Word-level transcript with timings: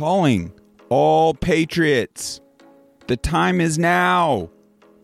calling 0.00 0.50
all 0.88 1.34
patriots. 1.34 2.40
The 3.06 3.18
time 3.18 3.60
is 3.60 3.78
now 3.78 4.48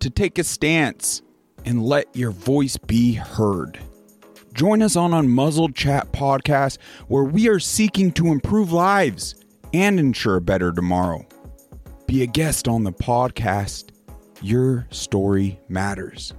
to 0.01 0.09
take 0.09 0.39
a 0.39 0.43
stance 0.43 1.21
and 1.67 1.85
let 1.85 2.17
your 2.17 2.31
voice 2.31 2.79
be 2.79 3.13
heard. 3.13 3.79
Join 4.55 4.81
us 4.81 4.97
on 4.97 5.11
Unmuzzled 5.11 5.75
Chat 5.75 6.13
podcast, 6.13 6.79
where 7.09 7.25
we 7.25 7.47
are 7.47 7.59
seeking 7.59 8.11
to 8.13 8.29
improve 8.29 8.73
lives 8.73 9.35
and 9.75 10.01
ensure 10.01 10.37
a 10.37 10.41
better 10.41 10.73
tomorrow. 10.73 11.27
Be 12.07 12.23
a 12.23 12.27
guest 12.27 12.67
on 12.67 12.83
the 12.83 12.93
podcast. 12.93 13.91
Your 14.41 14.87
story 14.91 15.61
matters. 15.69 16.33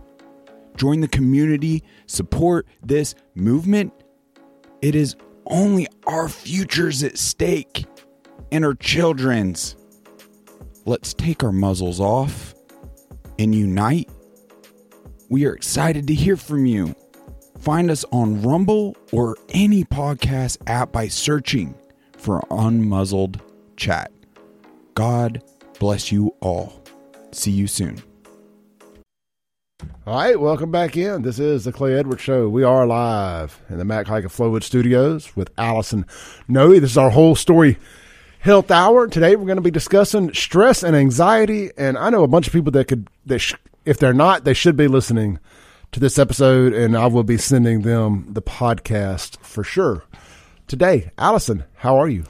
Join 0.77 1.01
the 1.01 1.07
community, 1.07 1.83
support 2.07 2.65
this 2.81 3.13
movement. 3.35 3.93
It 4.81 4.95
is 4.95 5.15
only 5.45 5.85
our 6.07 6.27
futures 6.27 7.03
at 7.03 7.19
stake 7.19 7.85
and 8.51 8.65
our 8.65 8.75
children's. 8.75 9.75
Let's 10.85 11.13
take 11.13 11.43
our 11.43 11.51
muzzles 11.51 11.99
off 11.99 12.55
and 13.39 13.53
unite. 13.53 14.09
We 15.29 15.45
are 15.45 15.53
excited 15.53 16.07
to 16.07 16.13
hear 16.13 16.37
from 16.37 16.65
you. 16.65 16.95
Find 17.59 17.91
us 17.91 18.05
on 18.11 18.41
Rumble 18.41 18.95
or 19.11 19.35
any 19.49 19.83
podcast 19.83 20.57
app 20.67 20.91
by 20.91 21.07
searching 21.07 21.75
for 22.17 22.39
Unmuzzled 22.49 23.41
Chat. 23.75 24.11
God 24.93 25.43
bless 25.79 26.11
you 26.11 26.33
all. 26.39 26.81
See 27.31 27.51
you 27.51 27.67
soon. 27.67 28.01
All 30.05 30.15
right, 30.15 30.39
welcome 30.39 30.71
back 30.71 30.95
in. 30.95 31.21
This 31.21 31.37
is 31.37 31.65
the 31.65 31.73
Clay 31.73 31.93
Edwards 31.95 32.21
Show. 32.21 32.47
We 32.47 32.63
are 32.63 32.87
live 32.87 33.61
in 33.69 33.77
the 33.77 33.85
Mac 33.85 34.07
Haik 34.07 34.23
of 34.23 34.33
Flowood 34.33 34.63
Studios 34.63 35.35
with 35.35 35.51
Allison 35.57 36.05
Nooe. 36.47 36.79
This 36.79 36.91
is 36.91 36.97
our 36.97 37.09
whole 37.09 37.35
story 37.35 37.77
health 38.47 38.71
hour. 38.71 39.07
Today 39.07 39.35
we're 39.35 39.45
going 39.45 39.57
to 39.57 39.61
be 39.61 39.69
discussing 39.69 40.33
stress 40.33 40.81
and 40.81 40.95
anxiety. 40.95 41.69
And 41.77 41.97
I 41.97 42.09
know 42.09 42.23
a 42.23 42.29
bunch 42.29 42.47
of 42.47 42.53
people 42.53 42.71
that 42.71 42.87
could, 42.87 43.09
that 43.25 43.39
sh- 43.39 43.55
if 43.85 43.99
they're 43.99 44.13
not, 44.13 44.45
they 44.45 44.53
should 44.53 44.77
be 44.77 44.87
listening 44.87 45.39
to 45.91 45.99
this 45.99 46.17
episode, 46.17 46.73
and 46.73 46.97
I 46.97 47.07
will 47.07 47.23
be 47.23 47.37
sending 47.37 47.81
them 47.81 48.25
the 48.29 48.41
podcast 48.41 49.37
for 49.41 49.63
sure. 49.63 50.03
Today, 50.65 51.11
Allison, 51.17 51.65
how 51.75 51.97
are 51.97 52.07
you? 52.07 52.23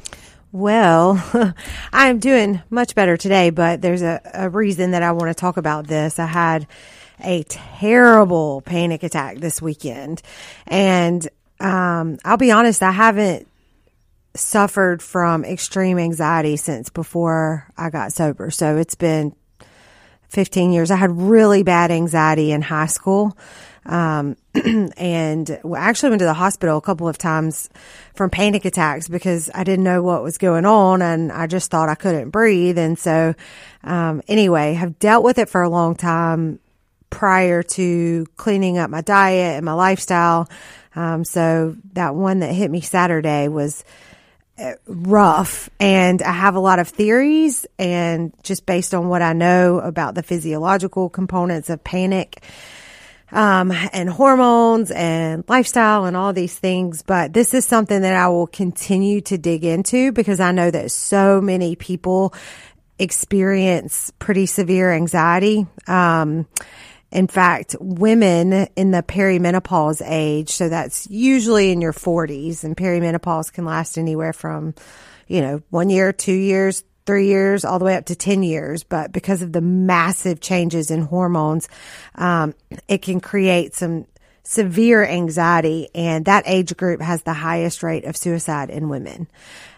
Well, 0.52 1.24
I'm 1.94 2.18
doing 2.18 2.64
much 2.72 2.96
better 2.96 3.16
today, 3.16 3.52
but 3.52 3.84
there's 3.84 4.02
a, 4.02 4.20
a 4.34 4.50
reason 4.50 4.92
that 4.92 5.04
I 5.04 5.12
want 5.12 5.30
to 5.30 5.36
talk 5.36 5.58
about 5.58 5.86
this. 5.86 6.18
I 6.18 6.26
had 6.26 6.68
a 7.24 7.44
terrible 7.44 8.62
panic 8.62 9.04
attack 9.04 9.38
this 9.38 9.62
weekend, 9.62 10.24
and 10.66 11.28
um, 11.60 12.18
I'll 12.26 12.38
be 12.38 12.52
honest, 12.52 12.82
I 12.82 12.92
haven't 12.92 13.48
suffered 14.40 15.02
from 15.02 15.44
extreme 15.44 15.98
anxiety 15.98 16.58
since 16.58 16.90
before 16.90 17.68
I 17.78 17.90
got 17.90 18.14
sober. 18.14 18.52
So 18.52 18.78
it's 18.78 18.96
been 18.96 19.36
15 20.30 20.72
years. 20.72 20.92
I 20.92 20.96
had 20.96 21.12
really 21.12 21.64
bad 21.64 21.92
anxiety 21.92 22.52
in 22.52 22.62
high 22.62 22.88
school. 22.88 23.38
Um, 23.86 24.36
and 24.98 25.50
I 25.50 25.78
actually 25.78 26.10
went 26.10 26.20
to 26.20 26.26
the 26.26 26.34
hospital 26.34 26.78
a 26.78 26.82
couple 26.82 27.08
of 27.08 27.18
times 27.18 27.70
from 28.16 28.30
panic 28.30 28.66
attacks 28.66 29.08
because 29.08 29.50
I 29.54 29.64
didn't 29.64 29.86
know 29.86 30.04
what 30.04 30.24
was 30.24 30.38
going 30.38 30.66
on 30.66 31.02
and 31.02 31.32
I 31.32 31.48
just 31.48 31.72
thought 31.72 31.88
I 31.88 31.96
couldn't 31.96 32.32
breathe. 32.32 32.78
And 32.78 33.00
so, 33.00 33.34
um, 33.84 34.22
anyway, 34.28 34.74
have 34.74 35.00
dealt 35.00 35.24
with 35.24 35.38
it 35.38 35.50
for 35.50 35.62
a 35.62 35.70
long 35.70 35.96
time 35.96 36.60
prior 37.10 37.64
to 37.64 38.26
cleaning 38.36 38.78
up 38.78 38.90
my 38.90 39.02
diet 39.02 39.56
and 39.56 39.66
my 39.66 39.74
lifestyle. 39.74 40.50
Um, 40.96 41.24
so 41.24 41.78
that 41.94 42.16
one 42.16 42.40
that 42.40 42.54
hit 42.54 42.70
me 42.70 42.82
Saturday 42.82 43.48
was, 43.48 43.86
rough 44.88 45.70
and 45.80 46.22
I 46.22 46.32
have 46.32 46.56
a 46.56 46.60
lot 46.60 46.80
of 46.80 46.88
theories 46.88 47.66
and 47.78 48.34
just 48.44 48.66
based 48.66 48.94
on 48.94 49.08
what 49.08 49.22
I 49.22 49.34
know 49.34 49.80
about 49.80 50.16
the 50.16 50.24
physiological 50.24 51.10
components 51.10 51.70
of 51.70 51.84
panic 51.84 52.42
um, 53.32 53.72
and 53.72 54.10
hormones 54.10 54.90
and 54.92 55.44
lifestyle 55.48 56.06
and 56.06 56.16
all 56.16 56.34
these 56.34 56.58
things. 56.58 57.04
But 57.04 57.34
this 57.34 57.54
is 57.54 57.66
something 57.66 58.02
that 58.02 58.14
I 58.14 58.30
will 58.30 58.48
continue 58.48 59.22
to 59.22 59.38
dig 59.38 59.64
into 59.64 60.12
because 60.12 60.40
I 60.40 60.52
know 60.52 60.72
that 60.72 60.92
so 60.92 61.42
many 61.42 61.76
people 61.76 62.34
experience 63.00 64.12
pretty 64.18 64.46
severe 64.46 64.92
anxiety. 64.92 65.68
Um, 65.88 66.48
in 67.12 67.28
fact, 67.28 67.76
women 67.80 68.52
in 68.76 68.92
the 68.92 69.02
perimenopause 69.02 70.02
age, 70.06 70.50
so 70.50 70.68
that's 70.68 71.08
usually 71.10 71.72
in 71.72 71.82
your 71.82 71.94
40s, 71.94 72.64
and 72.64 72.76
perimenopause 72.76 73.52
can 73.52 73.66
last 73.66 73.98
anywhere 73.98 74.34
from, 74.34 74.74
you 75.28 75.42
know, 75.42 75.62
one 75.70 75.90
year, 75.90 76.12
two 76.12 76.34
years, 76.34 76.84
three 77.06 77.28
years, 77.28 77.64
all 77.64 77.80
the 77.80 77.86
way 77.86 77.96
up 77.96 78.06
to 78.06 78.16
10 78.16 78.44
years. 78.44 78.84
But 78.84 79.14
because 79.14 79.42
of 79.42 79.54
the 79.54 79.62
massive 79.62 80.42
changes 80.42 80.92
in 80.92 81.02
hormones, 81.02 81.70
um, 82.16 82.54
it 82.90 83.02
can 83.02 83.22
create 83.22 83.74
some 83.74 84.06
severe 84.44 85.06
anxiety, 85.06 85.90
and 85.94 86.26
that 86.26 86.44
age 86.46 86.76
group 86.78 87.02
has 87.02 87.24
the 87.24 87.34
highest 87.34 87.84
rate 87.84 88.06
of 88.06 88.16
suicide 88.16 88.70
in 88.70 88.90
women. 88.90 89.28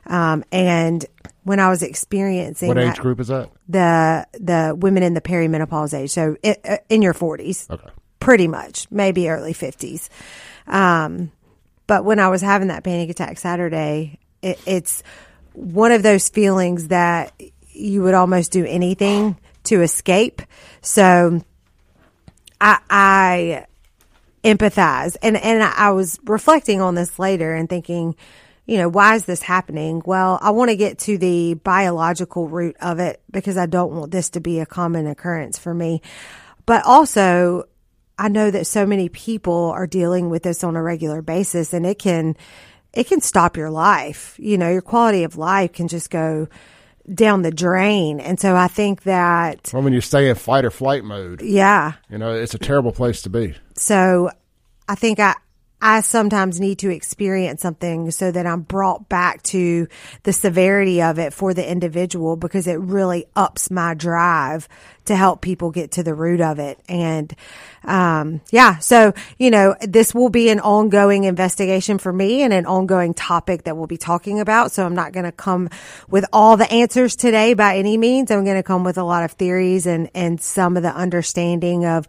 Um, 0.09 0.43
and 0.51 1.05
when 1.43 1.59
I 1.59 1.69
was 1.69 1.83
experiencing 1.83 2.67
what 2.67 2.79
age 2.79 2.95
that, 2.95 2.97
group 2.97 3.19
is 3.19 3.27
that? 3.27 3.51
The 3.69 4.27
the 4.33 4.75
women 4.75 5.03
in 5.03 5.13
the 5.13 5.21
perimenopause 5.21 5.93
age, 5.93 6.09
so 6.09 6.35
it, 6.41 6.59
uh, 6.67 6.77
in 6.89 7.03
your 7.03 7.13
forties, 7.13 7.67
okay, 7.69 7.89
pretty 8.19 8.47
much, 8.47 8.87
maybe 8.89 9.29
early 9.29 9.53
fifties. 9.53 10.09
Um, 10.65 11.31
but 11.85 12.05
when 12.05 12.19
I 12.19 12.29
was 12.29 12.41
having 12.41 12.69
that 12.69 12.83
panic 12.83 13.09
attack 13.11 13.37
Saturday, 13.37 14.19
it, 14.41 14.59
it's 14.65 15.03
one 15.53 15.91
of 15.91 16.01
those 16.01 16.27
feelings 16.29 16.87
that 16.87 17.39
you 17.71 18.01
would 18.01 18.15
almost 18.15 18.51
do 18.51 18.65
anything 18.65 19.37
to 19.65 19.81
escape. 19.83 20.41
So 20.81 21.43
I, 22.59 22.79
I 22.89 23.65
empathize, 24.43 25.17
and 25.21 25.37
and 25.37 25.61
I 25.61 25.91
was 25.91 26.19
reflecting 26.23 26.81
on 26.81 26.95
this 26.95 27.19
later 27.19 27.53
and 27.53 27.69
thinking 27.69 28.15
you 28.69 28.77
know, 28.77 28.87
why 28.87 29.15
is 29.15 29.25
this 29.25 29.41
happening? 29.41 30.03
Well, 30.05 30.37
I 30.39 30.51
want 30.51 30.69
to 30.69 30.75
get 30.75 30.99
to 30.99 31.17
the 31.17 31.55
biological 31.55 32.47
root 32.47 32.75
of 32.79 32.99
it 32.99 33.19
because 33.31 33.57
I 33.57 33.65
don't 33.65 33.91
want 33.93 34.11
this 34.11 34.29
to 34.31 34.39
be 34.39 34.59
a 34.59 34.65
common 34.67 35.07
occurrence 35.07 35.57
for 35.57 35.73
me. 35.73 36.03
But 36.67 36.85
also, 36.85 37.63
I 38.19 38.27
know 38.27 38.51
that 38.51 38.67
so 38.67 38.85
many 38.85 39.09
people 39.09 39.71
are 39.71 39.87
dealing 39.87 40.29
with 40.29 40.43
this 40.43 40.63
on 40.63 40.75
a 40.75 40.83
regular 40.83 41.23
basis 41.23 41.73
and 41.73 41.83
it 41.83 41.97
can, 41.97 42.37
it 42.93 43.07
can 43.07 43.21
stop 43.21 43.57
your 43.57 43.71
life. 43.71 44.35
You 44.37 44.59
know, 44.59 44.69
your 44.69 44.83
quality 44.83 45.23
of 45.23 45.35
life 45.35 45.73
can 45.73 45.87
just 45.87 46.11
go 46.11 46.47
down 47.11 47.41
the 47.41 47.49
drain. 47.49 48.19
And 48.19 48.39
so 48.39 48.55
I 48.55 48.67
think 48.67 49.01
that. 49.03 49.71
Well, 49.73 49.81
when 49.81 49.93
you 49.93 50.01
stay 50.01 50.29
in 50.29 50.35
fight 50.35 50.63
or 50.63 50.69
flight 50.69 51.03
mode. 51.03 51.41
Yeah. 51.41 51.93
You 52.07 52.19
know, 52.19 52.35
it's 52.35 52.53
a 52.53 52.59
terrible 52.59 52.91
place 52.91 53.23
to 53.23 53.31
be. 53.31 53.55
So 53.73 54.29
I 54.87 54.93
think 54.93 55.19
I, 55.19 55.33
I 55.81 56.01
sometimes 56.01 56.59
need 56.59 56.79
to 56.79 56.89
experience 56.89 57.61
something 57.61 58.11
so 58.11 58.31
that 58.31 58.45
I'm 58.45 58.61
brought 58.61 59.07
back 59.07 59.41
to 59.43 59.87
the 60.23 60.33
severity 60.33 61.01
of 61.01 61.19
it 61.19 61.33
for 61.33 61.53
the 61.53 61.69
individual 61.69 62.35
because 62.35 62.67
it 62.67 62.79
really 62.79 63.27
ups 63.35 63.71
my 63.71 63.93
drive 63.93 64.67
to 65.05 65.15
help 65.15 65.41
people 65.41 65.71
get 65.71 65.91
to 65.91 66.03
the 66.03 66.13
root 66.13 66.41
of 66.41 66.59
it. 66.59 66.79
And, 66.89 67.33
um, 67.85 68.41
yeah, 68.51 68.79
so, 68.79 69.13
you 69.37 69.49
know, 69.51 69.75
this 69.81 70.13
will 70.13 70.29
be 70.29 70.49
an 70.49 70.59
ongoing 70.59 71.23
investigation 71.23 71.97
for 71.97 72.11
me 72.11 72.43
and 72.43 72.53
an 72.53 72.65
ongoing 72.65 73.13
topic 73.13 73.63
that 73.63 73.77
we'll 73.77 73.87
be 73.87 73.97
talking 73.97 74.41
about. 74.41 74.73
So 74.73 74.85
I'm 74.85 74.95
not 74.95 75.13
going 75.13 75.23
to 75.25 75.31
come 75.31 75.69
with 76.09 76.25
all 76.33 76.57
the 76.57 76.71
answers 76.71 77.15
today 77.15 77.53
by 77.53 77.77
any 77.77 77.97
means. 77.97 78.31
I'm 78.31 78.43
going 78.43 78.57
to 78.57 78.63
come 78.63 78.83
with 78.83 78.97
a 78.97 79.03
lot 79.03 79.23
of 79.23 79.31
theories 79.31 79.87
and, 79.87 80.11
and 80.13 80.41
some 80.41 80.75
of 80.75 80.83
the 80.83 80.93
understanding 80.93 81.85
of, 81.85 82.07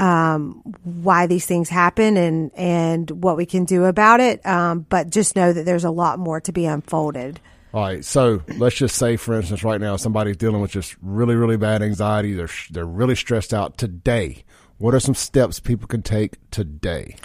um, 0.00 0.62
why 0.82 1.26
these 1.26 1.44
things 1.44 1.68
happen 1.68 2.16
and 2.16 2.50
and 2.56 3.10
what 3.10 3.36
we 3.36 3.44
can 3.44 3.66
do 3.66 3.84
about 3.84 4.18
it. 4.20 4.44
Um, 4.46 4.86
but 4.88 5.10
just 5.10 5.36
know 5.36 5.52
that 5.52 5.64
there's 5.64 5.84
a 5.84 5.90
lot 5.90 6.18
more 6.18 6.40
to 6.40 6.52
be 6.52 6.64
unfolded. 6.64 7.38
All 7.72 7.82
right, 7.82 8.04
so 8.04 8.42
let's 8.56 8.74
just 8.74 8.96
say, 8.96 9.16
for 9.16 9.34
instance, 9.34 9.62
right 9.62 9.80
now 9.80 9.94
somebody's 9.94 10.38
dealing 10.38 10.60
with 10.60 10.72
just 10.72 10.96
really, 11.02 11.36
really 11.36 11.58
bad 11.58 11.82
anxiety. 11.82 12.32
They're 12.32 12.48
they're 12.70 12.86
really 12.86 13.14
stressed 13.14 13.52
out 13.52 13.76
today. 13.76 14.44
What 14.78 14.94
are 14.94 15.00
some 15.00 15.14
steps 15.14 15.60
people 15.60 15.86
can 15.86 16.02
take 16.02 16.38
today? 16.50 17.16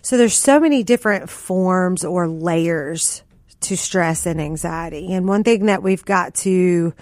So 0.00 0.16
there's 0.16 0.38
so 0.38 0.60
many 0.60 0.84
different 0.84 1.28
forms 1.28 2.04
or 2.04 2.28
layers 2.28 3.22
to 3.62 3.76
stress 3.76 4.26
and 4.26 4.40
anxiety, 4.40 5.12
and 5.12 5.26
one 5.26 5.42
thing 5.42 5.66
that 5.66 5.82
we've 5.82 6.04
got 6.04 6.36
to 6.36 6.94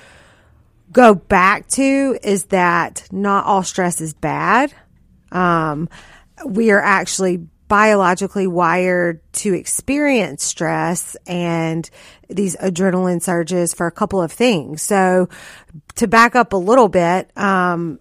go 0.90 1.14
back 1.14 1.68
to 1.68 2.18
is 2.22 2.46
that 2.46 3.06
not 3.12 3.44
all 3.44 3.62
stress 3.62 4.00
is 4.00 4.14
bad. 4.14 4.72
Um, 5.32 5.88
we 6.44 6.70
are 6.70 6.80
actually 6.80 7.46
biologically 7.70 8.48
wired 8.48 9.20
to 9.32 9.54
experience 9.54 10.42
stress 10.42 11.16
and 11.24 11.88
these 12.28 12.56
adrenaline 12.56 13.22
surges 13.22 13.72
for 13.72 13.86
a 13.86 13.92
couple 13.92 14.20
of 14.20 14.32
things. 14.32 14.82
So 14.82 15.28
to 15.94 16.08
back 16.08 16.34
up 16.34 16.52
a 16.52 16.56
little 16.56 16.88
bit, 16.88 17.30
um, 17.38 18.00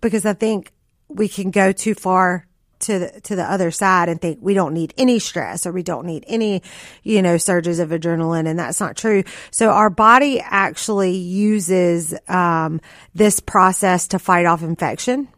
because 0.00 0.24
I 0.24 0.34
think 0.34 0.72
we 1.08 1.28
can 1.28 1.50
go 1.50 1.72
too 1.72 1.94
far 1.94 2.46
to 2.80 2.98
the, 3.00 3.20
to 3.22 3.34
the 3.34 3.42
other 3.42 3.72
side 3.72 4.08
and 4.08 4.20
think 4.20 4.38
we 4.40 4.54
don't 4.54 4.74
need 4.74 4.94
any 4.96 5.18
stress 5.18 5.66
or 5.66 5.72
we 5.72 5.82
don't 5.82 6.06
need 6.06 6.24
any, 6.28 6.62
you 7.02 7.20
know, 7.20 7.36
surges 7.36 7.80
of 7.80 7.90
adrenaline. 7.90 8.46
And 8.46 8.58
that's 8.58 8.78
not 8.78 8.96
true. 8.96 9.24
So 9.50 9.70
our 9.70 9.90
body 9.90 10.40
actually 10.40 11.16
uses, 11.16 12.14
um, 12.28 12.80
this 13.12 13.40
process 13.40 14.08
to 14.08 14.20
fight 14.20 14.46
off 14.46 14.62
infection. 14.62 15.28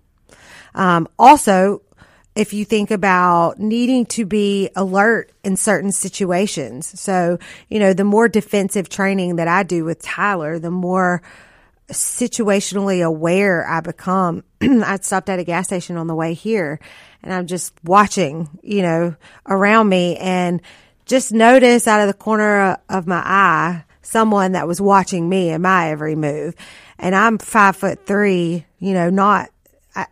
Um, 0.76 1.08
also, 1.18 1.82
if 2.36 2.52
you 2.52 2.64
think 2.64 2.90
about 2.90 3.58
needing 3.58 4.04
to 4.06 4.26
be 4.26 4.68
alert 4.76 5.32
in 5.42 5.56
certain 5.56 5.90
situations. 5.90 7.00
So, 7.00 7.38
you 7.68 7.80
know, 7.80 7.94
the 7.94 8.04
more 8.04 8.28
defensive 8.28 8.88
training 8.90 9.36
that 9.36 9.48
I 9.48 9.62
do 9.62 9.84
with 9.84 10.02
Tyler, 10.02 10.58
the 10.58 10.70
more 10.70 11.22
situationally 11.88 13.04
aware 13.04 13.66
I 13.66 13.80
become. 13.80 14.44
I 14.60 14.98
stopped 15.00 15.30
at 15.30 15.38
a 15.38 15.44
gas 15.44 15.66
station 15.66 15.96
on 15.96 16.08
the 16.08 16.14
way 16.14 16.34
here 16.34 16.78
and 17.22 17.32
I'm 17.32 17.46
just 17.46 17.72
watching, 17.84 18.48
you 18.62 18.82
know, 18.82 19.16
around 19.46 19.88
me 19.88 20.16
and 20.16 20.60
just 21.06 21.32
notice 21.32 21.86
out 21.86 22.00
of 22.00 22.08
the 22.08 22.14
corner 22.14 22.78
of 22.88 23.06
my 23.06 23.22
eye 23.24 23.84
someone 24.02 24.52
that 24.52 24.68
was 24.68 24.80
watching 24.80 25.28
me 25.28 25.50
and 25.50 25.62
my 25.62 25.90
every 25.90 26.16
move. 26.16 26.54
And 26.98 27.14
I'm 27.14 27.38
five 27.38 27.76
foot 27.76 28.04
three, 28.06 28.66
you 28.78 28.92
know, 28.92 29.10
not 29.10 29.50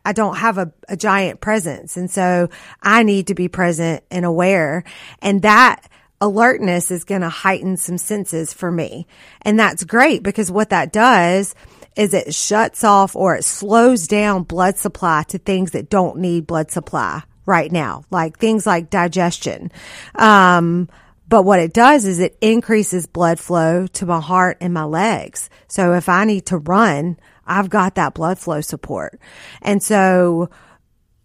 I, 0.04 0.12
don't 0.12 0.36
have 0.36 0.58
a, 0.58 0.72
a 0.88 0.96
giant 0.96 1.40
presence. 1.40 1.96
And 1.96 2.10
so 2.10 2.48
I 2.82 3.02
need 3.02 3.26
to 3.26 3.34
be 3.34 3.48
present 3.48 4.02
and 4.10 4.24
aware. 4.24 4.84
And 5.20 5.42
that 5.42 5.88
alertness 6.20 6.90
is 6.90 7.04
going 7.04 7.20
to 7.20 7.28
heighten 7.28 7.76
some 7.76 7.98
senses 7.98 8.52
for 8.52 8.70
me. 8.70 9.06
And 9.42 9.58
that's 9.58 9.84
great 9.84 10.22
because 10.22 10.50
what 10.50 10.70
that 10.70 10.92
does 10.92 11.54
is 11.96 12.14
it 12.14 12.34
shuts 12.34 12.82
off 12.82 13.14
or 13.14 13.36
it 13.36 13.44
slows 13.44 14.08
down 14.08 14.42
blood 14.42 14.78
supply 14.78 15.24
to 15.28 15.38
things 15.38 15.72
that 15.72 15.90
don't 15.90 16.18
need 16.18 16.46
blood 16.46 16.70
supply 16.70 17.22
right 17.46 17.70
now, 17.70 18.04
like 18.10 18.38
things 18.38 18.66
like 18.66 18.90
digestion. 18.90 19.70
Um, 20.14 20.88
but 21.28 21.42
what 21.42 21.60
it 21.60 21.72
does 21.72 22.04
is 22.04 22.20
it 22.20 22.36
increases 22.40 23.06
blood 23.06 23.38
flow 23.38 23.86
to 23.88 24.06
my 24.06 24.20
heart 24.20 24.58
and 24.60 24.74
my 24.74 24.84
legs. 24.84 25.50
So 25.68 25.94
if 25.94 26.08
I 26.08 26.24
need 26.24 26.46
to 26.46 26.58
run, 26.58 27.18
I've 27.46 27.70
got 27.70 27.96
that 27.96 28.14
blood 28.14 28.38
flow 28.38 28.60
support. 28.60 29.20
And 29.62 29.82
so 29.82 30.50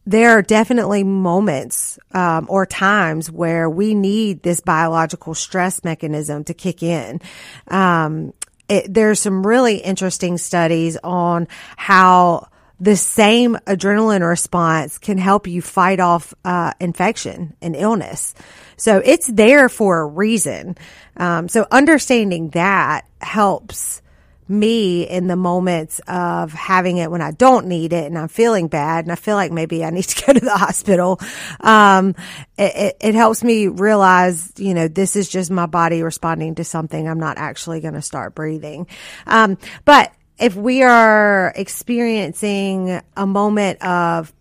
there 0.06 0.32
are 0.32 0.42
definitely 0.42 1.04
moments 1.04 2.00
um, 2.14 2.48
or 2.50 2.66
times 2.66 3.32
where 3.32 3.70
we 3.70 3.94
need 3.94 4.42
this 4.42 4.60
biological 4.60 5.36
stress 5.36 5.84
mechanism 5.84 6.44
to 6.46 6.54
kick 6.54 6.82
in. 6.82 7.22
Um, 7.68 8.34
it, 8.68 8.92
there's 8.92 9.20
some 9.20 9.46
really 9.46 9.78
interesting 9.78 10.38
studies 10.38 10.98
on 11.04 11.48
how 11.78 12.48
the 12.80 12.96
same 12.96 13.56
adrenaline 13.68 14.28
response 14.28 14.98
can 14.98 15.18
help 15.18 15.48
you 15.48 15.62
fight 15.62 16.00
off 16.00 16.34
uh, 16.46 16.72
infection 16.80 17.56
and 17.62 17.76
illness. 17.76 18.34
So 18.78 19.02
it's 19.04 19.28
there 19.28 19.68
for 19.70 20.00
a 20.00 20.06
reason. 20.08 20.78
Um, 21.18 21.50
so 21.50 21.68
understanding 21.70 22.50
that 22.52 23.06
helps 23.22 24.02
me 24.50 25.04
in 25.04 25.28
the 25.28 25.36
moments 25.36 26.00
of 26.08 26.52
having 26.52 26.98
it 26.98 27.12
when 27.12 27.22
I 27.22 27.32
don't 27.32 27.68
need 27.68 27.94
it 27.94 28.06
and 28.06 28.18
I'm 28.18 28.28
feeling 28.28 28.68
bad 28.68 29.06
and 29.06 29.12
I 29.12 29.16
feel 29.16 29.36
like 29.36 29.52
maybe 29.52 29.86
I 29.86 29.92
need 29.92 30.04
to 30.04 30.26
go 30.26 30.34
to 30.34 30.40
the 30.40 30.58
hospital. 30.58 31.20
Um, 31.60 32.16
it, 32.58 32.76
it, 32.76 32.98
it, 33.00 33.16
helps 33.16 33.44
me 33.44 33.68
realize, 33.68 34.52
you 34.58 34.74
know, 34.74 34.88
this 34.88 35.16
is 35.16 35.30
just 35.30 35.52
my 35.52 35.68
body 35.68 36.02
responding 36.02 36.56
to 36.56 36.64
something. 36.64 37.08
I'm 37.08 37.20
not 37.20 37.38
actually 37.38 37.80
going 37.80 37.94
to 37.94 38.02
start 38.02 38.34
breathing. 38.34 38.88
Um, 39.28 39.58
but 39.86 40.12
if 40.40 40.56
we 40.56 40.84
are 40.84 41.54
experiencing 41.56 43.02
a 43.16 43.28
moment 43.28 43.82
of 43.84 44.34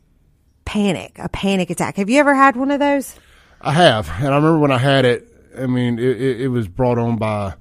panic, 0.64 1.18
a 1.18 1.28
panic 1.28 1.70
attack, 1.70 1.96
have 1.96 2.08
you 2.08 2.20
ever 2.20 2.34
had 2.34 2.56
one 2.56 2.70
of 2.70 2.80
those? 2.80 3.14
I 3.60 3.72
have. 3.72 4.08
And 4.18 4.28
I 4.28 4.36
remember 4.36 4.58
when 4.58 4.70
I 4.70 4.78
had 4.78 5.04
it, 5.04 5.28
I 5.58 5.66
mean, 5.66 5.98
it, 5.98 6.20
it, 6.20 6.40
it 6.42 6.48
was 6.48 6.68
brought 6.68 6.98
on 6.98 7.16
by, 7.16 7.54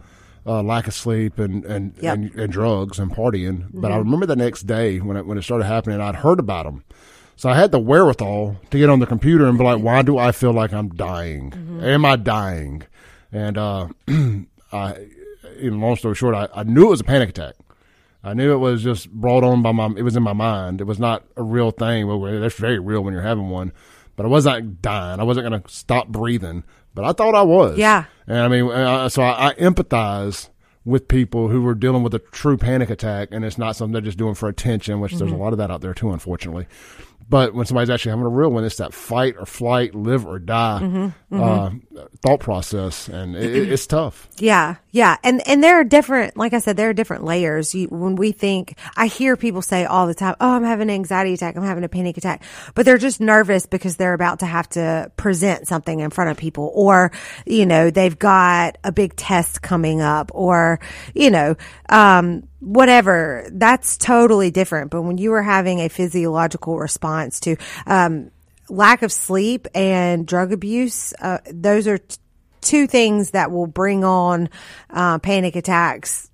uh, 0.48 0.64
lack 0.64 0.88
of 0.88 0.94
sleep 0.94 1.38
and 1.40 1.66
and, 1.66 1.94
Yep. 2.02 2.14
and 2.16 2.36
and 2.36 2.52
drugs 2.54 2.98
and 3.00 3.12
partying. 3.12 3.68
But 3.74 3.92
I 3.92 3.98
remember 3.98 4.26
the 4.26 4.36
next 4.36 4.64
day 4.64 5.00
when 5.00 5.18
it 5.18 5.26
when 5.28 5.38
it 5.38 5.44
started 5.44 5.66
happening, 5.66 6.00
I'd 6.02 6.16
heard 6.16 6.40
about 6.40 6.66
them, 6.66 6.84
so 7.36 7.50
I 7.50 7.56
had 7.56 7.72
the 7.72 7.80
wherewithal 7.80 8.56
to 8.72 8.78
get 8.78 8.90
on 8.90 9.00
the 9.00 9.06
computer 9.06 9.46
and 9.46 9.58
be 9.58 9.64
like, 9.64 9.82
"Why 9.82 10.02
do 10.02 10.18
I 10.18 10.32
feel 10.32 10.54
like 10.54 10.72
I'm 10.74 10.90
dying? 10.90 11.80
Am 11.84 12.06
I 12.06 12.16
dying?" 12.16 12.84
And 13.32 13.58
uh, 13.58 13.90
I, 14.72 14.96
in 15.60 15.82
long 15.82 15.96
story 15.98 16.16
short, 16.16 16.34
I, 16.36 16.48
I 16.56 16.64
knew 16.64 16.88
it 16.88 16.92
was 16.92 17.02
a 17.02 17.06
panic 17.06 17.30
attack. 17.30 17.56
I 18.24 18.34
knew 18.34 18.52
it 18.52 18.58
was 18.58 18.84
just 18.84 19.12
brought 19.12 19.44
on 19.44 19.62
by 19.62 19.72
my. 19.72 19.88
It 19.98 20.04
was 20.04 20.16
in 20.16 20.24
my 20.24 20.34
mind. 20.34 20.82
It 20.82 20.86
was 20.86 21.00
not 21.00 21.24
a 21.36 21.44
real 21.44 21.72
thing. 21.72 22.08
Well, 22.08 22.20
that's 22.40 22.56
very 22.56 22.80
real 22.80 23.02
when 23.02 23.14
you're 23.14 23.22
having 23.24 23.50
one. 23.50 23.72
But 24.16 24.26
I 24.26 24.30
wasn't 24.30 24.82
dying. 24.82 25.20
I 25.20 25.24
wasn't 25.24 25.48
going 25.48 25.62
to 25.62 25.70
stop 25.70 26.08
breathing. 26.08 26.64
But 26.98 27.06
I 27.06 27.12
thought 27.14 27.36
I 27.36 27.44
was. 27.44 27.78
Yeah. 27.78 28.06
And 28.26 28.40
I 28.40 28.48
mean, 28.48 28.68
uh, 28.72 29.08
so 29.08 29.22
I, 29.22 29.50
I 29.50 29.54
empathize 29.54 30.50
with 30.88 31.10
people 31.10 31.50
who 31.50 31.62
were 31.62 31.76
dealing 31.76 32.02
with 32.02 32.14
a 32.14 32.20
true 32.20 32.58
panic 32.58 32.90
attack, 32.90 33.28
and 33.32 33.44
it's 33.44 33.58
not 33.58 33.76
something 33.76 33.92
they're 33.92 34.02
just 34.02 34.18
doing 34.18 34.36
for 34.36 34.48
attention, 34.48 35.02
which 35.02 35.12
there's 35.12 35.30
a 35.30 35.34
mm-hmm. 35.34 35.44
lot 35.44 35.52
of 35.52 35.60
that 35.60 35.70
out 35.70 35.82
there 35.82 35.94
too, 35.94 36.12
unfortunately. 36.12 36.66
But 37.30 37.54
when 37.54 37.66
somebody's 37.66 37.90
actually 37.90 38.12
having 38.12 38.26
a 38.26 38.30
real 38.30 38.50
one, 38.50 38.64
it's 38.64 38.78
that 38.78 38.94
fight 38.94 39.36
or 39.38 39.46
flight, 39.46 39.94
live 39.94 40.26
or 40.26 40.40
die 40.40 40.80
mm-hmm. 40.82 41.36
Mm-hmm. 41.36 41.98
Uh, 41.98 42.04
thought 42.22 42.40
process, 42.40 43.10
and 43.10 43.36
it- 43.36 43.70
it's 43.70 43.86
tough. 43.86 44.30
Yeah, 44.38 44.76
yeah, 44.92 45.18
and 45.24 45.46
and 45.46 45.62
there 45.62 45.78
are 45.78 45.84
different. 45.84 46.38
Like 46.38 46.54
I 46.54 46.60
said, 46.60 46.78
there 46.78 46.90
are 46.90 46.94
different 46.94 47.26
layers. 47.26 47.76
You, 47.76 47.88
when 47.88 48.16
we 48.16 48.32
think, 48.32 48.78
I 48.96 49.08
hear 49.08 49.36
people 49.36 49.62
say 49.62 49.84
all 49.84 50.08
the 50.08 50.14
time, 50.14 50.36
"Oh, 50.40 50.52
I'm 50.52 50.64
having 50.64 50.90
an 50.90 50.96
anxiety 50.96 51.34
attack. 51.34 51.58
I'm 51.58 51.64
having 51.64 51.84
a 51.84 51.90
panic 51.90 52.16
attack," 52.18 52.44
but 52.76 52.86
they're 52.86 52.98
just 52.98 53.20
nervous 53.20 53.66
because 53.66 53.98
they're 53.98 54.14
about 54.14 54.40
to 54.40 54.46
have 54.46 54.70
to 54.70 55.12
present 55.18 55.68
something 55.68 56.00
in 56.00 56.12
front 56.12 56.32
of 56.32 56.38
people, 56.38 56.72
or 56.74 57.12
you 57.46 57.66
know, 57.66 57.90
they've 57.90 58.18
got 58.18 58.78
a 58.86 58.94
big 58.94 59.18
test 59.18 59.62
coming 59.62 60.00
up, 60.00 60.32
or 60.34 60.77
you 61.14 61.30
know, 61.30 61.56
um, 61.90 62.48
whatever. 62.60 63.48
That's 63.52 63.98
totally 63.98 64.52
different. 64.52 64.92
But 64.92 65.04
when 65.04 65.18
you 65.18 65.34
are 65.34 65.44
having 65.44 65.80
a 65.80 65.90
physiological 65.90 66.78
response 66.78 67.40
to 67.42 67.58
um, 67.86 68.32
lack 68.70 69.02
of 69.02 69.12
sleep 69.12 69.68
and 69.74 70.26
drug 70.26 70.52
abuse, 70.52 71.14
uh, 71.22 71.40
those 71.52 71.88
are. 71.88 71.98
T- 71.98 72.18
two 72.60 72.86
things 72.86 73.32
that 73.32 73.50
will 73.50 73.68
bring 73.68 74.04
on 74.04 74.50
uh, 74.90 75.20
panic 75.20 75.56
attacks 75.56 76.30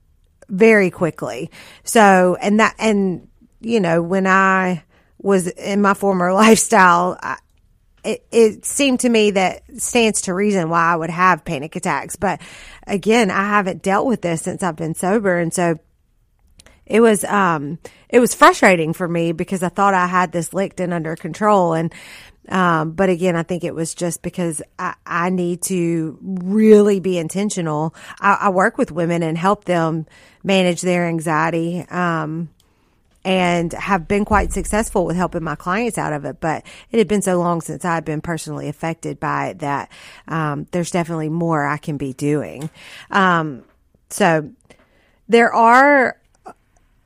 very 0.50 0.90
quickly. 0.90 1.52
So, 1.84 2.38
and 2.42 2.60
that, 2.60 2.76
and 2.80 3.28
you 3.62 3.80
know, 3.80 4.02
when 4.02 4.28
I 4.28 4.84
was 5.20 5.48
in 5.48 5.82
my 5.82 5.94
former 5.94 6.34
lifestyle, 6.34 7.18
I, 7.22 7.38
it, 8.04 8.26
it 8.32 8.66
seemed 8.66 9.00
to 9.02 9.10
me 9.10 9.32
that 9.32 9.64
stands 9.82 10.22
to 10.22 10.34
reason 10.34 10.70
why 10.70 10.94
I 10.94 10.96
would 10.96 11.10
have 11.10 11.46
panic 11.46 11.76
attacks. 11.76 12.16
But 12.16 12.42
again, 12.86 13.32
I 13.32 13.46
haven't 13.46 13.82
dealt 13.82 14.08
with 14.08 14.22
this 14.22 14.42
since 14.42 14.64
I've 14.64 14.76
been 14.76 14.96
sober. 14.96 15.38
And 15.40 15.54
so 15.54 15.80
it 16.86 17.00
was, 17.00 17.24
um, 17.24 17.80
it 18.10 18.20
was 18.20 18.36
frustrating 18.36 18.94
for 18.94 19.08
me 19.08 19.32
because 19.32 19.64
I 19.64 19.70
thought 19.70 19.94
I 19.94 20.08
had 20.08 20.32
this 20.32 20.54
licked 20.54 20.80
and 20.80 20.94
under 20.94 21.16
control. 21.16 21.74
And, 21.74 21.94
um, 22.50 22.92
but 22.92 23.10
again, 23.10 23.38
I 23.38 23.44
think 23.44 23.64
it 23.64 23.74
was 23.74 23.96
just 23.96 24.22
because 24.22 24.62
I, 24.78 24.96
I 25.06 25.30
need 25.30 25.62
to 25.64 26.18
really 26.22 27.00
be 27.00 27.18
intentional. 27.18 27.96
I, 28.20 28.38
I 28.42 28.50
work 28.50 28.78
with 28.78 28.92
women 28.92 29.24
and 29.24 29.38
help 29.38 29.64
them 29.64 30.08
manage 30.44 30.82
their 30.82 31.08
anxiety. 31.08 31.86
Um, 31.90 32.50
and 33.26 33.72
have 33.74 34.08
been 34.08 34.26
quite 34.26 34.52
successful 34.52 35.06
with 35.06 35.16
helping 35.16 35.44
my 35.44 35.56
clients 35.56 35.98
out 35.98 36.14
of 36.14 36.26
it. 36.26 36.40
But 36.40 36.66
it 36.92 36.98
had 36.98 37.08
been 37.08 37.22
so 37.22 37.38
long 37.40 37.62
since 37.62 37.86
I 37.86 37.96
had 37.96 38.06
been 38.06 38.22
personally 38.22 38.68
affected 38.68 39.20
by 39.20 39.48
it 39.48 39.60
that 39.60 39.92
um, 40.28 40.68
there's 40.72 40.92
definitely 40.92 41.30
more 41.30 41.66
I 41.66 41.78
can 41.78 41.98
be 41.98 42.14
doing. 42.14 42.70
Um, 43.12 43.64
so 44.10 44.52
there 45.28 45.54
are 45.54 46.20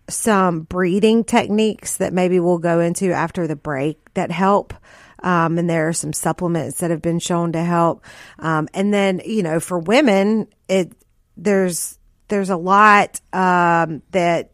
some 0.09 0.61
breathing 0.61 1.23
techniques 1.23 1.97
that 1.97 2.13
maybe 2.13 2.39
we'll 2.39 2.57
go 2.57 2.79
into 2.79 3.11
after 3.11 3.45
the 3.45 3.55
break 3.55 4.13
that 4.13 4.31
help. 4.31 4.73
Um, 5.23 5.57
and 5.57 5.69
there 5.69 5.87
are 5.87 5.93
some 5.93 6.13
supplements 6.13 6.79
that 6.79 6.91
have 6.91 7.01
been 7.01 7.19
shown 7.19 7.51
to 7.53 7.63
help. 7.63 8.05
Um, 8.39 8.69
and 8.73 8.93
then, 8.93 9.21
you 9.25 9.43
know, 9.43 9.59
for 9.59 9.79
women, 9.79 10.47
it, 10.69 10.93
there's, 11.35 11.97
there's 12.27 12.49
a 12.49 12.57
lot, 12.57 13.19
um, 13.33 14.01
that 14.11 14.51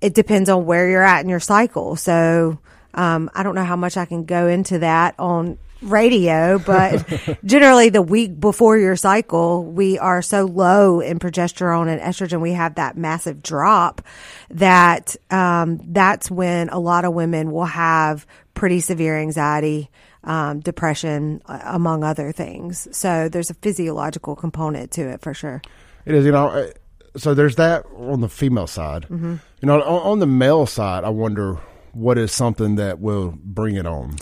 it 0.00 0.14
depends 0.14 0.48
on 0.48 0.66
where 0.66 0.88
you're 0.88 1.02
at 1.02 1.22
in 1.22 1.28
your 1.28 1.40
cycle. 1.40 1.96
So, 1.96 2.58
um, 2.94 3.30
I 3.34 3.42
don't 3.42 3.54
know 3.54 3.64
how 3.64 3.76
much 3.76 3.96
I 3.96 4.04
can 4.04 4.24
go 4.24 4.48
into 4.48 4.80
that 4.80 5.14
on 5.18 5.58
radio, 5.82 6.58
but 6.58 7.06
generally 7.44 7.88
the 7.88 8.02
week 8.02 8.38
before 8.38 8.76
your 8.78 8.96
cycle, 8.96 9.64
we 9.64 9.98
are 9.98 10.22
so 10.22 10.44
low 10.44 11.00
in 11.00 11.18
progesterone 11.18 11.88
and 11.88 12.00
estrogen. 12.00 12.40
We 12.40 12.52
have 12.52 12.74
that 12.76 12.96
massive 12.96 13.42
drop 13.42 14.02
that, 14.50 15.16
um, 15.30 15.80
that's 15.92 16.30
when 16.30 16.68
a 16.68 16.78
lot 16.78 17.04
of 17.04 17.14
women 17.14 17.52
will 17.52 17.64
have 17.64 18.26
pretty 18.54 18.80
severe 18.80 19.18
anxiety, 19.18 19.90
um, 20.24 20.60
depression, 20.60 21.40
among 21.46 22.04
other 22.04 22.32
things. 22.32 22.88
So 22.92 23.28
there's 23.28 23.50
a 23.50 23.54
physiological 23.54 24.36
component 24.36 24.90
to 24.92 25.02
it 25.08 25.22
for 25.22 25.32
sure. 25.32 25.62
It 26.04 26.14
is, 26.14 26.24
you 26.24 26.32
know. 26.32 26.70
Uh, 27.14 27.18
So 27.18 27.34
there's 27.34 27.56
that 27.56 27.84
on 27.96 28.20
the 28.20 28.28
female 28.28 28.66
side. 28.66 29.06
You 29.10 29.40
know, 29.62 29.80
on, 29.82 30.02
on 30.12 30.18
the 30.18 30.26
male 30.26 30.66
side, 30.66 31.04
I 31.04 31.10
wonder 31.10 31.58
what 31.92 32.18
is 32.18 32.32
something 32.32 32.76
that 32.76 33.00
will 33.00 33.34
bring 33.42 33.76
it 33.76 33.86
on? 33.86 34.16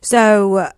So, 0.00 0.68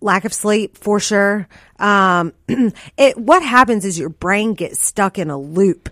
lack 0.00 0.24
of 0.24 0.32
sleep 0.32 0.76
for 0.76 1.00
sure. 1.00 1.48
Um, 1.78 2.32
it 2.96 3.16
what 3.16 3.42
happens 3.42 3.84
is 3.84 3.98
your 3.98 4.08
brain 4.08 4.54
gets 4.54 4.80
stuck 4.80 5.18
in 5.18 5.30
a 5.30 5.38
loop, 5.38 5.90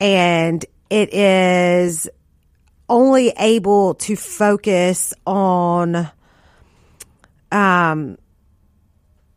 and 0.00 0.64
it 0.90 1.12
is 1.12 2.08
only 2.88 3.30
able 3.38 3.94
to 3.94 4.16
focus 4.16 5.12
on 5.26 6.10
um 7.50 8.18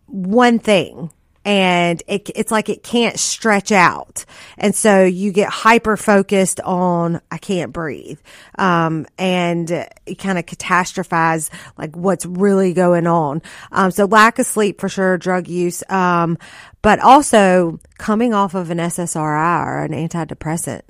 one 0.08 0.60
thing 0.60 1.10
and 1.44 2.04
it, 2.08 2.30
it's 2.36 2.52
like 2.52 2.70
it 2.70 2.84
can't 2.84 3.18
stretch 3.18 3.72
out. 3.72 4.26
And 4.58 4.76
so 4.76 5.04
you 5.04 5.32
get 5.32 5.50
hyper 5.50 5.98
focused 5.98 6.60
on, 6.60 7.20
I 7.32 7.38
can't 7.38 7.74
breathe. 7.74 8.20
Um, 8.58 9.08
and 9.18 9.70
you 10.06 10.16
kind 10.16 10.38
of 10.38 10.46
catastrophize 10.46 11.50
like 11.78 11.96
what's 11.96 12.26
really 12.26 12.74
going 12.74 13.08
on. 13.08 13.42
Um, 13.72 13.90
so 13.92 14.06
lack 14.06 14.38
of 14.38 14.46
sleep 14.46 14.80
for 14.80 14.90
sure, 14.90 15.18
drug 15.18 15.48
use. 15.48 15.84
Um, 15.90 16.38
but 16.84 17.00
also 17.00 17.80
coming 17.98 18.34
off 18.34 18.54
of 18.54 18.70
an 18.70 18.78
SSRI 18.78 19.66
or 19.66 19.84
an 19.84 19.92
antidepressant. 19.92 20.82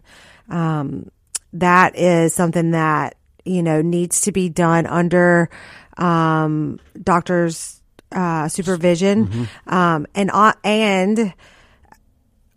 Um, 0.50 1.10
that 1.54 1.98
is 1.98 2.34
something 2.34 2.72
that, 2.72 3.16
you 3.46 3.64
know, 3.64 3.82
needs 3.82 4.22
to 4.22 4.32
be 4.32 4.50
done 4.50 4.86
under, 4.86 5.50
um, 5.98 6.80
doctors, 7.02 7.81
uh, 8.12 8.48
supervision, 8.48 9.48
um, 9.68 10.08
and 10.16 10.30
uh, 10.32 10.54
and 10.64 11.34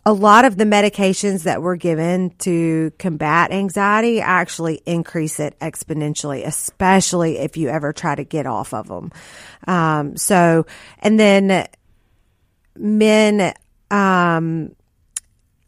a 0.06 0.12
lot 0.12 0.44
of 0.44 0.56
the 0.56 0.64
medications 0.64 1.44
that 1.44 1.62
we're 1.62 1.76
given 1.76 2.30
to 2.38 2.92
combat 2.99 3.50
anxiety 3.50 4.20
actually 4.20 4.82
increase 4.84 5.40
it 5.40 5.58
exponentially, 5.61 6.46
especially 6.46 7.38
if 7.38 7.56
you 7.56 7.68
ever 7.68 7.92
try 7.92 8.14
to 8.14 8.25
get 8.25 8.46
off 8.46 8.75
of 8.75 8.87
them. 8.87 9.11
Um, 9.66 10.16
so, 10.16 10.66
and 10.99 11.18
then 11.18 11.66
men, 12.76 13.54
um, 13.90 14.76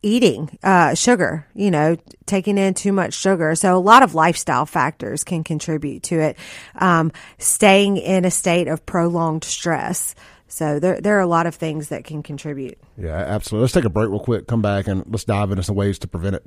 eating 0.03 0.59
uh, 0.62 0.95
sugar, 0.95 1.47
you 1.55 1.71
know, 1.71 1.97
taking 2.26 2.59
in 2.59 2.75
too 2.75 2.93
much 2.93 3.15
sugar. 3.15 3.55
So 3.55 3.76
a 3.76 3.81
lot 3.81 4.03
of 4.03 4.15
lifestyle 4.15 4.67
factors 4.67 5.25
can 5.25 5.45
contribute 5.45 6.05
to 6.05 6.21
it. 6.21 6.38
Um, 6.76 7.12
staying 7.38 7.97
in 7.97 8.25
a 8.25 8.31
state 8.31 8.69
of 8.69 8.87
prolonged 8.87 9.45
stress. 9.45 10.15
So 10.49 10.79
there 10.79 11.00
there 11.00 11.17
are 11.17 11.23
a 11.23 11.26
lot 11.26 11.47
of 11.47 11.55
things 11.55 11.88
that 11.88 12.05
can 12.05 12.23
contribute. 12.23 12.79
Yeah, 12.97 13.17
absolutely. 13.17 13.62
Let's 13.62 13.75
take 13.75 13.85
a 13.85 13.91
break 13.91 14.11
real 14.11 14.21
quick. 14.21 14.47
Come 14.47 14.62
back 14.62 14.87
and 14.87 15.05
let's 15.07 15.25
dive 15.25 15.50
into 15.50 15.62
some 15.62 15.75
ways 15.75 15.99
to 16.00 16.09
prevent 16.09 16.37
it. 16.37 16.47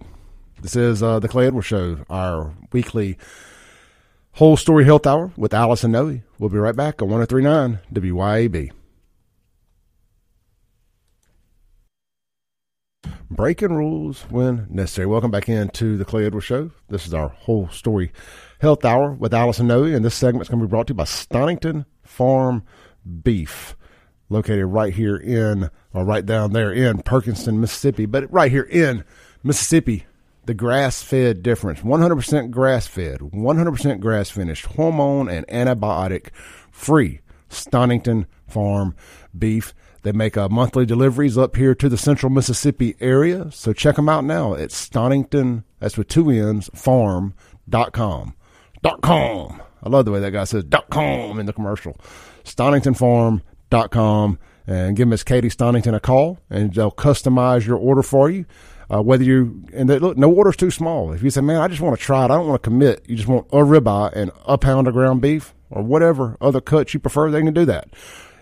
This 0.62 0.76
is 0.76 1.04
uh, 1.04 1.20
the 1.20 1.28
Clay 1.28 1.48
Edwards 1.48 1.68
Show, 1.68 2.00
our 2.10 2.54
weekly 2.72 3.18
whole 4.34 4.58
story 4.58 4.86
health 4.86 5.06
hour 5.06 5.32
with 5.38 5.54
Allison 5.54 5.92
Nooe. 5.92 6.22
We'll 6.38 6.50
be 6.50 6.58
right 6.58 6.76
back 6.76 7.02
on 7.02 7.10
1039 7.10 7.80
WYAB. 7.94 8.72
Breaking 13.32 13.76
rules 13.76 14.24
when 14.32 14.66
necessary. 14.72 15.06
Welcome 15.06 15.30
back 15.30 15.48
into 15.48 15.98
the 15.98 16.06
Clay 16.06 16.26
Edwards 16.26 16.48
Show. 16.48 16.72
This 16.88 17.06
is 17.06 17.14
our 17.14 17.28
whole 17.28 17.70
story 17.70 18.12
health 18.60 18.84
hour 18.84 19.12
with 19.12 19.36
Allison 19.36 19.68
Nooe, 19.68 19.96
and 19.96 20.04
this 20.04 20.16
segment 20.16 20.42
is 20.42 20.50
going 20.50 20.60
to 20.60 20.66
be 20.66 20.70
brought 20.70 20.88
to 20.88 20.92
you 20.94 20.96
by 20.96 21.04
Stonington 21.04 21.86
Farm 22.02 22.64
Beef, 23.22 23.78
located 24.30 24.66
right 24.66 24.92
here 24.92 25.16
in, 25.16 25.70
or 25.94 26.06
right 26.06 26.26
down 26.26 26.54
there 26.54 26.74
in 26.74 27.04
Perkinston, 27.04 27.60
Mississippi, 27.60 28.08
but 28.08 28.34
right 28.34 28.52
here 28.52 28.64
in 28.64 29.04
Mississippi. 29.44 30.08
The 30.46 30.56
grass 30.56 31.04
fed 31.04 31.44
difference 31.44 31.82
100% 31.82 32.50
grass 32.50 32.88
fed, 32.88 33.20
100% 33.20 34.00
grass 34.00 34.32
finished, 34.32 34.66
hormone 34.66 35.30
and 35.30 35.46
antibiotic 35.50 36.30
free 36.72 37.22
Stonington 37.48 38.26
Farm 38.48 38.96
Beef. 39.38 39.76
They 40.04 40.12
make 40.12 40.38
uh, 40.38 40.50
monthly 40.50 40.86
deliveries 40.86 41.38
up 41.38 41.56
here 41.56 41.76
to 41.76 41.90
the 41.90 41.98
central 41.98 42.30
Mississippi 42.32 42.96
area. 43.00 43.52
So 43.52 43.74
check 43.74 43.96
them 43.96 44.10
out 44.10 44.24
now 44.24 44.56
at 44.56 44.72
Stonington, 44.72 45.64
that's 45.80 45.98
with 45.98 46.08
two 46.08 46.30
N's, 46.30 46.70
farm.com. 46.74 48.36
Dot 48.82 49.02
com. 49.02 49.62
I 49.84 49.90
love 49.90 50.06
the 50.06 50.12
way 50.12 50.20
that 50.22 50.32
guy 50.32 50.46
says 50.46 50.64
dot 50.64 50.90
com 50.90 51.38
in 51.40 51.46
the 51.46 51.54
commercial. 51.54 51.98
StoningtonFarm.com 52.46 54.40
and 54.68 54.96
give 54.96 55.08
Miss 55.08 55.24
Katie 55.24 55.50
Stonington 55.50 55.94
a 55.94 56.00
call 56.00 56.40
and 56.50 56.74
they'll 56.74 56.92
customize 56.92 57.66
your 57.66 57.78
order 57.78 58.04
for 58.04 58.30
you. 58.30 58.46
Uh, 58.92 59.02
whether 59.02 59.24
you, 59.24 59.64
and 59.74 59.88
they, 59.88 60.00
look, 60.00 60.18
no 60.18 60.32
order's 60.32 60.56
too 60.56 60.72
small. 60.72 61.12
If 61.12 61.22
you 61.22 61.30
say, 61.30 61.42
man, 61.42 61.62
I 61.62 61.68
just 61.68 61.82
want 61.82 62.00
to 62.00 62.04
try 62.04 62.22
it, 62.22 62.32
I 62.32 62.36
don't 62.36 62.48
want 62.48 62.64
to 62.64 62.70
commit, 62.70 63.08
you 63.08 63.16
just 63.16 63.28
want 63.28 63.48
a 63.52 63.58
ribeye 63.58 64.14
and 64.14 64.32
a 64.46 64.58
pound 64.58 64.88
of 64.88 64.94
ground 64.96 65.22
beef 65.22 65.54
or 65.70 65.84
whatever 65.84 66.38
other 66.42 66.60
cuts 66.60 66.94
you 66.94 67.00
prefer, 67.00 67.30
they 67.30 67.42
can 67.42 67.54
do 67.54 67.66
that. 67.66 67.90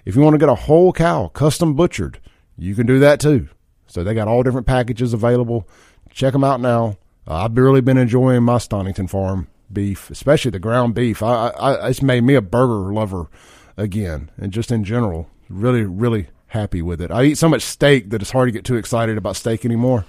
If 0.07 0.15
you 0.15 0.21
want 0.21 0.35
to 0.35 0.37
get 0.37 0.47
a 0.47 0.55
whole 0.55 0.93
cow 0.93 1.27
custom 1.27 1.73
butchered, 1.73 2.21
you 2.57 2.75
can 2.75 2.87
do 2.87 2.97
that 2.99 3.19
too. 3.19 3.49
So 3.87 4.05
they 4.05 4.13
got 4.13 4.29
all 4.29 4.41
different 4.41 4.65
packages 4.65 5.11
available. 5.11 5.67
Check 6.11 6.31
them 6.31 6.45
out 6.45 6.61
now. 6.61 6.97
Uh, 7.27 7.43
I've 7.43 7.57
really 7.57 7.81
been 7.81 7.97
enjoying 7.97 8.43
my 8.43 8.57
Stonington 8.57 9.07
Farm 9.07 9.49
beef, 9.71 10.09
especially 10.09 10.51
the 10.51 10.59
ground 10.59 10.95
beef. 10.95 11.21
I, 11.21 11.49
I, 11.49 11.89
it's 11.89 12.01
made 12.01 12.23
me 12.23 12.35
a 12.35 12.41
burger 12.41 12.93
lover 12.93 13.27
again, 13.75 14.31
and 14.37 14.53
just 14.53 14.71
in 14.71 14.85
general, 14.85 15.29
really, 15.49 15.83
really 15.83 16.27
happy 16.47 16.81
with 16.81 17.01
it. 17.01 17.11
I 17.11 17.23
eat 17.23 17.37
so 17.37 17.49
much 17.49 17.63
steak 17.63 18.09
that 18.11 18.21
it's 18.21 18.31
hard 18.31 18.47
to 18.47 18.53
get 18.53 18.63
too 18.63 18.77
excited 18.77 19.17
about 19.17 19.35
steak 19.35 19.65
anymore. 19.65 20.05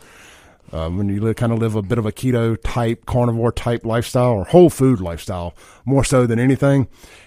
Uh, 0.71 0.89
when 0.91 1.09
you 1.09 1.21
live, 1.21 1.35
kind 1.35 1.53
of 1.53 1.59
live 1.59 1.75
a 1.75 1.83
bit 1.83 1.99
of 1.99 2.07
a 2.07 2.13
keto 2.13 2.57
type, 2.63 3.05
carnivore 3.05 3.51
type 3.51 3.85
lifestyle 3.85 4.31
or 4.31 4.45
whole 4.45 4.71
food 4.71 5.01
lifestyle, 5.01 5.57
more 5.85 6.05
so 6.05 6.25
than 6.25 6.39
anything, 6.39 6.87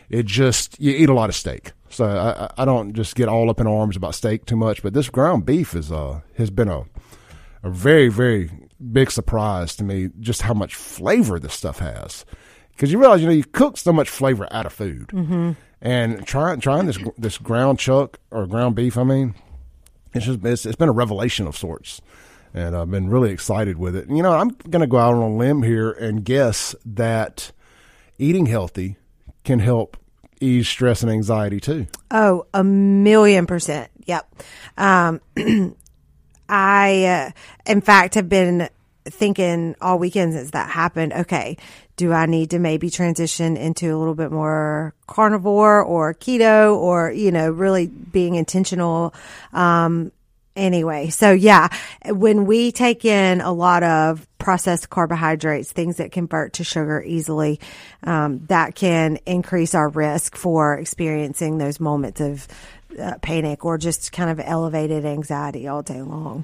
it 0.10 0.26
just 0.26 0.80
you 0.80 0.92
eat 0.92 1.10
a 1.10 1.14
lot 1.14 1.30
of 1.30 1.36
steak. 1.36 1.74
So 1.92 2.06
I, 2.06 2.62
I 2.62 2.66
don't 2.66 2.94
just 2.94 3.16
get 3.16 3.28
all 3.28 3.50
up 3.50 3.60
in 3.60 3.68
arms 3.68 3.96
about 3.96 4.16
steak 4.16 4.46
too 4.46 4.56
much, 4.56 4.82
but 4.82 4.94
this 4.94 5.10
ground 5.10 5.46
beef 5.46 5.76
is 5.76 5.92
uh 5.92 6.22
has 6.38 6.50
been 6.50 6.70
a 6.70 6.84
a 7.64 7.70
very 7.70 8.08
very 8.08 8.50
big 8.92 9.12
surprise 9.12 9.76
to 9.76 9.84
me 9.84 10.10
just 10.20 10.44
how 10.44 10.54
much 10.54 10.76
flavor 10.76 11.40
this 11.40 11.54
stuff 11.54 11.80
has. 11.80 12.26
Because 12.72 12.92
you 12.92 13.00
realize 13.00 13.22
you 13.22 13.28
know 13.28 13.34
you 13.34 13.44
cook 13.44 13.78
so 13.78 13.94
much 13.94 14.10
flavor 14.10 14.48
out 14.52 14.66
of 14.66 14.74
food, 14.74 15.10
mm-hmm. 15.10 15.52
and 15.82 16.26
trying 16.26 16.60
trying 16.60 16.86
this 16.88 16.98
this 17.18 17.38
ground 17.38 17.80
chuck 17.80 18.20
or 18.32 18.48
ground 18.48 18.76
beef, 18.76 18.98
I 18.98 19.04
mean, 19.04 19.36
it's 20.14 20.26
just 20.26 20.44
it's, 20.44 20.66
it's 20.66 20.76
been 20.76 20.90
a 20.90 20.94
revelation 20.94 21.46
of 21.46 21.56
sorts 21.56 22.02
and 22.54 22.76
I've 22.76 22.92
been 22.92 23.10
really 23.10 23.32
excited 23.32 23.78
with 23.78 23.96
it. 23.96 24.08
and 24.08 24.18
You 24.18 24.24
know, 24.24 24.34
I'm 24.34 24.50
going 24.50 24.82
to 24.82 24.88
go 24.88 24.98
out 24.98 25.14
on 25.14 25.22
a 25.22 25.36
limb 25.36 25.64
here 25.64 25.92
and 25.92 26.24
guess 26.24 26.76
that 26.86 27.52
eating 28.18 28.46
healthy 28.46 28.98
can 29.44 29.60
help 29.60 29.98
ease 30.42 30.68
stress 30.68 31.04
and 31.04 31.12
anxiety 31.12 31.60
too. 31.60 31.88
Oh, 32.10 32.46
a 32.54 32.64
million 32.64 33.46
percent. 33.46 33.90
Yep. 34.06 34.36
Um, 34.78 35.22
I, 36.50 37.06
uh, 37.06 37.32
in 37.72 37.82
fact, 37.82 38.16
have 38.16 38.28
been 38.28 38.70
thinking 39.06 39.76
all 39.82 39.98
weekend 39.98 40.34
since 40.34 40.52
that 40.52 40.70
happened. 40.70 41.14
Okay, 41.14 41.58
do 41.96 42.12
I 42.12 42.26
need 42.26 42.52
to 42.52 42.60
maybe 42.60 42.90
transition 42.90 43.58
into 43.58 43.96
a 43.96 43.98
little 43.98 44.16
bit 44.16 44.32
more 44.32 44.94
carnivore 45.08 45.82
or 45.84 46.14
keto, 46.14 46.76
or 46.76 47.12
you 47.12 47.32
know, 47.32 47.52
really 47.52 47.88
being 47.88 48.36
intentional? 48.36 49.14
Um, 49.54 50.12
anyway, 50.56 51.10
so 51.10 51.32
yeah, 51.32 51.70
when 52.06 52.46
we 52.46 52.72
take 52.72 53.06
in 53.06 53.42
a 53.42 53.52
lot 53.52 53.84
of 53.84 54.28
processed 54.42 54.90
carbohydrates, 54.90 55.72
things 55.72 55.98
that 55.98 56.12
convert 56.12 56.54
to 56.54 56.64
sugar 56.64 57.04
easily, 57.04 57.60
um, 58.04 58.44
that 58.48 58.74
can 58.74 59.18
increase 59.28 59.76
our 59.76 59.88
risk 59.90 60.36
for 60.36 60.78
experiencing 60.78 61.60
those 61.60 61.80
moments 61.80 62.20
of 62.20 62.48
uh, 63.00 63.18
panic 63.22 63.64
or 63.64 63.78
just 63.78 64.12
kind 64.12 64.32
of 64.32 64.40
elevated 64.44 65.06
anxiety 65.06 65.68
all 65.68 65.84
day 65.84 66.02
long. 66.02 66.44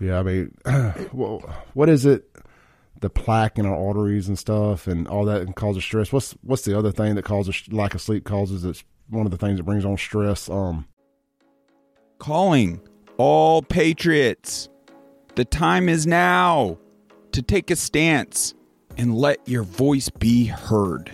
Yeah, 0.00 0.18
I 0.18 0.22
mean, 0.22 0.56
well, 1.12 1.40
what 1.74 1.90
is 1.90 2.06
it? 2.06 2.30
The 3.00 3.10
plaque 3.10 3.58
in 3.58 3.66
our 3.66 3.76
arteries 3.76 4.28
and 4.28 4.38
stuff, 4.38 4.86
and 4.86 5.06
all 5.06 5.26
that, 5.26 5.42
and 5.42 5.54
causes 5.54 5.84
stress. 5.84 6.10
What's 6.10 6.32
what's 6.42 6.62
the 6.62 6.78
other 6.78 6.90
thing 6.90 7.16
that 7.16 7.24
causes 7.24 7.62
lack 7.70 7.94
of 7.94 8.00
sleep? 8.00 8.24
Causes 8.24 8.64
it's 8.64 8.82
one 9.10 9.26
of 9.26 9.30
the 9.30 9.36
things 9.36 9.58
that 9.58 9.64
brings 9.64 9.84
on 9.84 9.98
stress. 9.98 10.48
Um, 10.48 10.86
calling 12.18 12.80
all 13.18 13.60
patriots. 13.60 14.70
The 15.34 15.44
time 15.44 15.90
is 15.90 16.06
now 16.06 16.78
to 17.34 17.42
take 17.42 17.68
a 17.72 17.76
stance 17.76 18.54
and 18.96 19.12
let 19.12 19.48
your 19.48 19.64
voice 19.64 20.08
be 20.08 20.46
heard. 20.46 21.10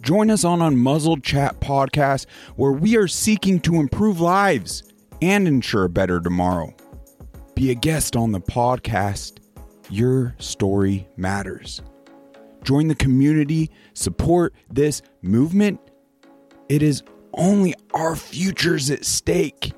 Join 0.00 0.30
us 0.30 0.44
on 0.44 0.60
Unmuzzled 0.60 1.24
Chat 1.24 1.60
podcast, 1.60 2.26
where 2.54 2.70
we 2.70 2.96
are 2.96 3.08
seeking 3.08 3.58
to 3.62 3.80
improve 3.80 4.20
lives 4.20 4.84
and 5.20 5.48
ensure 5.48 5.84
a 5.84 5.88
better 5.88 6.20
tomorrow. 6.20 6.72
Be 7.56 7.72
a 7.72 7.74
guest 7.74 8.14
on 8.14 8.30
the 8.30 8.40
podcast. 8.40 9.38
Your 9.90 10.36
story 10.38 11.08
matters. 11.16 11.82
Join 12.62 12.86
the 12.86 12.94
community, 12.94 13.72
support 13.92 14.54
this 14.70 15.02
movement. 15.20 15.80
It 16.68 16.80
is 16.80 17.02
only 17.34 17.74
our 17.92 18.14
futures 18.14 18.88
at 18.88 19.04
stake 19.04 19.72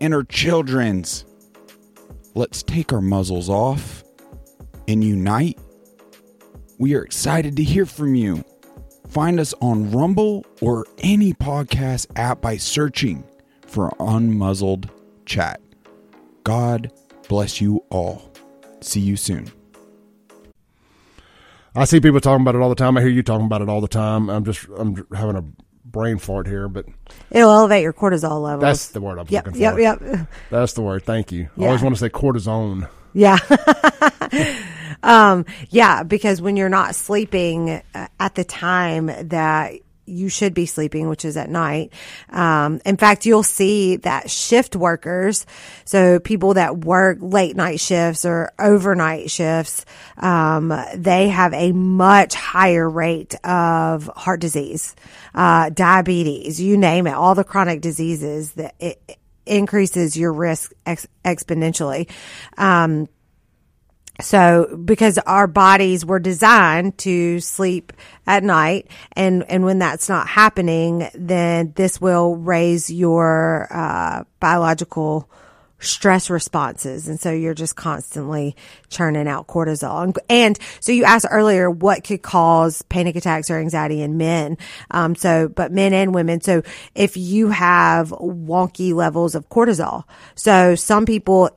and 0.00 0.14
our 0.14 0.24
children's. 0.24 1.26
Let's 2.34 2.62
take 2.62 2.94
our 2.94 3.02
muzzles 3.02 3.50
off 3.50 4.01
and 4.92 5.02
unite. 5.02 5.58
We 6.78 6.94
are 6.94 7.02
excited 7.02 7.56
to 7.56 7.64
hear 7.64 7.86
from 7.86 8.14
you. 8.14 8.44
Find 9.08 9.40
us 9.40 9.54
on 9.60 9.90
Rumble 9.90 10.44
or 10.60 10.86
any 10.98 11.32
podcast 11.32 12.06
app 12.16 12.40
by 12.40 12.56
searching 12.56 13.24
for 13.66 13.90
Unmuzzled 13.98 14.88
Chat. 15.26 15.60
God 16.44 16.92
bless 17.28 17.60
you 17.60 17.84
all. 17.90 18.32
See 18.80 19.00
you 19.00 19.16
soon. 19.16 19.50
I 21.74 21.84
see 21.86 22.00
people 22.00 22.20
talking 22.20 22.42
about 22.42 22.54
it 22.54 22.60
all 22.60 22.68
the 22.68 22.74
time. 22.74 22.98
I 22.98 23.00
hear 23.00 23.08
you 23.10 23.22
talking 23.22 23.46
about 23.46 23.62
it 23.62 23.68
all 23.68 23.80
the 23.80 23.88
time. 23.88 24.28
I'm 24.28 24.44
just 24.44 24.66
I'm 24.76 25.06
having 25.14 25.36
a 25.36 25.44
brain 25.86 26.18
fart 26.18 26.46
here, 26.46 26.68
but 26.68 26.84
It'll 27.30 27.50
elevate 27.50 27.82
your 27.82 27.92
cortisol 27.94 28.42
levels. 28.42 28.62
that's 28.62 28.88
the 28.88 29.00
word 29.00 29.18
I'm 29.18 29.26
yep, 29.30 29.46
looking 29.46 29.60
yep, 29.60 29.74
for. 29.74 29.80
yep. 29.80 30.28
That's 30.50 30.74
the 30.74 30.82
word. 30.82 31.04
Thank 31.04 31.32
you. 31.32 31.48
I 31.58 31.64
always 31.66 31.82
want 31.82 31.94
to 31.94 32.00
say 32.00 32.10
cortisone. 32.10 32.88
Yeah. 33.14 33.38
um, 35.02 35.46
yeah, 35.70 36.02
because 36.02 36.40
when 36.40 36.56
you're 36.56 36.68
not 36.68 36.94
sleeping 36.94 37.82
uh, 37.94 38.08
at 38.18 38.34
the 38.34 38.44
time 38.44 39.10
that 39.28 39.74
you 40.06 40.28
should 40.28 40.54
be 40.54 40.66
sleeping, 40.66 41.08
which 41.08 41.24
is 41.24 41.36
at 41.36 41.48
night. 41.48 41.92
Um, 42.30 42.80
in 42.84 42.96
fact, 42.96 43.24
you'll 43.24 43.42
see 43.42 43.96
that 43.96 44.30
shift 44.30 44.74
workers, 44.74 45.46
so 45.84 46.18
people 46.18 46.54
that 46.54 46.78
work 46.78 47.18
late 47.20 47.56
night 47.56 47.80
shifts 47.80 48.24
or 48.24 48.52
overnight 48.58 49.30
shifts, 49.30 49.84
um, 50.18 50.74
they 50.94 51.28
have 51.28 51.54
a 51.54 51.72
much 51.72 52.34
higher 52.34 52.88
rate 52.88 53.34
of 53.44 54.10
heart 54.16 54.40
disease, 54.40 54.96
uh, 55.34 55.70
diabetes, 55.70 56.60
you 56.60 56.76
name 56.76 57.06
it, 57.06 57.12
all 57.12 57.34
the 57.34 57.44
chronic 57.44 57.80
diseases 57.80 58.52
that 58.52 58.74
it 58.80 59.18
increases 59.46 60.16
your 60.16 60.32
risk 60.32 60.72
ex- 60.86 61.06
exponentially. 61.24 62.08
Um, 62.58 63.08
so 64.20 64.76
because 64.84 65.18
our 65.18 65.46
bodies 65.46 66.04
were 66.04 66.18
designed 66.18 66.98
to 66.98 67.40
sleep 67.40 67.92
at 68.26 68.44
night 68.44 68.88
and, 69.12 69.44
and 69.48 69.64
when 69.64 69.78
that's 69.78 70.08
not 70.08 70.28
happening, 70.28 71.08
then 71.14 71.72
this 71.74 72.00
will 72.00 72.36
raise 72.36 72.90
your, 72.90 73.68
uh, 73.70 74.24
biological 74.38 75.28
stress 75.82 76.30
responses. 76.30 77.08
And 77.08 77.20
so 77.20 77.32
you're 77.32 77.54
just 77.54 77.76
constantly 77.76 78.56
churning 78.88 79.28
out 79.28 79.48
cortisol. 79.48 80.04
And, 80.04 80.18
and 80.28 80.58
so 80.80 80.92
you 80.92 81.04
asked 81.04 81.26
earlier 81.30 81.70
what 81.70 82.04
could 82.04 82.22
cause 82.22 82.82
panic 82.82 83.16
attacks 83.16 83.50
or 83.50 83.58
anxiety 83.58 84.00
in 84.00 84.16
men. 84.16 84.58
Um, 84.90 85.14
so, 85.14 85.48
but 85.48 85.72
men 85.72 85.92
and 85.92 86.14
women. 86.14 86.40
So 86.40 86.62
if 86.94 87.16
you 87.16 87.48
have 87.48 88.10
wonky 88.10 88.94
levels 88.94 89.34
of 89.34 89.48
cortisol, 89.48 90.04
so 90.34 90.74
some 90.74 91.04
people, 91.04 91.50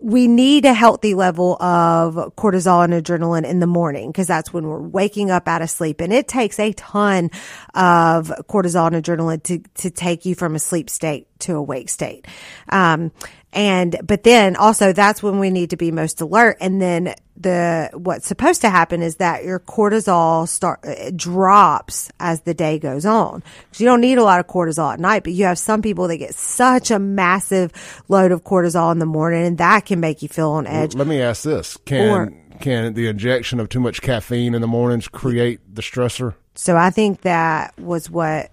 we 0.00 0.28
need 0.28 0.64
a 0.64 0.72
healthy 0.72 1.14
level 1.14 1.62
of 1.62 2.14
cortisol 2.36 2.84
and 2.84 2.94
adrenaline 2.94 3.44
in 3.44 3.60
the 3.60 3.66
morning 3.66 4.10
because 4.10 4.26
that's 4.26 4.52
when 4.52 4.66
we're 4.66 4.80
waking 4.80 5.30
up 5.30 5.46
out 5.46 5.60
of 5.60 5.68
sleep. 5.68 6.00
And 6.00 6.12
it 6.12 6.26
takes 6.26 6.58
a 6.58 6.72
ton 6.72 7.30
of 7.74 8.32
cortisol 8.48 8.92
and 8.92 9.04
adrenaline 9.04 9.42
to, 9.44 9.58
to 9.82 9.90
take 9.90 10.24
you 10.24 10.34
from 10.34 10.54
a 10.54 10.58
sleep 10.58 10.88
state 10.88 11.28
to 11.40 11.56
a 11.56 11.62
wake 11.62 11.90
state. 11.90 12.26
Um, 12.70 13.12
and, 13.54 13.96
but 14.02 14.24
then 14.24 14.56
also 14.56 14.92
that's 14.92 15.22
when 15.22 15.38
we 15.38 15.50
need 15.50 15.70
to 15.70 15.76
be 15.76 15.92
most 15.92 16.20
alert. 16.20 16.58
And 16.60 16.82
then 16.82 17.14
the, 17.36 17.90
what's 17.94 18.26
supposed 18.26 18.60
to 18.62 18.70
happen 18.70 19.00
is 19.00 19.16
that 19.16 19.44
your 19.44 19.60
cortisol 19.60 20.48
start, 20.48 20.84
uh, 20.84 21.10
drops 21.14 22.10
as 22.18 22.40
the 22.40 22.52
day 22.52 22.80
goes 22.80 23.06
on. 23.06 23.42
Cause 23.70 23.80
you 23.80 23.86
don't 23.86 24.00
need 24.00 24.18
a 24.18 24.24
lot 24.24 24.40
of 24.40 24.48
cortisol 24.48 24.92
at 24.92 24.98
night, 24.98 25.22
but 25.22 25.32
you 25.32 25.44
have 25.44 25.58
some 25.58 25.82
people 25.82 26.08
that 26.08 26.16
get 26.16 26.34
such 26.34 26.90
a 26.90 26.98
massive 26.98 27.72
load 28.08 28.32
of 28.32 28.42
cortisol 28.42 28.90
in 28.90 28.98
the 28.98 29.06
morning 29.06 29.46
and 29.46 29.58
that 29.58 29.86
can 29.86 30.00
make 30.00 30.20
you 30.20 30.28
feel 30.28 30.50
on 30.50 30.66
edge. 30.66 30.94
Let 30.94 31.06
me 31.06 31.20
ask 31.20 31.44
this: 31.44 31.76
Can 31.84 32.10
Or- 32.10 32.32
can 32.60 32.94
the 32.94 33.08
injection 33.08 33.60
of 33.60 33.68
too 33.68 33.80
much 33.80 34.00
caffeine 34.00 34.54
in 34.54 34.60
the 34.60 34.66
mornings 34.66 35.08
create 35.08 35.60
the 35.72 35.82
stressor? 35.82 36.34
So 36.54 36.76
I 36.76 36.90
think 36.90 37.22
that 37.22 37.78
was 37.78 38.08
what 38.08 38.50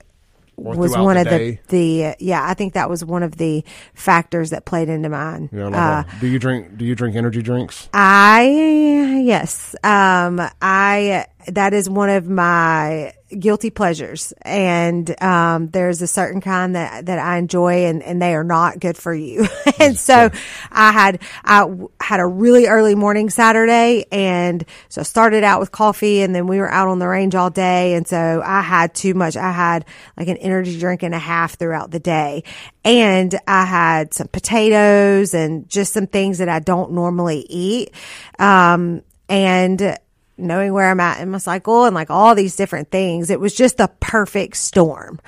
was 0.62 0.96
one 0.98 1.16
the 1.16 1.22
of 1.22 1.28
day? 1.28 1.60
the 1.68 2.04
the 2.04 2.16
yeah. 2.20 2.46
I 2.46 2.54
think 2.54 2.74
that 2.74 2.90
was 2.90 3.04
one 3.04 3.24
of 3.24 3.38
the 3.38 3.64
factors 3.94 4.52
that 4.52 4.66
played 4.66 4.90
into 4.90 5.10
mine. 5.10 5.50
You 5.52 5.60
know, 5.60 5.70
like, 5.70 5.76
uh, 5.76 5.82
uh, 5.82 6.20
do 6.20 6.28
you 6.28 6.40
drink? 6.40 6.78
Do 6.78 6.86
you 6.86 6.96
drink 6.96 7.16
energy 7.16 7.42
drinks? 7.42 7.90
I 7.94 9.22
yes, 9.24 9.76
um, 9.84 10.42
I 10.62 11.26
that 11.48 11.74
is 11.74 11.90
one 11.90 12.10
of 12.10 12.30
my 12.30 13.14
guilty 13.38 13.70
pleasures, 13.70 14.34
and 14.42 15.22
um, 15.22 15.70
there's 15.70 16.02
a 16.02 16.08
certain 16.08 16.42
kind 16.42 16.76
that 16.76 17.06
that 17.06 17.20
I 17.20 17.38
enjoy, 17.38 17.86
and 17.86 18.04
and 18.04 18.22
they 18.22 18.36
are 18.36 18.44
not 18.44 18.80
good 18.80 18.98
for 18.98 19.14
you. 19.14 19.48
and 19.80 19.98
so 19.98 20.30
I 20.72 20.92
had 20.92 21.22
I 21.44 21.62
w- 21.62 21.90
had 22.00 22.20
a 22.20 22.26
really 22.26 22.68
early 22.68 22.96
morning 22.96 23.30
Saturday, 23.30 24.06
and 24.12 24.66
so 24.90 25.02
I 25.02 25.04
started 25.04 25.44
out 25.44 25.60
with 25.60 25.72
coffee, 25.72 26.22
and 26.22 26.36
then 26.36 26.48
we 26.48 26.58
were 26.60 26.72
out 26.72 26.88
on 26.88 27.00
the 27.00 27.08
range 27.08 27.36
all 27.36 27.50
day, 27.50 27.94
and 27.94 28.08
so 28.08 28.42
I 28.44 28.62
had 28.62 28.94
too 28.94 29.14
much. 29.14 29.38
I 29.38 29.52
had 29.52 29.86
like 30.18 30.28
an 30.28 30.38
energy 30.38 30.80
drink 30.80 31.04
and 31.04 31.16
a 31.16 31.20
half 31.20 31.58
throughout 31.58 31.92
the 31.92 32.00
day, 32.00 32.44
and 32.84 33.34
I 33.48 33.66
had 33.66 34.14
some 34.14 34.28
potatoes 34.28 35.34
and 35.34 35.70
just 35.70 35.94
some 35.94 36.08
things 36.08 36.40
that 36.40 36.50
I 36.50 36.60
don't 36.60 36.92
normally 36.92 37.46
eat. 37.50 37.94
Um, 38.40 39.04
and 39.30 39.98
knowing 40.42 40.74
where 40.74 40.90
I'm 40.90 41.00
at 41.00 41.22
in 41.22 41.30
my 41.30 41.38
cycle 41.38 41.86
and 41.86 41.96
like 41.96 42.10
all 42.10 42.36
these 42.36 42.56
different 42.56 42.92
things, 42.92 43.30
it 43.30 43.40
was 43.40 43.54
just 43.56 43.78
the 43.78 43.90
perfect 44.00 44.58
storm. 44.58 45.20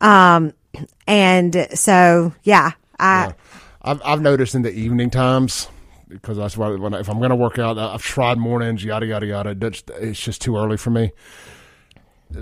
Um, 0.00 0.52
and 1.06 1.68
so, 1.74 2.32
yeah, 2.42 2.72
I, 2.98 3.34
I've 3.82 4.00
I've 4.04 4.20
noticed 4.20 4.54
in 4.54 4.62
the 4.62 4.72
evening 4.72 5.10
times 5.10 5.68
because 6.08 6.36
that's 6.36 6.56
why 6.56 6.70
when 6.70 6.94
I, 6.94 7.00
if 7.00 7.08
I'm 7.08 7.18
going 7.18 7.30
to 7.30 7.36
work 7.36 7.58
out, 7.58 7.78
I've 7.78 8.02
tried 8.02 8.38
mornings, 8.38 8.84
yada 8.84 9.06
yada 9.06 9.26
yada. 9.26 9.56
It's 10.00 10.20
just 10.20 10.40
too 10.40 10.56
early 10.56 10.76
for 10.76 10.90
me. 10.90 11.12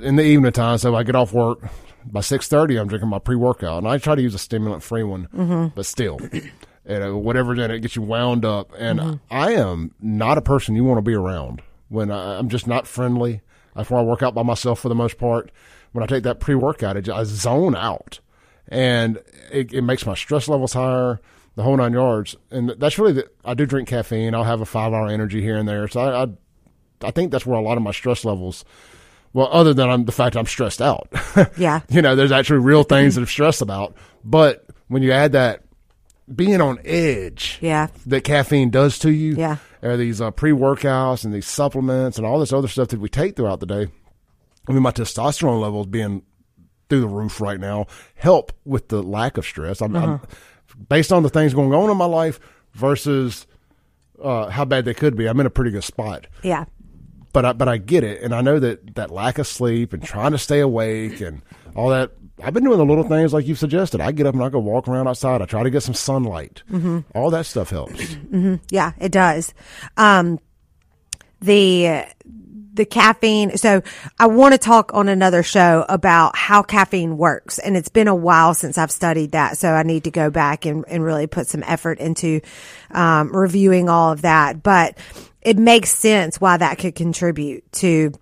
In 0.03 0.17
the 0.17 0.23
evening 0.23 0.53
time, 0.53 0.79
so 0.79 0.95
I 0.95 1.03
get 1.03 1.17
off 1.17 1.33
work 1.33 1.61
by 2.05 2.21
six 2.21 2.49
thirty. 2.49 2.77
I'm 2.77 2.89
drinking 2.89 3.09
my 3.09 3.19
pre 3.19 3.37
workout, 3.37 3.79
and 3.79 3.89
I 3.89 3.99
try 3.99 4.15
to 4.15 4.23
use 4.23 4.35
a 4.35 4.39
stimulant 4.39 4.83
free 4.83 5.03
one, 5.03 5.29
mm-hmm. 5.35 5.69
but 5.75 5.87
still. 5.87 6.19
You 6.89 6.97
uh, 6.97 6.99
know, 6.99 7.19
whatever 7.19 7.53
in 7.53 7.71
it 7.71 7.81
gets 7.81 7.95
you 7.95 8.03
wound 8.03 8.45
up, 8.45 8.73
and 8.77 8.99
mm-hmm. 8.99 9.17
I 9.31 9.53
am 9.53 9.95
not 10.01 10.39
a 10.39 10.41
person 10.41 10.75
you 10.75 10.83
want 10.83 10.97
to 10.97 11.03
be 11.03 11.15
around. 11.15 11.61
When 11.91 12.11
I, 12.11 12.39
I'm 12.39 12.49
just 12.49 12.67
not 12.67 12.87
friendly, 12.87 13.43
that's 13.77 13.91
why 13.91 14.01
I 14.01 14.03
work 14.03 14.23
out 14.23 14.35
by 14.35 14.43
myself 14.43 14.81
for 14.81 14.89
the 14.89 14.95
most 14.95 15.19
part. 15.19 15.51
When 15.93 16.03
I 16.03 16.07
take 16.07 16.23
that 16.23 16.41
pre 16.41 16.55
workout, 16.55 16.97
I 17.09 17.25
zone 17.25 17.77
out 17.77 18.21
and 18.69 19.19
it, 19.53 19.73
it 19.75 19.83
makes 19.83 20.07
my 20.07 20.15
stress 20.15 20.49
levels 20.49 20.73
higher, 20.73 21.21
the 21.57 21.65
whole 21.65 21.77
nine 21.77 21.93
yards. 21.93 22.37
And 22.51 22.71
that's 22.79 22.99
really 22.99 23.13
the, 23.13 23.31
I 23.45 23.55
do 23.55 23.67
drink 23.67 23.89
caffeine. 23.89 24.35
I'll 24.35 24.45
have 24.45 24.61
a 24.61 24.67
five 24.67 24.93
hour 24.93 25.09
energy 25.09 25.43
here 25.43 25.57
and 25.57 25.69
there. 25.69 25.89
So 25.89 26.01
I, 26.01 26.23
I, 26.23 26.29
I 27.09 27.11
think 27.11 27.33
that's 27.33 27.45
where 27.45 27.59
a 27.59 27.63
lot 27.63 27.77
of 27.77 27.83
my 27.83 27.91
stress 27.93 28.25
levels. 28.25 28.65
Well, 29.33 29.49
other 29.53 29.75
than 29.75 29.89
I'm, 29.89 30.05
the 30.07 30.13
fact 30.13 30.37
I'm 30.37 30.47
stressed 30.47 30.83
out, 30.83 31.09
yeah, 31.57 31.81
you 31.89 32.03
know, 32.03 32.17
there's 32.17 32.33
actually 32.33 32.61
real 32.61 32.83
things 32.83 33.15
that 33.15 33.21
I'm 33.21 33.27
stressed 33.29 33.63
about. 33.63 33.95
But 34.25 34.67
when 34.89 35.03
you 35.05 35.13
add 35.13 35.33
that 35.33 35.63
being 36.35 36.61
on 36.61 36.81
edge, 36.85 37.59
yeah, 37.61 37.89
that 38.07 38.25
caffeine 38.25 38.71
does 38.71 38.99
to 39.01 39.11
you, 39.13 39.37
Yeah. 39.37 39.57
Or 39.83 39.97
these 39.97 40.21
uh, 40.21 40.31
pre 40.31 40.53
workouts 40.53 41.25
and 41.25 41.33
these 41.33 41.47
supplements 41.47 42.19
and 42.19 42.27
all 42.27 42.39
this 42.39 42.53
other 42.53 42.69
stuff 42.69 42.89
that 42.89 43.01
we 43.01 43.09
take 43.09 43.37
throughout 43.37 43.61
the 43.61 43.67
day. 43.67 43.89
I 44.69 44.73
mean, 44.73 44.83
my 44.83 44.93
testosterone 44.93 45.61
levels 45.61 45.87
being 45.87 46.23
through 46.89 47.01
the 47.01 47.09
roof 47.09 47.41
right 47.41 47.59
now 47.59 47.87
help 48.17 48.53
with 48.65 48.89
the 48.89 49.03
lack 49.03 49.39
of 49.39 49.45
stress. 49.45 49.81
I'm, 49.81 49.97
I'm 49.97 50.21
based 50.89 51.13
on 51.13 51.23
the 51.23 51.31
things 51.31 51.55
going 51.55 51.73
on 51.73 51.89
in 51.89 51.97
my 51.97 52.05
life 52.05 52.41
versus 52.73 53.47
uh, 54.23 54.49
how 54.49 54.65
bad 54.65 54.85
they 54.85 54.95
could 54.95 55.17
be. 55.17 55.27
I'm 55.27 55.41
in 55.41 55.47
a 55.47 55.51
pretty 55.51 55.71
good 55.71 55.85
spot, 55.85 56.27
yeah. 56.43 56.67
but 57.33 57.45
I, 57.45 57.53
but 57.53 57.69
I 57.69 57.79
get 57.79 58.05
it, 58.05 58.23
and 58.23 58.35
I 58.35 58.43
know 58.43 58.59
that 58.59 58.97
that 58.97 59.11
lack 59.11 59.39
of 59.39 59.47
sleep 59.47 59.93
and 59.93 60.03
trying 60.03 60.33
to 60.33 60.39
stay 60.39 60.61
awake 60.61 61.21
and 61.21 61.43
all 61.75 61.89
that. 61.91 62.13
I've 62.43 62.55
been 62.55 62.65
doing 62.65 62.79
the 62.79 62.85
little 62.85 63.05
things 63.05 63.33
like 63.33 63.47
you've 63.47 63.59
suggested. 63.59 64.01
I 64.01 64.13
get 64.13 64.27
up 64.27 64.35
and 64.35 64.43
I 64.43 64.49
go 64.49 64.59
walk 64.59 64.89
around 64.89 65.09
outside. 65.09 65.43
I 65.43 65.47
try 65.47 65.63
to 65.63 65.71
get 65.71 65.83
some 65.83 65.95
sunlight. 65.95 66.63
All 67.15 67.31
that 67.31 67.47
stuff 67.47 67.71
helps. 67.71 68.17
Yeah, 68.71 68.93
it 68.99 69.13
does. 69.13 69.55
Um, 69.97 70.39
the 71.41 72.05
the 72.73 72.85
caffeine. 72.85 73.57
So 73.57 73.83
I 74.19 74.27
want 74.27 74.53
to 74.53 74.59
talk 74.59 74.95
on 74.95 75.09
another 75.09 75.43
show 75.43 75.85
about 75.89 76.37
how 76.37 76.63
caffeine 76.63 77.19
works, 77.19 77.59
and 77.59 77.77
it's 77.77 77.89
been 77.89 78.09
a 78.09 78.15
while 78.15 78.55
since 78.55 78.79
I've 78.79 78.91
studied 78.91 79.33
that. 79.33 79.59
So 79.59 79.71
I 79.73 79.83
need 79.83 80.05
to 80.05 80.11
go 80.11 80.31
back 80.31 80.65
and, 80.67 80.85
and 80.89 81.05
really 81.05 81.27
put 81.27 81.47
some 81.47 81.63
effort 81.67 81.99
into 81.99 82.41
um, 82.93 83.35
reviewing 83.37 83.89
all 83.89 84.13
of 84.13 84.23
that. 84.23 84.63
But 84.63 84.97
it 85.43 85.59
makes 85.59 85.91
sense 85.91 86.41
why 86.41 86.57
that 86.57 86.79
could 86.79 86.95
contribute 86.95 87.71
to 87.73 88.13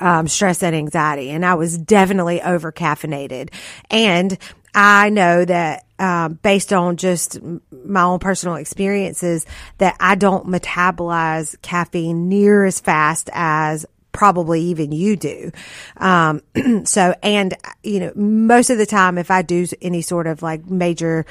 um, 0.00 0.28
stress 0.28 0.62
and 0.62 0.74
anxiety. 0.74 1.30
And 1.30 1.44
I 1.44 1.54
was 1.54 1.78
definitely 1.78 2.42
over 2.42 2.72
caffeinated. 2.72 3.50
And 3.90 4.36
I 4.74 5.10
know 5.10 5.44
that, 5.44 5.84
um, 5.98 6.34
based 6.42 6.72
on 6.72 6.96
just 6.96 7.38
my 7.72 8.02
own 8.02 8.18
personal 8.18 8.56
experiences 8.56 9.46
that 9.78 9.96
I 9.98 10.14
don't 10.14 10.46
metabolize 10.46 11.60
caffeine 11.62 12.28
near 12.28 12.64
as 12.66 12.80
fast 12.80 13.30
as 13.32 13.86
probably 14.12 14.62
even 14.62 14.92
you 14.92 15.16
do. 15.16 15.52
Um, 15.96 16.42
so, 16.84 17.14
and, 17.22 17.54
you 17.82 18.00
know, 18.00 18.12
most 18.14 18.70
of 18.70 18.78
the 18.78 18.86
time, 18.86 19.18
if 19.18 19.30
I 19.30 19.42
do 19.42 19.66
any 19.80 20.02
sort 20.02 20.26
of 20.26 20.42
like 20.42 20.68
major 20.68 21.24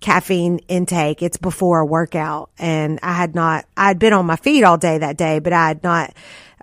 caffeine 0.00 0.58
intake, 0.68 1.22
it's 1.22 1.36
before 1.36 1.80
a 1.80 1.86
workout. 1.86 2.50
And 2.58 2.98
I 3.02 3.14
had 3.14 3.34
not, 3.34 3.64
I'd 3.76 3.98
been 3.98 4.12
on 4.12 4.26
my 4.26 4.36
feet 4.36 4.64
all 4.64 4.76
day 4.76 4.98
that 4.98 5.16
day, 5.16 5.38
but 5.38 5.52
I 5.52 5.68
had 5.68 5.82
not, 5.82 6.14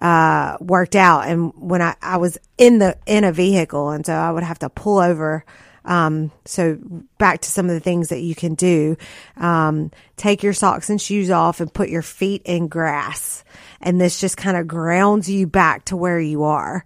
uh, 0.01 0.57
worked 0.59 0.95
out. 0.95 1.27
And 1.27 1.51
when 1.55 1.81
I, 1.81 1.95
I 2.01 2.17
was 2.17 2.37
in 2.57 2.79
the, 2.79 2.97
in 3.05 3.23
a 3.23 3.31
vehicle 3.31 3.89
and 3.89 4.05
so 4.05 4.13
I 4.13 4.31
would 4.31 4.43
have 4.43 4.59
to 4.59 4.69
pull 4.69 4.99
over. 4.99 5.45
Um, 5.85 6.31
so 6.45 6.77
back 7.17 7.41
to 7.41 7.49
some 7.49 7.65
of 7.65 7.71
the 7.71 7.79
things 7.79 8.09
that 8.09 8.19
you 8.19 8.35
can 8.35 8.53
do. 8.53 8.97
Um, 9.37 9.91
take 10.17 10.43
your 10.43 10.53
socks 10.53 10.89
and 10.89 11.01
shoes 11.01 11.31
off 11.31 11.61
and 11.61 11.73
put 11.73 11.89
your 11.89 12.01
feet 12.01 12.43
in 12.45 12.67
grass. 12.67 13.43
And 13.81 13.99
this 13.99 14.19
just 14.19 14.37
kind 14.37 14.57
of 14.57 14.67
grounds 14.67 15.29
you 15.29 15.47
back 15.47 15.85
to 15.85 15.97
where 15.97 16.19
you 16.19 16.43
are. 16.43 16.83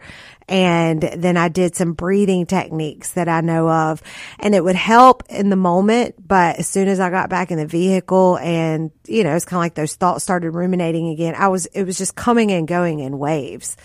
And 0.48 1.02
then 1.02 1.38
I 1.38 1.48
did 1.48 1.76
some 1.76 1.94
breathing 1.94 2.46
techniques 2.46 3.14
that 3.14 3.30
I 3.30 3.42
know 3.42 3.70
of 3.70 4.02
and 4.40 4.54
it 4.54 4.64
would 4.64 4.76
help 4.76 5.24
in 5.30 5.50
the 5.50 5.56
moment. 5.56 6.28
But 6.28 6.60
as 6.60 6.68
soon 6.68 6.88
as 6.88 7.00
I 7.00 7.10
got 7.10 7.30
back 7.30 7.52
in 7.52 7.58
the 7.58 7.66
vehicle 7.66 8.38
and, 8.40 8.92
you 9.08 9.24
know, 9.24 9.36
it's 9.36 9.46
kind 9.46 9.58
of 9.58 9.64
like 9.64 9.76
those 9.76 9.96
thoughts 9.96 10.24
started 10.24 10.52
ruminating 10.52 11.10
again, 11.10 11.36
I 11.36 11.48
was, 11.48 11.66
it 11.68 11.84
was 11.84 11.98
just 11.98 12.16
coming 12.16 12.52
and 12.52 12.68
going 12.68 13.00
in 13.00 13.20
waves. 13.20 13.78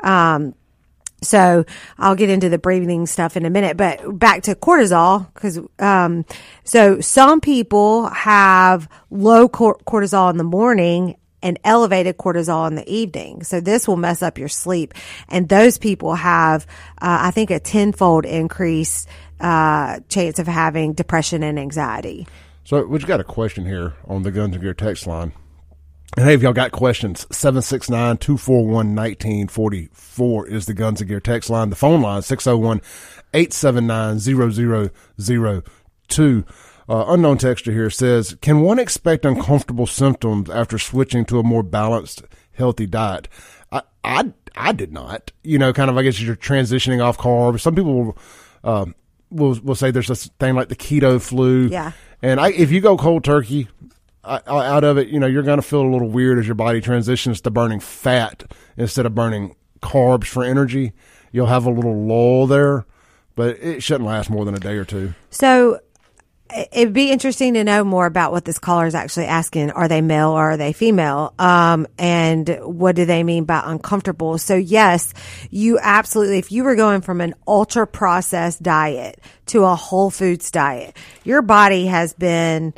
Um, 0.00 0.54
so 1.22 1.64
I'll 1.98 2.16
get 2.16 2.30
into 2.30 2.48
the 2.48 2.58
breathing 2.58 3.06
stuff 3.06 3.36
in 3.36 3.44
a 3.46 3.50
minute, 3.50 3.76
but 3.76 4.18
back 4.18 4.42
to 4.44 4.54
cortisol 4.54 5.32
because 5.32 5.60
um, 5.78 6.24
so 6.64 7.00
some 7.00 7.40
people 7.40 8.08
have 8.08 8.88
low 9.10 9.48
cor- 9.48 9.78
cortisol 9.86 10.30
in 10.30 10.36
the 10.36 10.44
morning 10.44 11.16
and 11.42 11.58
elevated 11.64 12.16
cortisol 12.16 12.68
in 12.68 12.74
the 12.74 12.92
evening. 12.92 13.42
So 13.42 13.60
this 13.60 13.88
will 13.88 13.96
mess 13.96 14.22
up 14.22 14.38
your 14.38 14.48
sleep, 14.48 14.94
and 15.28 15.48
those 15.48 15.78
people 15.78 16.14
have, 16.14 16.66
uh, 17.00 17.18
I 17.20 17.30
think, 17.30 17.50
a 17.50 17.60
tenfold 17.60 18.24
increase 18.24 19.06
uh, 19.40 20.00
chance 20.08 20.38
of 20.38 20.46
having 20.46 20.92
depression 20.92 21.42
and 21.42 21.58
anxiety. 21.58 22.26
So 22.64 22.86
we 22.86 22.98
just 22.98 23.08
got 23.08 23.20
a 23.20 23.24
question 23.24 23.66
here 23.66 23.94
on 24.06 24.22
the 24.22 24.30
Guns 24.30 24.54
and 24.54 24.62
Gear 24.62 24.74
text 24.74 25.06
line. 25.06 25.32
And 26.16 26.26
hey, 26.26 26.34
if 26.34 26.42
y'all 26.42 26.52
got 26.52 26.72
questions, 26.72 27.26
769 27.30 28.18
241 28.18 28.94
1944 28.94 30.46
is 30.46 30.66
the 30.66 30.74
Guns 30.74 31.00
and 31.00 31.08
Gear 31.08 31.20
text 31.20 31.48
line. 31.50 31.70
The 31.70 31.76
phone 31.76 32.02
line, 32.02 32.22
601 32.22 32.80
879 33.34 34.18
0002. 36.08 36.44
Uh, 36.92 37.06
unknown 37.08 37.38
texture 37.38 37.72
here 37.72 37.88
says, 37.88 38.36
can 38.42 38.60
one 38.60 38.78
expect 38.78 39.24
uncomfortable 39.24 39.86
symptoms 39.86 40.50
after 40.50 40.78
switching 40.78 41.24
to 41.24 41.38
a 41.38 41.42
more 41.42 41.62
balanced, 41.62 42.22
healthy 42.52 42.84
diet? 42.84 43.28
I, 43.72 43.80
I, 44.04 44.32
I 44.54 44.72
did 44.72 44.92
not. 44.92 45.32
You 45.42 45.58
know, 45.58 45.72
kind 45.72 45.88
of, 45.88 45.96
I 45.96 46.02
guess 46.02 46.20
you're 46.20 46.36
transitioning 46.36 47.02
off 47.02 47.16
carbs. 47.16 47.60
Some 47.60 47.74
people 47.74 47.94
will, 48.04 48.18
um, 48.62 48.94
will, 49.30 49.58
will 49.64 49.74
say 49.74 49.90
there's 49.90 50.08
this 50.08 50.26
thing 50.38 50.54
like 50.54 50.68
the 50.68 50.76
keto 50.76 51.18
flu. 51.18 51.68
Yeah. 51.68 51.92
And 52.20 52.38
I, 52.38 52.50
if 52.50 52.70
you 52.70 52.82
go 52.82 52.98
cold 52.98 53.24
turkey 53.24 53.68
uh, 54.22 54.40
out 54.46 54.84
of 54.84 54.98
it, 54.98 55.08
you 55.08 55.18
know, 55.18 55.26
you're 55.26 55.42
going 55.42 55.62
to 55.62 55.66
feel 55.66 55.80
a 55.80 55.88
little 55.90 56.10
weird 56.10 56.38
as 56.38 56.46
your 56.46 56.56
body 56.56 56.82
transitions 56.82 57.40
to 57.40 57.50
burning 57.50 57.80
fat 57.80 58.52
instead 58.76 59.06
of 59.06 59.14
burning 59.14 59.56
carbs 59.80 60.26
for 60.26 60.44
energy. 60.44 60.92
You'll 61.32 61.46
have 61.46 61.64
a 61.64 61.70
little 61.70 62.04
lull 62.04 62.46
there, 62.46 62.84
but 63.34 63.56
it 63.60 63.82
shouldn't 63.82 64.04
last 64.04 64.28
more 64.28 64.44
than 64.44 64.54
a 64.54 64.60
day 64.60 64.76
or 64.76 64.84
two. 64.84 65.14
So 65.30 65.80
it'd 66.72 66.92
be 66.92 67.10
interesting 67.10 67.54
to 67.54 67.64
know 67.64 67.84
more 67.84 68.06
about 68.06 68.32
what 68.32 68.44
this 68.44 68.58
caller 68.58 68.86
is 68.86 68.94
actually 68.94 69.26
asking. 69.26 69.70
Are 69.70 69.88
they 69.88 70.00
male 70.00 70.30
or 70.30 70.52
are 70.52 70.56
they 70.56 70.72
female? 70.72 71.34
Um, 71.38 71.86
and 71.98 72.48
what 72.62 72.96
do 72.96 73.04
they 73.04 73.22
mean 73.22 73.44
by 73.44 73.62
uncomfortable? 73.64 74.38
So 74.38 74.54
yes, 74.54 75.12
you 75.50 75.78
absolutely, 75.80 76.38
if 76.38 76.52
you 76.52 76.64
were 76.64 76.76
going 76.76 77.00
from 77.00 77.20
an 77.20 77.34
ultra 77.46 77.86
processed 77.86 78.62
diet 78.62 79.20
to 79.46 79.64
a 79.64 79.74
whole 79.74 80.10
foods 80.10 80.50
diet, 80.50 80.96
your 81.24 81.42
body 81.42 81.86
has 81.86 82.12
been 82.12 82.74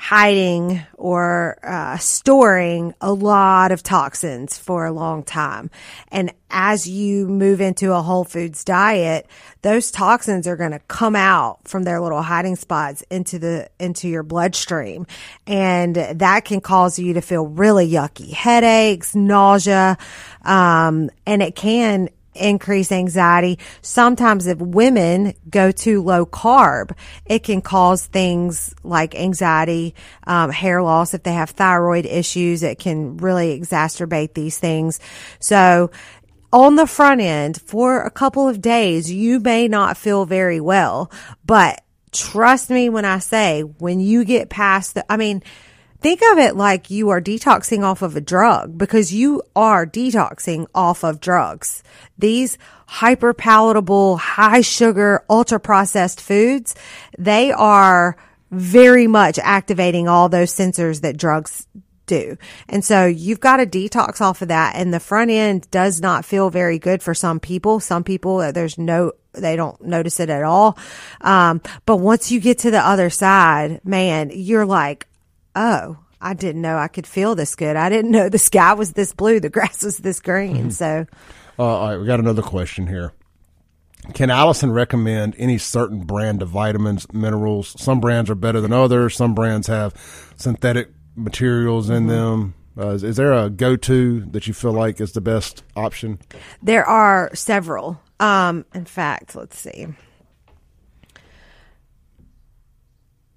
hiding 0.00 0.80
or 0.94 1.58
uh, 1.62 1.98
storing 1.98 2.94
a 3.02 3.12
lot 3.12 3.70
of 3.70 3.82
toxins 3.82 4.56
for 4.56 4.86
a 4.86 4.92
long 4.92 5.22
time. 5.22 5.70
And 6.10 6.32
as 6.50 6.88
you 6.88 7.28
move 7.28 7.60
into 7.60 7.92
a 7.92 8.00
whole 8.00 8.24
foods 8.24 8.64
diet, 8.64 9.26
those 9.60 9.90
toxins 9.90 10.48
are 10.48 10.56
going 10.56 10.70
to 10.70 10.78
come 10.88 11.14
out 11.14 11.68
from 11.68 11.82
their 11.82 12.00
little 12.00 12.22
hiding 12.22 12.56
spots 12.56 13.04
into 13.10 13.38
the 13.38 13.68
into 13.78 14.08
your 14.08 14.22
bloodstream. 14.22 15.06
And 15.46 15.94
that 15.94 16.46
can 16.46 16.62
cause 16.62 16.98
you 16.98 17.12
to 17.12 17.20
feel 17.20 17.46
really 17.46 17.86
yucky, 17.86 18.32
headaches, 18.32 19.14
nausea, 19.14 19.98
um, 20.46 21.10
and 21.26 21.42
it 21.42 21.54
can 21.54 22.08
increase 22.40 22.90
anxiety. 22.90 23.58
Sometimes 23.82 24.46
if 24.46 24.58
women 24.58 25.34
go 25.48 25.70
too 25.70 26.02
low 26.02 26.26
carb, 26.26 26.96
it 27.26 27.44
can 27.44 27.60
cause 27.62 28.06
things 28.06 28.74
like 28.82 29.14
anxiety, 29.14 29.94
um, 30.26 30.50
hair 30.50 30.82
loss. 30.82 31.14
If 31.14 31.22
they 31.22 31.32
have 31.32 31.50
thyroid 31.50 32.06
issues, 32.06 32.62
it 32.62 32.78
can 32.78 33.18
really 33.18 33.58
exacerbate 33.58 34.34
these 34.34 34.58
things. 34.58 35.00
So 35.38 35.90
on 36.52 36.76
the 36.76 36.86
front 36.86 37.20
end 37.20 37.60
for 37.60 38.02
a 38.02 38.10
couple 38.10 38.48
of 38.48 38.60
days, 38.60 39.10
you 39.12 39.40
may 39.40 39.68
not 39.68 39.96
feel 39.96 40.26
very 40.26 40.60
well, 40.60 41.10
but 41.44 41.82
trust 42.12 42.70
me 42.70 42.88
when 42.88 43.04
I 43.04 43.18
say 43.20 43.62
when 43.62 44.00
you 44.00 44.24
get 44.24 44.48
past 44.50 44.94
the, 44.94 45.12
I 45.12 45.16
mean, 45.16 45.42
think 46.00 46.20
of 46.32 46.38
it 46.38 46.56
like 46.56 46.90
you 46.90 47.10
are 47.10 47.20
detoxing 47.20 47.82
off 47.82 48.02
of 48.02 48.16
a 48.16 48.20
drug 48.20 48.76
because 48.78 49.12
you 49.12 49.42
are 49.54 49.86
detoxing 49.86 50.66
off 50.74 51.04
of 51.04 51.20
drugs. 51.20 51.82
These 52.18 52.58
hyper 52.86 53.34
palatable, 53.34 54.16
high 54.16 54.62
sugar, 54.62 55.24
ultra 55.28 55.60
processed 55.60 56.20
foods, 56.20 56.74
they 57.18 57.52
are 57.52 58.16
very 58.50 59.06
much 59.06 59.38
activating 59.38 60.08
all 60.08 60.28
those 60.28 60.52
sensors 60.52 61.02
that 61.02 61.16
drugs 61.16 61.66
do. 62.06 62.36
And 62.68 62.84
so 62.84 63.06
you've 63.06 63.38
got 63.38 63.58
to 63.58 63.66
detox 63.66 64.20
off 64.20 64.42
of 64.42 64.48
that. 64.48 64.74
And 64.74 64.92
the 64.92 65.00
front 65.00 65.30
end 65.30 65.70
does 65.70 66.00
not 66.00 66.24
feel 66.24 66.50
very 66.50 66.78
good 66.78 67.02
for 67.02 67.14
some 67.14 67.38
people. 67.38 67.78
Some 67.78 68.02
people, 68.02 68.38
uh, 68.38 68.52
there's 68.52 68.76
no, 68.76 69.12
they 69.32 69.54
don't 69.54 69.80
notice 69.80 70.18
it 70.18 70.28
at 70.28 70.42
all. 70.42 70.76
Um, 71.20 71.62
but 71.86 71.98
once 71.98 72.32
you 72.32 72.40
get 72.40 72.58
to 72.60 72.72
the 72.72 72.84
other 72.84 73.10
side, 73.10 73.80
man, 73.84 74.30
you're 74.34 74.66
like, 74.66 75.06
oh, 75.56 75.98
I 76.20 76.34
didn't 76.34 76.62
know 76.62 76.76
I 76.76 76.88
could 76.88 77.06
feel 77.06 77.34
this 77.34 77.54
good. 77.54 77.76
I 77.76 77.88
didn't 77.88 78.10
know 78.10 78.28
the 78.28 78.38
sky 78.38 78.74
was 78.74 78.92
this 78.92 79.12
blue, 79.12 79.40
the 79.40 79.48
grass 79.50 79.82
was 79.82 79.98
this 79.98 80.20
green. 80.20 80.56
Mm-hmm. 80.56 80.70
So, 80.70 81.06
uh, 81.58 81.62
all 81.62 81.88
right, 81.88 81.98
we 81.98 82.06
got 82.06 82.20
another 82.20 82.42
question 82.42 82.86
here. 82.86 83.12
Can 84.14 84.30
Allison 84.30 84.72
recommend 84.72 85.34
any 85.38 85.58
certain 85.58 86.04
brand 86.04 86.42
of 86.42 86.48
vitamins, 86.48 87.10
minerals? 87.12 87.74
Some 87.80 88.00
brands 88.00 88.30
are 88.30 88.34
better 88.34 88.60
than 88.60 88.72
others. 88.72 89.14
Some 89.14 89.34
brands 89.34 89.66
have 89.66 89.94
synthetic 90.36 90.90
materials 91.16 91.90
in 91.90 92.06
mm-hmm. 92.06 92.08
them. 92.08 92.54
Uh, 92.78 92.88
is, 92.90 93.02
is, 93.02 93.16
there 93.16 93.32
a 93.32 93.50
go-to 93.50 94.22
that 94.26 94.46
you 94.46 94.54
feel 94.54 94.72
like 94.72 95.00
is 95.00 95.12
the 95.12 95.20
best 95.20 95.62
option? 95.76 96.18
There 96.62 96.84
are 96.84 97.30
several. 97.34 98.00
Um, 98.20 98.64
in 98.74 98.84
fact, 98.84 99.34
let's 99.36 99.58
see. 99.58 99.88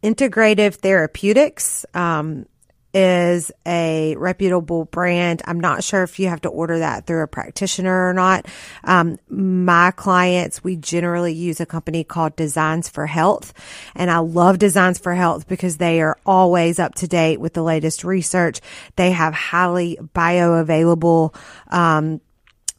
Integrative 0.04 0.76
Therapeutics 0.76 1.86
um, 1.94 2.46
is 2.94 3.52
a 3.66 4.16
reputable 4.18 4.86
brand. 4.86 5.42
I'm 5.46 5.60
not 5.60 5.84
sure 5.84 6.04
if 6.04 6.20
you 6.20 6.28
have 6.28 6.42
to 6.42 6.50
order 6.50 6.80
that 6.80 7.08
through 7.08 7.24
a 7.24 7.28
practitioner 7.28 8.10
or 8.10 8.14
not. 8.14 8.46
Um, 8.84 9.18
my 9.30 9.92
clients, 9.92 10.64
we 10.64 10.76
generally 10.76 11.34
use 11.34 11.60
a 11.60 11.66
company 11.66 12.04
called 12.04 12.36
Designs 12.36 12.90
for 12.90 13.08
Health. 13.08 13.54
And 13.96 14.12
I 14.12 14.20
love 14.20 14.60
Designs 14.60 15.00
for 15.00 15.14
Health 15.16 15.48
because 15.48 15.78
they 15.78 16.02
are 16.02 16.18
always 16.26 16.80
up 16.80 16.96
to 16.96 17.08
date 17.08 17.40
with 17.40 17.54
the 17.54 17.64
latest 17.64 18.04
research. 18.04 18.60
They 18.96 19.12
have 19.12 19.34
highly 19.34 19.98
bioavailable, 20.14 21.34
um, 21.70 22.22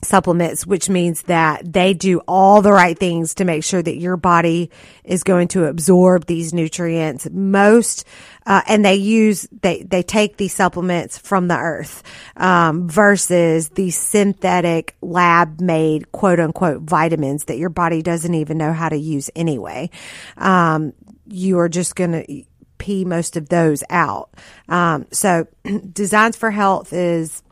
supplements, 0.04 0.66
which 0.66 0.88
means 0.88 1.22
that 1.22 1.72
they 1.72 1.94
do 1.94 2.20
all 2.28 2.62
the 2.62 2.72
right 2.72 2.98
things 2.98 3.34
to 3.34 3.44
make 3.44 3.64
sure 3.64 3.82
that 3.82 3.96
your 3.96 4.16
body 4.16 4.70
is 5.04 5.22
going 5.22 5.48
to 5.48 5.64
absorb 5.64 6.26
these 6.26 6.52
nutrients. 6.52 7.28
Most, 7.30 8.04
uh, 8.46 8.62
and 8.66 8.84
they 8.84 8.96
use, 8.96 9.48
they, 9.62 9.82
they 9.82 10.02
take 10.02 10.36
these 10.36 10.54
supplements 10.54 11.18
from 11.18 11.48
the 11.48 11.56
earth, 11.56 12.02
um, 12.36 12.88
versus 12.88 13.70
these 13.70 13.96
synthetic 13.96 14.96
lab 15.00 15.60
made 15.60 16.10
quote 16.12 16.40
unquote 16.40 16.82
vitamins 16.82 17.44
that 17.46 17.58
your 17.58 17.70
body 17.70 18.02
doesn't 18.02 18.34
even 18.34 18.58
know 18.58 18.72
how 18.72 18.88
to 18.88 18.96
use 18.96 19.30
anyway. 19.34 19.90
Um, 20.36 20.92
you 21.26 21.58
are 21.58 21.68
just 21.68 21.96
going 21.96 22.12
to 22.12 22.44
pee 22.78 23.04
most 23.04 23.36
of 23.36 23.48
those 23.48 23.82
out. 23.88 24.30
Um, 24.68 25.06
so 25.10 25.46
Designs 25.92 26.36
for 26.36 26.50
Health 26.50 26.92
is 26.92 27.42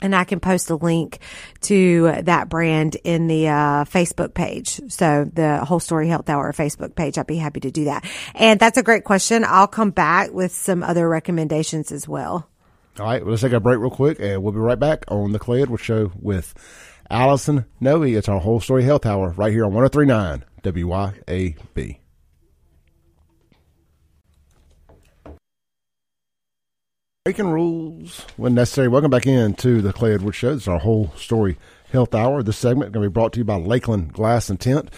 and 0.00 0.14
I 0.14 0.24
can 0.24 0.40
post 0.40 0.70
a 0.70 0.76
link 0.76 1.18
to 1.62 2.12
that 2.22 2.48
brand 2.48 2.96
in 3.04 3.26
the 3.26 3.48
uh, 3.48 3.84
Facebook 3.84 4.34
page. 4.34 4.80
So 4.88 5.24
the 5.32 5.64
whole 5.64 5.80
story 5.80 6.08
health 6.08 6.28
hour 6.28 6.52
Facebook 6.52 6.94
page. 6.94 7.18
I'd 7.18 7.26
be 7.26 7.36
happy 7.36 7.60
to 7.60 7.70
do 7.70 7.84
that. 7.84 8.04
And 8.34 8.60
that's 8.60 8.78
a 8.78 8.82
great 8.82 9.04
question. 9.04 9.44
I'll 9.46 9.66
come 9.66 9.90
back 9.90 10.32
with 10.32 10.52
some 10.52 10.82
other 10.82 11.08
recommendations 11.08 11.92
as 11.92 12.06
well. 12.06 12.48
All 12.98 13.06
right. 13.06 13.22
Well, 13.22 13.30
let's 13.30 13.42
take 13.42 13.52
a 13.52 13.60
break 13.60 13.78
real 13.78 13.90
quick 13.90 14.18
and 14.20 14.42
we'll 14.42 14.52
be 14.52 14.58
right 14.58 14.78
back 14.78 15.04
on 15.08 15.32
the 15.32 15.38
Clay 15.38 15.62
Edwards 15.62 15.84
show 15.84 16.12
with 16.20 16.54
Allison 17.10 17.64
Nooe. 17.80 18.16
It's 18.16 18.28
our 18.28 18.40
whole 18.40 18.60
story 18.60 18.82
health 18.82 19.06
hour 19.06 19.30
right 19.30 19.52
here 19.52 19.64
on 19.64 19.72
1039 19.72 20.44
WYAB. 20.62 21.98
Breaking 27.28 27.50
rules 27.50 28.24
when 28.38 28.54
necessary. 28.54 28.88
Welcome 28.88 29.10
back 29.10 29.26
in 29.26 29.52
to 29.56 29.82
the 29.82 29.92
Clay 29.92 30.14
Edwards 30.14 30.38
Show. 30.38 30.52
Is 30.52 30.66
our 30.66 30.78
whole 30.78 31.12
story 31.14 31.58
health 31.92 32.14
hour. 32.14 32.42
This 32.42 32.56
segment 32.56 32.88
is 32.88 32.94
going 32.94 33.04
to 33.04 33.10
be 33.10 33.12
brought 33.12 33.34
to 33.34 33.40
you 33.40 33.44
by 33.44 33.56
Lakeland 33.56 34.14
Glass 34.14 34.48
and 34.48 34.58
Tint. 34.58 34.88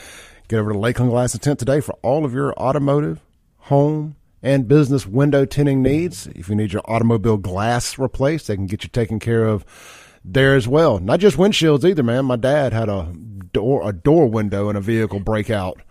Get 0.46 0.60
over 0.60 0.72
to 0.72 0.78
Lakeland 0.78 1.10
Glass 1.10 1.34
and 1.34 1.42
Tint 1.42 1.58
today 1.58 1.80
for 1.80 1.98
all 2.02 2.24
of 2.24 2.32
your 2.32 2.54
automotive, 2.54 3.20
home, 3.58 4.14
and 4.44 4.68
business 4.68 5.08
window 5.08 5.44
tinting 5.44 5.82
needs. 5.82 6.28
If 6.28 6.48
you 6.48 6.54
need 6.54 6.72
your 6.72 6.82
automobile 6.84 7.36
glass 7.36 7.98
replaced, 7.98 8.46
they 8.46 8.54
can 8.54 8.66
get 8.66 8.84
you 8.84 8.90
taken 8.90 9.18
care 9.18 9.48
of 9.48 9.64
there 10.24 10.54
as 10.54 10.68
well. 10.68 11.00
Not 11.00 11.18
just 11.18 11.36
windshields 11.36 11.84
either, 11.84 12.04
man. 12.04 12.26
My 12.26 12.36
dad 12.36 12.72
had 12.72 12.88
a 12.88 13.12
door 13.52 13.88
a 13.88 13.92
door 13.92 14.28
window 14.28 14.70
in 14.70 14.76
a 14.76 14.80
vehicle 14.80 15.18
break 15.18 15.50
out. 15.50 15.82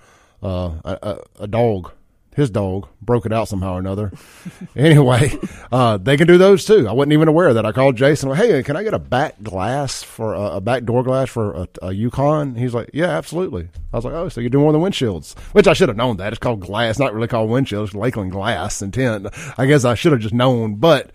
Uh, 0.41 0.79
a, 0.85 0.99
a, 1.01 1.19
a 1.43 1.47
dog 1.47 1.91
his 2.39 2.49
dog 2.49 2.87
broke 3.01 3.25
it 3.25 3.33
out 3.33 3.47
somehow 3.47 3.75
or 3.75 3.79
another. 3.79 4.11
anyway, 4.75 5.31
uh, 5.71 5.97
they 5.97 6.17
can 6.17 6.27
do 6.27 6.37
those 6.37 6.65
too. 6.65 6.87
I 6.87 6.91
wasn't 6.91 7.13
even 7.13 7.27
aware 7.27 7.49
of 7.49 7.55
that. 7.55 7.65
I 7.65 7.71
called 7.71 7.95
Jason. 7.95 8.29
Like, 8.29 8.39
hey, 8.39 8.63
can 8.63 8.75
I 8.75 8.83
get 8.83 8.93
a 8.93 8.99
back 8.99 9.41
glass 9.43 10.01
for 10.01 10.35
uh, 10.35 10.55
a 10.55 10.61
back 10.61 10.83
door 10.85 11.03
glass 11.03 11.29
for 11.29 11.53
a, 11.53 11.67
a 11.81 11.91
Yukon? 11.93 12.55
He's 12.55 12.73
like, 12.73 12.89
yeah, 12.93 13.09
absolutely. 13.09 13.69
I 13.93 13.97
was 13.97 14.05
like, 14.05 14.13
oh, 14.13 14.29
so 14.29 14.41
you 14.41 14.49
do 14.49 14.59
more 14.59 14.71
than 14.71 14.81
windshields, 14.81 15.37
which 15.53 15.67
I 15.67 15.73
should 15.73 15.89
have 15.89 15.97
known 15.97 16.17
that. 16.17 16.33
It's 16.33 16.39
called 16.39 16.61
glass, 16.61 16.97
not 16.97 17.13
really 17.13 17.27
called 17.27 17.49
windshield. 17.49 17.87
It's 17.87 17.95
Lakeland 17.95 18.31
glass 18.31 18.81
and 18.81 18.93
tint. 18.93 19.27
I 19.57 19.65
guess 19.65 19.85
I 19.85 19.95
should 19.95 20.11
have 20.11 20.21
just 20.21 20.33
known, 20.33 20.75
but 20.75 21.11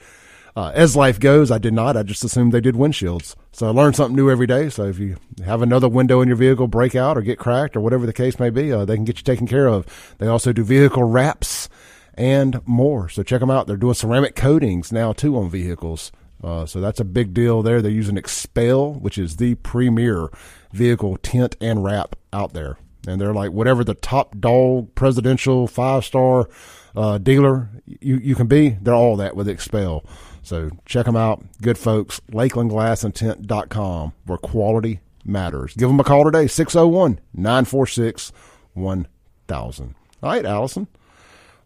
uh, 0.56 0.70
as 0.74 0.94
life 0.94 1.18
goes, 1.18 1.50
I 1.50 1.58
did 1.58 1.74
not. 1.74 1.96
I 1.96 2.04
just 2.04 2.24
assumed 2.24 2.52
they 2.52 2.60
did 2.60 2.76
windshields. 2.76 3.34
So 3.52 3.66
I 3.66 3.70
learn 3.70 3.92
something 3.92 4.14
new 4.14 4.30
every 4.30 4.46
day. 4.46 4.68
So 4.68 4.84
if 4.84 4.98
you 4.98 5.16
have 5.44 5.62
another 5.62 5.88
window 5.88 6.20
in 6.20 6.28
your 6.28 6.36
vehicle 6.36 6.68
break 6.68 6.94
out 6.94 7.18
or 7.18 7.22
get 7.22 7.38
cracked 7.38 7.76
or 7.76 7.80
whatever 7.80 8.06
the 8.06 8.12
case 8.12 8.38
may 8.38 8.50
be, 8.50 8.72
uh, 8.72 8.84
they 8.84 8.94
can 8.94 9.04
get 9.04 9.18
you 9.18 9.24
taken 9.24 9.48
care 9.48 9.66
of. 9.66 10.14
They 10.18 10.28
also 10.28 10.52
do 10.52 10.62
vehicle 10.62 11.02
wraps 11.02 11.68
and 12.14 12.60
more. 12.66 13.08
So 13.08 13.24
check 13.24 13.40
them 13.40 13.50
out. 13.50 13.66
They're 13.66 13.76
doing 13.76 13.94
ceramic 13.94 14.36
coatings 14.36 14.92
now 14.92 15.12
too 15.12 15.36
on 15.36 15.50
vehicles. 15.50 16.12
Uh, 16.42 16.66
so 16.66 16.80
that's 16.80 17.00
a 17.00 17.04
big 17.04 17.34
deal 17.34 17.62
there. 17.62 17.82
They're 17.82 17.90
using 17.90 18.16
XPEL, 18.16 19.00
which 19.00 19.18
is 19.18 19.36
the 19.36 19.56
premier 19.56 20.28
vehicle 20.72 21.16
tint 21.16 21.56
and 21.60 21.82
wrap 21.82 22.16
out 22.32 22.52
there. 22.52 22.78
And 23.08 23.20
they're 23.20 23.34
like 23.34 23.50
whatever 23.50 23.82
the 23.82 23.94
top 23.94 24.38
dog 24.38 24.94
presidential 24.94 25.66
five 25.66 26.04
star 26.04 26.48
uh, 26.94 27.18
dealer 27.18 27.70
you, 27.86 28.18
you 28.18 28.34
can 28.34 28.46
be, 28.46 28.70
they're 28.80 28.94
all 28.94 29.16
that 29.16 29.36
with 29.36 29.46
XPEL. 29.46 30.04
So 30.44 30.70
check 30.84 31.06
them 31.06 31.16
out. 31.16 31.42
Good 31.60 31.78
folks, 31.78 32.20
lakelandglassandtint.com 32.30 34.12
where 34.26 34.38
quality 34.38 35.00
matters. 35.24 35.74
Give 35.74 35.88
them 35.88 36.00
a 36.00 36.04
call 36.04 36.24
today, 36.24 36.46
601 36.46 37.18
946 37.32 38.32
1000. 38.74 39.94
All 40.22 40.30
right, 40.30 40.44
Allison. 40.44 40.86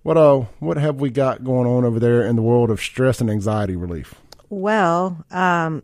What 0.02 0.16
uh, 0.16 0.44
what 0.60 0.76
have 0.76 0.96
we 1.00 1.10
got 1.10 1.44
going 1.44 1.66
on 1.66 1.84
over 1.84 1.98
there 1.98 2.22
in 2.22 2.36
the 2.36 2.42
world 2.42 2.70
of 2.70 2.80
stress 2.80 3.20
and 3.20 3.28
anxiety 3.28 3.76
relief? 3.76 4.14
Well, 4.48 5.24
um, 5.30 5.82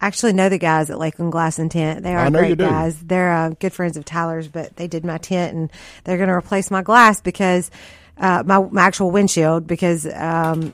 I 0.00 0.06
actually 0.06 0.34
know 0.34 0.48
the 0.48 0.58
guys 0.58 0.90
at 0.90 0.98
Lakeland 0.98 1.32
Glass 1.32 1.58
and 1.58 1.70
Tint. 1.70 2.02
They 2.02 2.14
are 2.14 2.30
great 2.30 2.58
guys. 2.58 3.00
They're 3.00 3.32
uh, 3.32 3.50
good 3.58 3.72
friends 3.72 3.96
of 3.96 4.04
Tyler's, 4.04 4.48
but 4.48 4.76
they 4.76 4.86
did 4.86 5.04
my 5.04 5.18
tent 5.18 5.56
and 5.56 5.72
they're 6.04 6.16
going 6.16 6.28
to 6.28 6.34
replace 6.34 6.70
my 6.70 6.82
glass 6.82 7.20
because 7.20 7.70
uh, 8.18 8.42
my 8.46 8.60
my 8.60 8.82
actual 8.82 9.10
windshield 9.10 9.66
because 9.66 10.06
um, 10.06 10.72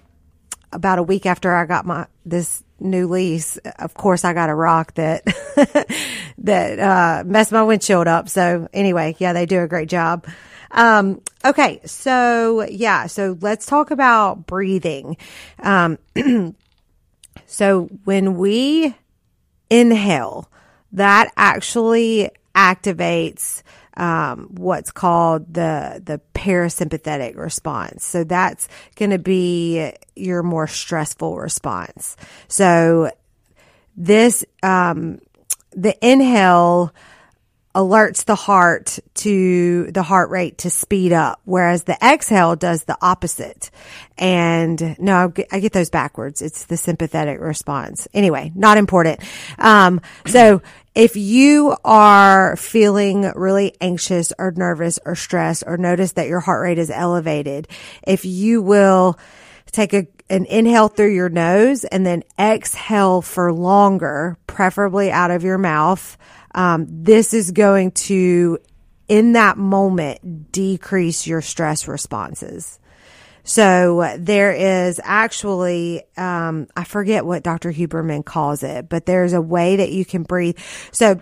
about 0.76 0.98
a 0.98 1.02
week 1.02 1.26
after 1.26 1.54
I 1.54 1.64
got 1.64 1.86
my 1.86 2.06
this 2.24 2.62
new 2.78 3.08
lease, 3.08 3.56
of 3.78 3.94
course 3.94 4.24
I 4.24 4.34
got 4.34 4.50
a 4.50 4.54
rock 4.54 4.94
that 4.94 5.24
that 6.38 6.78
uh, 6.78 7.24
messed 7.26 7.50
my 7.50 7.62
windshield 7.62 8.06
up. 8.06 8.28
So 8.28 8.68
anyway, 8.72 9.16
yeah, 9.18 9.32
they 9.32 9.46
do 9.46 9.62
a 9.62 9.66
great 9.66 9.88
job. 9.88 10.26
Um, 10.70 11.22
okay, 11.44 11.80
so 11.84 12.66
yeah, 12.68 13.06
so 13.06 13.38
let's 13.40 13.66
talk 13.66 13.90
about 13.90 14.46
breathing. 14.46 15.16
Um, 15.60 15.98
so 17.46 17.84
when 18.04 18.36
we 18.36 18.94
inhale, 19.70 20.50
that 20.92 21.32
actually 21.36 22.30
activates 22.54 23.62
um, 23.96 24.48
what's 24.50 24.90
called 24.90 25.52
the 25.52 26.00
the 26.04 26.20
parasympathetic 26.34 27.36
response. 27.36 28.04
So 28.04 28.24
that's 28.24 28.68
going 28.96 29.10
to 29.10 29.18
be 29.18 29.92
your 30.14 30.42
more 30.42 30.66
stressful 30.66 31.36
response. 31.38 32.16
So 32.48 33.10
this 33.96 34.44
um, 34.62 35.20
the 35.72 35.96
inhale 36.06 36.92
alerts 37.76 38.24
the 38.24 38.34
heart 38.34 38.98
to 39.12 39.90
the 39.92 40.02
heart 40.02 40.30
rate 40.30 40.56
to 40.58 40.70
speed 40.70 41.12
up, 41.12 41.40
whereas 41.44 41.84
the 41.84 41.96
exhale 42.02 42.56
does 42.56 42.84
the 42.84 42.96
opposite. 43.02 43.70
And 44.16 44.96
no, 44.98 45.30
I 45.52 45.60
get 45.60 45.74
those 45.74 45.90
backwards. 45.90 46.40
It's 46.40 46.64
the 46.64 46.78
sympathetic 46.78 47.38
response. 47.38 48.08
Anyway, 48.14 48.50
not 48.54 48.78
important. 48.78 49.20
Um, 49.58 50.00
so 50.26 50.62
if 50.96 51.14
you 51.16 51.76
are 51.84 52.56
feeling 52.56 53.30
really 53.36 53.76
anxious 53.80 54.32
or 54.38 54.50
nervous 54.50 54.98
or 55.04 55.14
stressed 55.14 55.62
or 55.66 55.76
notice 55.76 56.12
that 56.12 56.26
your 56.26 56.40
heart 56.40 56.62
rate 56.62 56.78
is 56.78 56.90
elevated, 56.90 57.68
if 58.04 58.24
you 58.24 58.62
will 58.62 59.18
take 59.70 59.94
a 59.94 60.08
an 60.28 60.44
inhale 60.46 60.88
through 60.88 61.14
your 61.14 61.28
nose 61.28 61.84
and 61.84 62.04
then 62.04 62.24
exhale 62.36 63.22
for 63.22 63.52
longer, 63.52 64.36
preferably 64.48 65.08
out 65.08 65.30
of 65.30 65.44
your 65.44 65.56
mouth 65.56 66.18
um, 66.56 66.86
this 66.88 67.34
is 67.34 67.50
going 67.52 67.92
to, 67.92 68.58
in 69.08 69.34
that 69.34 69.58
moment, 69.58 70.50
decrease 70.50 71.26
your 71.26 71.42
stress 71.42 71.86
responses. 71.86 72.80
So 73.46 74.16
there 74.18 74.52
is 74.52 75.00
actually, 75.04 76.02
um, 76.16 76.66
I 76.76 76.82
forget 76.82 77.24
what 77.24 77.44
Dr. 77.44 77.72
Huberman 77.72 78.24
calls 78.24 78.64
it, 78.64 78.88
but 78.88 79.06
there's 79.06 79.32
a 79.32 79.40
way 79.40 79.76
that 79.76 79.92
you 79.92 80.04
can 80.04 80.24
breathe. 80.24 80.58
So, 80.90 81.20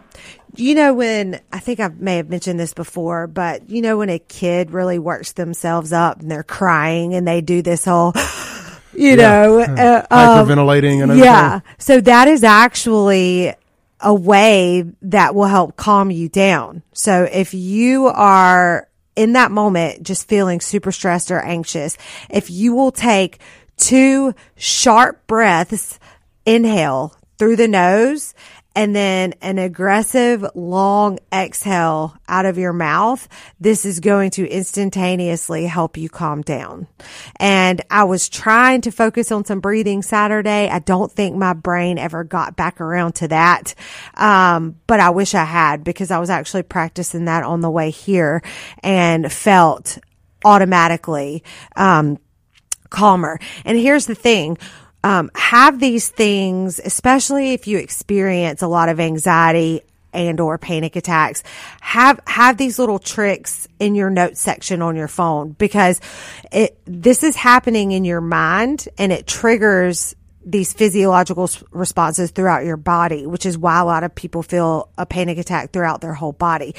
you 0.57 0.75
know, 0.75 0.95
when 0.95 1.41
I 1.53 1.61
think 1.61 1.81
I 1.81 1.89
may 1.89 2.17
have 2.17 2.31
mentioned 2.31 2.59
this 2.59 2.73
before, 2.73 3.27
but 3.27 3.69
you 3.69 3.83
know, 3.83 3.99
when 3.99 4.09
a 4.09 4.19
kid 4.19 4.71
really 4.71 4.99
works 4.99 5.33
themselves 5.33 5.93
up 5.93 6.21
and 6.21 6.31
they're 6.31 6.43
crying 6.43 7.15
and 7.15 7.29
they 7.29 7.43
do 7.43 7.61
this 7.61 7.85
whole, 7.85 8.15
you 8.95 9.11
yeah. 9.11 9.17
know, 9.17 9.61
uh, 9.61 10.07
hyperventilating 10.07 11.03
and 11.03 11.11
everything. 11.11 11.25
yeah. 11.25 11.61
So 11.77 12.01
that 12.01 12.27
is 12.29 12.43
actually 12.43 13.53
a 14.01 14.15
way 14.15 14.85
that 15.03 15.35
will 15.35 15.45
help 15.45 15.77
calm 15.77 16.11
you 16.11 16.31
down. 16.31 16.83
So 16.95 17.29
if 17.31 17.53
you 17.53 18.07
are 18.07 18.89
in 19.17 19.33
that 19.33 19.51
moment 19.51 20.03
just 20.03 20.29
feeling 20.29 20.61
super 20.61 20.93
stressed 20.93 21.31
or 21.31 21.41
anxious, 21.41 21.97
if 22.31 22.51
you 22.51 22.75
will 22.75 22.93
take 22.93 23.39
two 23.77 24.35
sharp 24.57 25.27
breaths, 25.27 25.99
inhale 26.47 27.15
through 27.39 27.57
the 27.57 27.69
nose 27.69 28.35
and 28.75 28.95
then 28.95 29.35
an 29.41 29.59
aggressive 29.59 30.45
long 30.55 31.19
exhale 31.33 32.17
out 32.29 32.45
of 32.47 32.59
your 32.59 32.73
mouth, 32.73 33.29
this 33.61 33.85
is 33.85 34.01
going 34.01 34.31
to 34.33 34.49
instantaneously 34.49 35.67
help 35.67 35.97
you 35.97 36.09
calm 36.09 36.43
down. 36.43 36.89
And 37.37 37.83
I 37.91 38.05
was 38.05 38.29
trying 38.29 38.81
to 38.83 38.91
focus 38.91 39.31
on 39.31 39.45
some 39.45 39.61
breathing 39.61 40.03
Saturday. 40.03 40.69
I 40.69 40.81
don't 40.81 41.11
think 41.11 41.37
my 41.37 41.53
brain 41.53 41.99
ever 41.99 42.25
got 42.25 42.57
back 42.57 42.81
around 42.81 43.15
to 43.17 43.29
that. 43.29 43.75
Um, 44.15 44.77
but 44.87 45.01
I 45.01 45.11
wish 45.11 45.35
I 45.35 45.45
had 45.45 45.85
because 45.85 46.11
I 46.11 46.19
was 46.19 46.31
actually 46.31 46.65
practicing 46.65 47.27
that 47.27 47.45
on 47.45 47.61
the 47.61 47.71
way 47.71 47.91
here 47.91 48.43
and 48.83 49.31
felt 49.33 49.99
automatically, 50.45 51.43
um, 51.77 52.19
calmer. 52.91 53.39
And 53.65 53.79
here's 53.79 54.07
the 54.07 54.15
thing 54.15 54.59
um, 55.05 55.31
have 55.35 55.79
these 55.79 56.09
things, 56.09 56.81
especially 56.83 57.53
if 57.53 57.69
you 57.69 57.79
experience 57.79 58.63
a 58.63 58.67
lot 58.67 58.89
of 58.89 58.99
anxiety 58.99 59.83
and 60.15 60.41
or 60.41 60.57
panic 60.59 60.95
attacks 60.95 61.43
have 61.81 62.21
have 62.27 62.57
these 62.57 62.79
little 62.79 63.01
tricks 63.01 63.67
in 63.81 63.97
your 63.97 64.11
notes 64.11 64.41
section 64.41 64.81
on 64.81 64.95
your 64.95 65.09
phone 65.09 65.51
because 65.51 66.01
it 66.53 66.79
this 66.85 67.25
is 67.25 67.35
happening 67.35 67.91
in 67.91 68.05
your 68.05 68.21
mind 68.21 68.89
and 68.97 69.11
it 69.11 69.27
triggers 69.27 70.15
these 70.45 70.73
physiological 70.73 71.49
responses 71.71 72.31
throughout 72.31 72.65
your 72.65 72.77
body, 72.77 73.27
which 73.27 73.47
is 73.47 73.57
why 73.57 73.81
a 73.81 73.85
lot 73.85 74.05
of 74.05 74.15
people 74.15 74.43
feel 74.43 74.89
a 74.99 75.07
panic 75.07 75.39
attack 75.39 75.73
throughout 75.73 76.01
their 76.01 76.15
whole 76.15 76.33
body. 76.33 76.75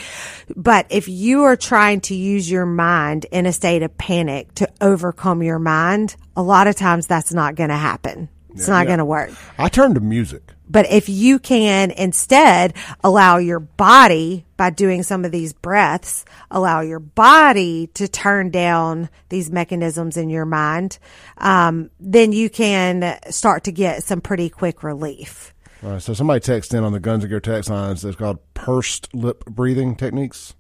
But 0.56 0.88
if 0.90 1.08
you 1.08 1.44
are 1.44 1.56
trying 1.56 2.02
to 2.02 2.16
use 2.16 2.50
your 2.50 2.66
mind 2.66 3.26
in 3.32 3.46
a 3.46 3.54
state 3.54 3.84
of 3.84 3.98
panic 3.98 4.54
to 4.56 4.70
overcome 4.82 5.44
your 5.44 5.60
mind, 5.60 6.16
a 6.36 6.44
lot 6.44 6.68
of 6.68 6.76
times 6.76 7.08
that's 7.08 7.34
not 7.34 7.56
going 7.56 7.70
to 7.70 7.76
happen. 7.76 8.30
It's 8.54 8.68
yeah, 8.68 8.74
not 8.74 8.80
yeah. 8.82 8.86
going 8.88 9.00
to 9.00 9.06
work. 9.06 9.32
I 9.58 9.70
turn 9.70 9.94
to 9.96 10.00
music. 10.00 10.55
But 10.70 10.90
if 10.92 11.10
you 11.10 11.40
can 11.40 11.92
instead 11.92 12.74
allow 13.04 13.38
your 13.38 13.60
body 13.60 14.46
by 14.58 14.70
doing 14.70 15.04
some 15.04 15.26
of 15.26 15.32
these 15.32 15.54
breaths, 15.54 16.26
allow 16.50 16.82
your 16.82 17.00
body 17.00 17.88
to 17.94 18.08
turn 18.08 18.50
down 18.50 19.10
these 19.30 19.52
mechanisms 19.52 20.18
in 20.18 20.30
your 20.30 20.46
mind, 20.46 20.98
um, 21.38 21.90
then 22.00 22.32
you 22.32 22.50
can 22.50 23.20
start 23.30 23.66
to 23.66 23.72
get 23.72 24.04
some 24.04 24.22
pretty 24.22 24.50
quick 24.50 24.84
relief. 24.84 25.54
All 25.84 25.92
right. 25.92 26.02
So 26.02 26.14
somebody 26.14 26.40
texted 26.40 26.76
in 26.76 26.84
on 26.84 26.94
the 26.94 27.00
Guns 27.00 27.24
and 27.24 27.30
Gear 27.30 27.40
text 27.40 27.70
lines. 27.70 28.04
It's 28.04 28.16
called 28.16 28.40
pursed 28.54 29.14
lip 29.14 29.46
breathing 29.46 29.96
techniques. 29.96 30.56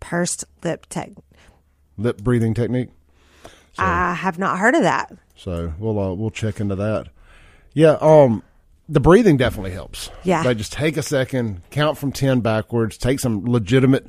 Pursed 0.00 0.44
lip 0.62 0.86
tech. 0.90 1.10
Lip 1.96 2.22
breathing 2.22 2.54
technique. 2.54 2.90
So. 3.72 3.84
I 3.84 4.14
have 4.14 4.38
not 4.38 4.58
heard 4.58 4.74
of 4.74 4.82
that. 4.82 5.12
So 5.36 5.72
we'll 5.78 5.98
uh, 5.98 6.12
we'll 6.12 6.30
check 6.30 6.60
into 6.60 6.74
that. 6.76 7.08
Yeah, 7.74 7.96
um, 8.00 8.42
the 8.88 9.00
breathing 9.00 9.36
definitely 9.36 9.72
helps. 9.72 10.10
Yeah. 10.24 10.42
like 10.42 10.56
just 10.56 10.72
take 10.72 10.96
a 10.96 11.02
second, 11.02 11.62
count 11.70 11.98
from 11.98 12.12
ten 12.12 12.40
backwards, 12.40 12.96
take 12.98 13.20
some 13.20 13.44
legitimate 13.44 14.06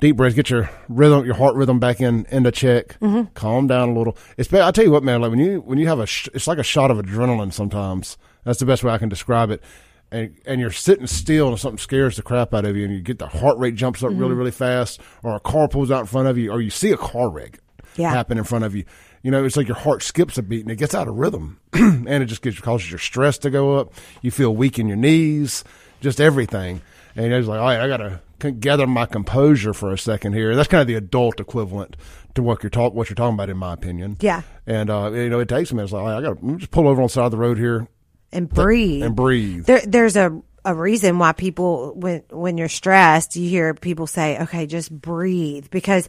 deep 0.00 0.16
breaths, 0.16 0.34
get 0.34 0.48
your 0.50 0.70
rhythm, 0.88 1.24
your 1.24 1.34
heart 1.34 1.54
rhythm 1.56 1.78
back 1.78 2.00
in 2.00 2.26
into 2.30 2.50
check. 2.52 2.98
Mm-hmm. 3.00 3.32
Calm 3.34 3.66
down 3.66 3.90
a 3.90 3.94
little. 3.94 4.16
It's 4.36 4.52
I 4.52 4.70
tell 4.70 4.84
you 4.84 4.90
what, 4.90 5.02
man. 5.02 5.20
Like 5.20 5.30
when 5.30 5.40
you 5.40 5.60
when 5.60 5.78
you 5.78 5.88
have 5.88 5.98
a, 5.98 6.06
sh- 6.06 6.28
it's 6.34 6.46
like 6.46 6.58
a 6.58 6.62
shot 6.62 6.90
of 6.90 6.98
adrenaline. 6.98 7.52
Sometimes 7.52 8.16
that's 8.44 8.60
the 8.60 8.66
best 8.66 8.84
way 8.84 8.92
I 8.92 8.98
can 8.98 9.08
describe 9.08 9.50
it. 9.50 9.62
And 10.10 10.36
and 10.46 10.60
you're 10.60 10.70
sitting 10.70 11.06
still 11.06 11.48
and 11.48 11.58
something 11.58 11.78
scares 11.78 12.16
the 12.16 12.22
crap 12.22 12.54
out 12.54 12.64
of 12.64 12.76
you, 12.76 12.84
and 12.84 12.94
you 12.94 13.00
get 13.02 13.18
the 13.18 13.26
heart 13.26 13.58
rate 13.58 13.74
jumps 13.74 14.02
up 14.02 14.10
Mm-hmm. 14.10 14.20
really 14.20 14.34
really 14.34 14.50
fast, 14.52 15.00
or 15.22 15.34
a 15.36 15.40
car 15.40 15.68
pulls 15.68 15.90
out 15.90 16.00
in 16.00 16.06
front 16.06 16.28
of 16.28 16.38
you, 16.38 16.50
or 16.50 16.60
you 16.60 16.70
see 16.70 16.92
a 16.92 16.96
car 16.96 17.28
wreck 17.28 17.58
Yeah. 17.96 18.10
happen 18.10 18.38
in 18.38 18.44
front 18.44 18.64
of 18.64 18.74
you. 18.74 18.84
You 19.22 19.30
know, 19.30 19.44
it's 19.44 19.56
like 19.56 19.68
your 19.68 19.76
heart 19.76 20.02
skips 20.02 20.38
a 20.38 20.42
beat 20.42 20.62
and 20.62 20.70
it 20.70 20.76
gets 20.76 20.94
out 20.94 21.08
of 21.08 21.16
rhythm, 21.16 21.58
and 21.72 22.08
it 22.08 22.26
just 22.26 22.42
gets, 22.42 22.60
causes 22.60 22.90
your 22.90 22.98
stress 22.98 23.38
to 23.38 23.50
go 23.50 23.76
up. 23.76 23.92
You 24.22 24.30
feel 24.30 24.54
weak 24.54 24.78
in 24.78 24.86
your 24.88 24.96
knees, 24.96 25.64
just 26.00 26.20
everything. 26.20 26.80
And 27.16 27.32
it's 27.32 27.48
like, 27.48 27.58
all 27.58 27.66
right, 27.66 27.80
I 27.80 27.88
gotta 27.88 28.20
gather 28.60 28.86
my 28.86 29.06
composure 29.06 29.74
for 29.74 29.92
a 29.92 29.98
second 29.98 30.34
here. 30.34 30.54
That's 30.54 30.68
kind 30.68 30.80
of 30.80 30.86
the 30.86 30.94
adult 30.94 31.40
equivalent 31.40 31.96
to 32.34 32.42
what 32.42 32.62
you're 32.62 32.70
talk 32.70 32.94
what 32.94 33.08
you're 33.10 33.16
talking 33.16 33.34
about, 33.34 33.50
in 33.50 33.56
my 33.56 33.72
opinion. 33.72 34.16
Yeah. 34.20 34.42
And 34.66 34.90
uh, 34.90 35.10
you 35.12 35.28
know, 35.28 35.40
it 35.40 35.48
takes 35.48 35.72
a 35.72 35.74
minute. 35.74 35.86
It's 35.86 35.92
like, 35.92 36.02
all 36.02 36.08
right, 36.08 36.18
I 36.18 36.20
gotta 36.22 36.56
just 36.58 36.70
pull 36.70 36.86
over 36.86 37.00
on 37.00 37.06
the 37.06 37.12
side 37.12 37.24
of 37.24 37.32
the 37.32 37.38
road 37.38 37.58
here 37.58 37.88
and 38.32 38.48
breathe. 38.48 39.02
and 39.02 39.16
breathe. 39.16 39.66
There, 39.66 39.82
there's 39.84 40.16
a 40.16 40.40
a 40.64 40.74
reason 40.74 41.18
why 41.18 41.32
people 41.32 41.94
when 41.94 42.22
when 42.30 42.58
you're 42.58 42.68
stressed, 42.68 43.36
you 43.36 43.48
hear 43.48 43.74
people 43.74 44.06
say, 44.06 44.38
"Okay, 44.42 44.66
just 44.66 44.92
breathe," 44.92 45.68
because 45.70 46.08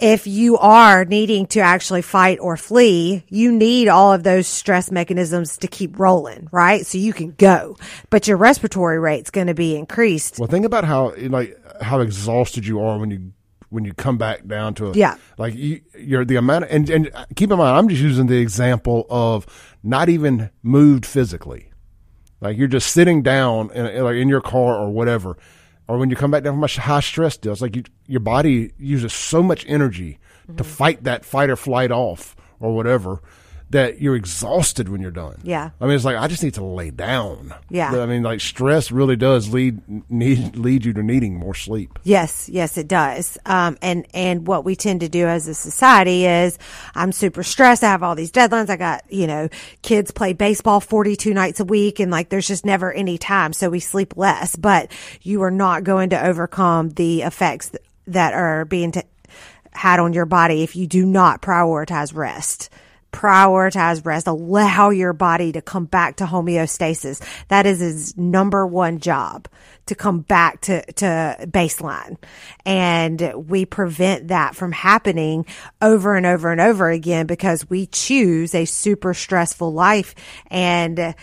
if 0.00 0.26
you 0.26 0.58
are 0.58 1.04
needing 1.04 1.46
to 1.48 1.60
actually 1.60 2.02
fight 2.02 2.38
or 2.40 2.56
flee, 2.56 3.24
you 3.28 3.52
need 3.52 3.88
all 3.88 4.12
of 4.12 4.22
those 4.22 4.46
stress 4.46 4.90
mechanisms 4.90 5.58
to 5.58 5.68
keep 5.68 5.98
rolling, 5.98 6.48
right? 6.52 6.84
So 6.86 6.98
you 6.98 7.12
can 7.12 7.32
go, 7.32 7.76
but 8.10 8.26
your 8.28 8.36
respiratory 8.36 8.98
rate's 8.98 9.30
going 9.30 9.46
to 9.46 9.54
be 9.54 9.76
increased. 9.76 10.38
Well, 10.38 10.48
think 10.48 10.64
about 10.64 10.84
how 10.84 11.14
like 11.16 11.56
how 11.80 12.00
exhausted 12.00 12.66
you 12.66 12.80
are 12.80 12.98
when 12.98 13.10
you 13.10 13.32
when 13.68 13.84
you 13.84 13.92
come 13.92 14.16
back 14.18 14.46
down 14.46 14.74
to 14.74 14.90
it. 14.90 14.96
Yeah. 14.96 15.16
like 15.38 15.54
you, 15.54 15.80
you're 15.98 16.24
the 16.24 16.36
amount 16.36 16.64
of, 16.64 16.70
and 16.70 16.88
and 16.88 17.10
keep 17.34 17.50
in 17.50 17.58
mind, 17.58 17.76
I'm 17.76 17.88
just 17.88 18.02
using 18.02 18.26
the 18.26 18.38
example 18.38 19.06
of 19.10 19.46
not 19.82 20.08
even 20.08 20.50
moved 20.62 21.06
physically. 21.06 21.70
Like 22.40 22.56
you're 22.58 22.68
just 22.68 22.92
sitting 22.92 23.22
down 23.22 23.70
in 23.72 24.02
like 24.02 24.16
in 24.16 24.28
your 24.28 24.40
car 24.40 24.76
or 24.76 24.90
whatever, 24.90 25.36
or 25.88 25.98
when 25.98 26.10
you 26.10 26.16
come 26.16 26.30
back 26.30 26.42
down 26.42 26.54
from 26.54 26.64
a 26.64 26.68
high 26.68 27.00
stress 27.00 27.36
deal, 27.36 27.52
it's 27.52 27.62
like 27.62 27.76
you, 27.76 27.84
your 28.06 28.20
body 28.20 28.72
uses 28.78 29.12
so 29.12 29.42
much 29.42 29.64
energy 29.68 30.18
to 30.46 30.52
mm-hmm. 30.52 30.62
fight 30.62 31.04
that 31.04 31.24
fight 31.24 31.50
or 31.50 31.56
flight 31.56 31.90
off 31.90 32.36
or 32.60 32.74
whatever 32.74 33.20
that 33.76 34.00
you're 34.00 34.16
exhausted 34.16 34.88
when 34.88 35.02
you're 35.02 35.10
done. 35.10 35.38
Yeah. 35.42 35.68
I 35.78 35.84
mean, 35.84 35.96
it's 35.96 36.04
like 36.04 36.16
I 36.16 36.28
just 36.28 36.42
need 36.42 36.54
to 36.54 36.64
lay 36.64 36.90
down. 36.90 37.52
Yeah. 37.68 37.90
I 38.00 38.06
mean, 38.06 38.22
like 38.22 38.40
stress 38.40 38.90
really 38.90 39.16
does 39.16 39.52
lead 39.52 39.82
need 40.10 40.56
lead 40.56 40.86
you 40.86 40.94
to 40.94 41.02
needing 41.02 41.34
more 41.34 41.54
sleep. 41.54 41.98
Yes, 42.02 42.48
yes, 42.48 42.78
it 42.78 42.88
does. 42.88 43.36
Um, 43.44 43.76
and 43.82 44.06
and 44.14 44.46
what 44.46 44.64
we 44.64 44.76
tend 44.76 45.00
to 45.00 45.10
do 45.10 45.26
as 45.26 45.46
a 45.46 45.52
society 45.52 46.24
is, 46.24 46.58
I'm 46.94 47.12
super 47.12 47.42
stressed. 47.42 47.84
I 47.84 47.90
have 47.90 48.02
all 48.02 48.14
these 48.14 48.32
deadlines. 48.32 48.70
I 48.70 48.76
got 48.76 49.04
you 49.12 49.26
know 49.26 49.50
kids 49.82 50.10
play 50.10 50.32
baseball 50.32 50.80
42 50.80 51.34
nights 51.34 51.60
a 51.60 51.64
week, 51.66 52.00
and 52.00 52.10
like 52.10 52.30
there's 52.30 52.48
just 52.48 52.64
never 52.64 52.90
any 52.90 53.18
time, 53.18 53.52
so 53.52 53.68
we 53.68 53.80
sleep 53.80 54.16
less. 54.16 54.56
But 54.56 54.90
you 55.20 55.42
are 55.42 55.50
not 55.50 55.84
going 55.84 56.10
to 56.10 56.26
overcome 56.26 56.88
the 56.90 57.22
effects 57.22 57.72
that 58.06 58.32
are 58.32 58.64
being 58.64 58.92
t- 58.92 59.02
had 59.72 60.00
on 60.00 60.14
your 60.14 60.24
body 60.24 60.62
if 60.62 60.76
you 60.76 60.86
do 60.86 61.04
not 61.04 61.42
prioritize 61.42 62.14
rest 62.14 62.70
prioritize 63.16 64.04
rest, 64.04 64.26
allow 64.26 64.90
your 64.90 65.14
body 65.14 65.50
to 65.52 65.62
come 65.62 65.86
back 65.86 66.16
to 66.16 66.26
homeostasis. 66.26 67.22
That 67.48 67.64
is 67.64 67.80
his 67.80 68.16
number 68.16 68.66
one 68.66 69.00
job 69.00 69.48
to 69.86 69.94
come 69.94 70.20
back 70.20 70.60
to, 70.62 70.84
to 70.92 71.36
baseline. 71.48 72.18
And 72.66 73.32
we 73.48 73.64
prevent 73.64 74.28
that 74.28 74.54
from 74.54 74.70
happening 74.70 75.46
over 75.80 76.14
and 76.14 76.26
over 76.26 76.52
and 76.52 76.60
over 76.60 76.90
again 76.90 77.26
because 77.26 77.70
we 77.70 77.86
choose 77.86 78.54
a 78.54 78.66
super 78.66 79.14
stressful 79.14 79.72
life 79.72 80.14
and 80.48 81.14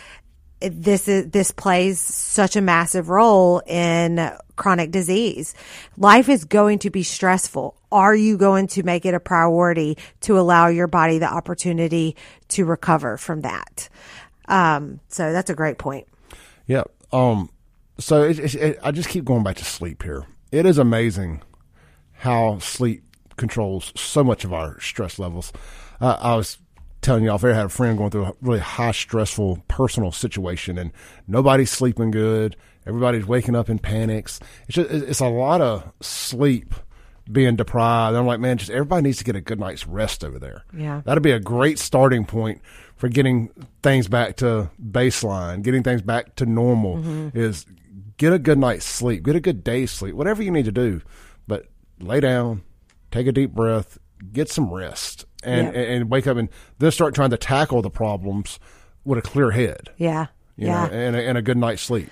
this 0.61 1.09
is 1.09 1.29
this 1.29 1.51
plays 1.51 1.99
such 1.99 2.55
a 2.55 2.61
massive 2.61 3.09
role 3.09 3.61
in 3.67 4.31
chronic 4.55 4.91
disease. 4.91 5.53
Life 5.97 6.29
is 6.29 6.45
going 6.45 6.79
to 6.79 6.89
be 6.89 7.03
stressful. 7.03 7.75
Are 7.91 8.15
you 8.15 8.37
going 8.37 8.67
to 8.67 8.83
make 8.83 9.05
it 9.05 9.13
a 9.13 9.19
priority 9.19 9.97
to 10.21 10.39
allow 10.39 10.67
your 10.67 10.87
body 10.87 11.17
the 11.19 11.31
opportunity 11.31 12.15
to 12.49 12.65
recover 12.65 13.17
from 13.17 13.41
that? 13.41 13.89
Um, 14.47 14.99
so 15.09 15.31
that's 15.31 15.49
a 15.49 15.55
great 15.55 15.77
point. 15.77 16.07
Yeah. 16.67 16.83
Um. 17.11 17.49
So 17.99 18.23
it, 18.23 18.39
it, 18.39 18.55
it, 18.55 18.79
I 18.81 18.91
just 18.91 19.09
keep 19.09 19.23
going 19.23 19.43
back 19.43 19.57
to 19.57 19.65
sleep 19.65 20.01
here. 20.03 20.25
It 20.51 20.65
is 20.65 20.77
amazing 20.77 21.43
how 22.13 22.59
sleep 22.59 23.03
controls 23.37 23.91
so 23.95 24.23
much 24.23 24.43
of 24.43 24.53
our 24.53 24.79
stress 24.79 25.19
levels. 25.19 25.53
Uh, 26.01 26.17
I 26.19 26.35
was 26.35 26.57
telling 27.01 27.23
you 27.23 27.29
off 27.29 27.43
air, 27.43 27.51
I 27.51 27.57
had 27.57 27.65
a 27.65 27.69
friend 27.69 27.97
going 27.97 28.09
through 28.09 28.25
a 28.25 28.33
really 28.41 28.59
high 28.59 28.91
stressful 28.91 29.63
personal 29.67 30.11
situation, 30.11 30.77
and 30.77 30.91
nobody's 31.27 31.71
sleeping 31.71 32.11
good. 32.11 32.55
Everybody's 32.85 33.25
waking 33.25 33.55
up 33.55 33.69
in 33.69 33.79
panics. 33.79 34.39
It's 34.67 34.75
just, 34.75 34.89
it's 34.89 35.19
a 35.19 35.27
lot 35.27 35.61
of 35.61 35.91
sleep 36.01 36.73
being 37.31 37.55
deprived. 37.55 38.17
I'm 38.17 38.25
like, 38.25 38.39
man, 38.39 38.57
just 38.57 38.71
everybody 38.71 39.03
needs 39.03 39.17
to 39.19 39.23
get 39.23 39.35
a 39.35 39.41
good 39.41 39.59
night's 39.59 39.87
rest 39.87 40.23
over 40.23 40.39
there. 40.39 40.63
Yeah. 40.75 41.01
That'd 41.05 41.23
be 41.23 41.31
a 41.31 41.39
great 41.39 41.79
starting 41.79 42.25
point 42.25 42.61
for 42.95 43.07
getting 43.07 43.49
things 43.81 44.07
back 44.07 44.37
to 44.37 44.69
baseline, 44.81 45.61
getting 45.61 45.83
things 45.83 46.01
back 46.01 46.35
to 46.35 46.45
normal 46.45 46.97
mm-hmm. 46.97 47.37
is 47.37 47.65
get 48.17 48.33
a 48.33 48.39
good 48.39 48.57
night's 48.57 48.85
sleep, 48.85 49.23
get 49.23 49.35
a 49.35 49.39
good 49.39 49.63
day's 49.63 49.91
sleep, 49.91 50.15
whatever 50.15 50.43
you 50.43 50.51
need 50.51 50.65
to 50.65 50.71
do. 50.71 51.01
But 51.47 51.67
lay 51.99 52.19
down, 52.19 52.63
take 53.11 53.27
a 53.27 53.31
deep 53.31 53.51
breath, 53.51 53.97
get 54.31 54.49
some 54.49 54.73
rest, 54.73 55.25
and, 55.43 55.75
and, 55.75 56.09
wake 56.09 56.27
up 56.27 56.37
and 56.37 56.49
then 56.79 56.91
start 56.91 57.15
trying 57.15 57.31
to 57.31 57.37
tackle 57.37 57.81
the 57.81 57.89
problems 57.89 58.59
with 59.03 59.19
a 59.19 59.21
clear 59.21 59.51
head. 59.51 59.89
Yeah. 59.97 60.27
Yeah. 60.55 60.87
know, 60.87 60.93
and, 60.93 61.15
a, 61.15 61.27
and 61.27 61.37
a 61.37 61.41
good 61.41 61.57
night's 61.57 61.81
sleep. 61.81 62.09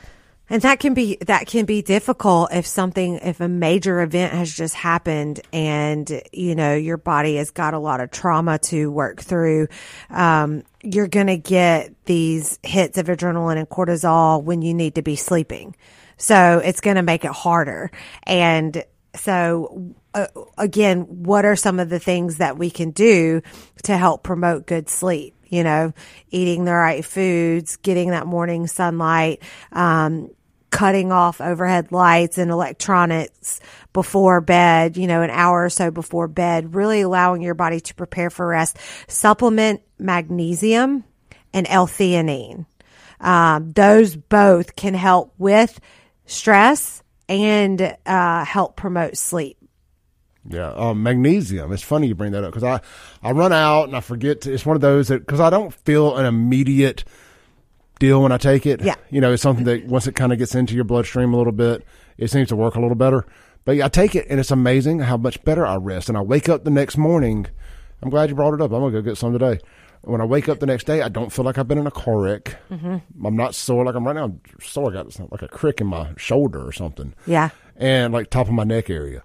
And 0.51 0.61
that 0.63 0.81
can 0.81 0.93
be 0.93 1.17
that 1.21 1.47
can 1.47 1.63
be 1.63 1.81
difficult 1.81 2.51
if 2.51 2.67
something 2.67 3.19
if 3.19 3.39
a 3.39 3.47
major 3.47 4.01
event 4.01 4.33
has 4.33 4.53
just 4.53 4.75
happened 4.75 5.39
and 5.53 6.21
you 6.33 6.55
know 6.55 6.75
your 6.75 6.97
body 6.97 7.37
has 7.37 7.51
got 7.51 7.73
a 7.73 7.79
lot 7.79 8.01
of 8.01 8.11
trauma 8.11 8.59
to 8.59 8.91
work 8.91 9.21
through. 9.21 9.69
Um, 10.09 10.63
you're 10.83 11.07
gonna 11.07 11.37
get 11.37 11.93
these 12.03 12.59
hits 12.63 12.97
of 12.97 13.05
adrenaline 13.05 13.59
and 13.59 13.69
cortisol 13.69 14.43
when 14.43 14.61
you 14.61 14.73
need 14.73 14.95
to 14.95 15.01
be 15.01 15.15
sleeping, 15.15 15.73
so 16.17 16.61
it's 16.61 16.81
gonna 16.81 17.01
make 17.01 17.23
it 17.23 17.31
harder. 17.31 17.89
And 18.23 18.83
so 19.15 19.95
uh, 20.13 20.27
again, 20.57 21.03
what 21.23 21.45
are 21.45 21.55
some 21.55 21.79
of 21.79 21.87
the 21.89 21.99
things 21.99 22.39
that 22.39 22.57
we 22.57 22.69
can 22.69 22.91
do 22.91 23.41
to 23.83 23.97
help 23.97 24.21
promote 24.21 24.65
good 24.65 24.89
sleep? 24.89 25.33
You 25.47 25.63
know, 25.63 25.93
eating 26.29 26.65
the 26.65 26.73
right 26.73 27.05
foods, 27.05 27.77
getting 27.77 28.09
that 28.09 28.27
morning 28.27 28.67
sunlight, 28.67 29.41
um, 29.71 30.29
cutting 30.71 31.11
off 31.11 31.39
overhead 31.41 31.91
lights 31.91 32.37
and 32.37 32.49
electronics 32.49 33.59
before 33.93 34.41
bed, 34.41 34.97
you 34.97 35.05
know, 35.05 35.21
an 35.21 35.29
hour 35.29 35.65
or 35.65 35.69
so 35.69 35.91
before 35.91 36.27
bed, 36.27 36.73
really 36.73 37.01
allowing 37.01 37.41
your 37.41 37.53
body 37.53 37.79
to 37.79 37.93
prepare 37.93 38.29
for 38.29 38.47
rest. 38.47 38.77
Supplement 39.07 39.81
magnesium 39.99 41.03
and 41.53 41.67
L-theanine. 41.69 42.65
Um, 43.19 43.71
those 43.73 44.15
both 44.15 44.75
can 44.75 44.93
help 44.95 45.33
with 45.37 45.79
stress 46.25 47.03
and 47.29 47.95
uh, 48.05 48.45
help 48.45 48.75
promote 48.75 49.17
sleep. 49.17 49.57
Yeah, 50.49 50.71
um, 50.71 51.03
magnesium. 51.03 51.71
It's 51.71 51.83
funny 51.83 52.07
you 52.07 52.15
bring 52.15 52.31
that 52.31 52.43
up 52.43 52.51
because 52.51 52.63
I, 52.63 52.81
I 53.21 53.31
run 53.31 53.53
out 53.53 53.83
and 53.83 53.95
I 53.95 53.99
forget. 53.99 54.41
To, 54.41 54.53
it's 54.53 54.65
one 54.65 54.75
of 54.75 54.81
those 54.81 55.09
that 55.09 55.19
because 55.19 55.39
I 55.39 55.51
don't 55.51 55.71
feel 55.71 56.17
an 56.17 56.25
immediate 56.25 57.03
deal 58.01 58.21
when 58.21 58.33
I 58.33 58.37
take 58.37 58.65
it. 58.65 58.81
Yeah. 58.81 58.95
you 59.09 59.21
know, 59.21 59.31
it's 59.31 59.41
something 59.41 59.63
that 59.65 59.85
once 59.85 60.07
it 60.07 60.15
kind 60.15 60.33
of 60.33 60.37
gets 60.39 60.53
into 60.55 60.75
your 60.75 60.83
bloodstream 60.83 61.33
a 61.33 61.37
little 61.37 61.53
bit, 61.53 61.85
it 62.17 62.29
seems 62.29 62.49
to 62.49 62.55
work 62.57 62.75
a 62.75 62.81
little 62.81 62.95
better. 62.95 63.25
But 63.63 63.77
yeah, 63.77 63.85
I 63.85 63.89
take 63.89 64.15
it 64.15 64.25
and 64.29 64.39
it's 64.39 64.51
amazing 64.51 64.99
how 64.99 65.15
much 65.17 65.41
better 65.45 65.65
I 65.65 65.75
rest. 65.77 66.09
And 66.09 66.17
I 66.17 66.21
wake 66.21 66.49
up 66.49 66.63
the 66.65 66.69
next 66.71 66.97
morning. 66.97 67.45
I'm 68.01 68.09
glad 68.09 68.29
you 68.29 68.35
brought 68.35 68.53
it 68.53 68.61
up. 68.61 68.71
I'm 68.71 68.81
gonna 68.81 68.91
go 68.91 69.01
get 69.01 69.17
some 69.17 69.31
today. 69.31 69.59
When 70.03 70.19
I 70.19 70.25
wake 70.25 70.49
up 70.49 70.59
the 70.59 70.65
next 70.65 70.85
day, 70.85 71.03
I 71.03 71.09
don't 71.09 71.31
feel 71.31 71.45
like 71.45 71.59
I've 71.59 71.67
been 71.67 71.77
in 71.77 71.85
a 71.85 71.91
car 71.91 72.17
wreck. 72.19 72.57
Mm-hmm. 72.71 73.25
I'm 73.25 73.35
not 73.35 73.53
sore 73.53 73.85
like 73.85 73.93
I'm 73.93 74.03
right 74.05 74.15
now. 74.15 74.23
I'm 74.25 74.41
sore. 74.59 74.89
I 74.89 74.93
got 74.93 75.31
like 75.31 75.43
a 75.43 75.47
crick 75.47 75.79
in 75.79 75.85
my 75.87 76.09
shoulder 76.17 76.65
or 76.67 76.71
something 76.71 77.13
Yeah. 77.27 77.49
and 77.77 78.11
like 78.11 78.31
top 78.31 78.47
of 78.47 78.53
my 78.53 78.63
neck 78.63 78.89
area. 78.89 79.21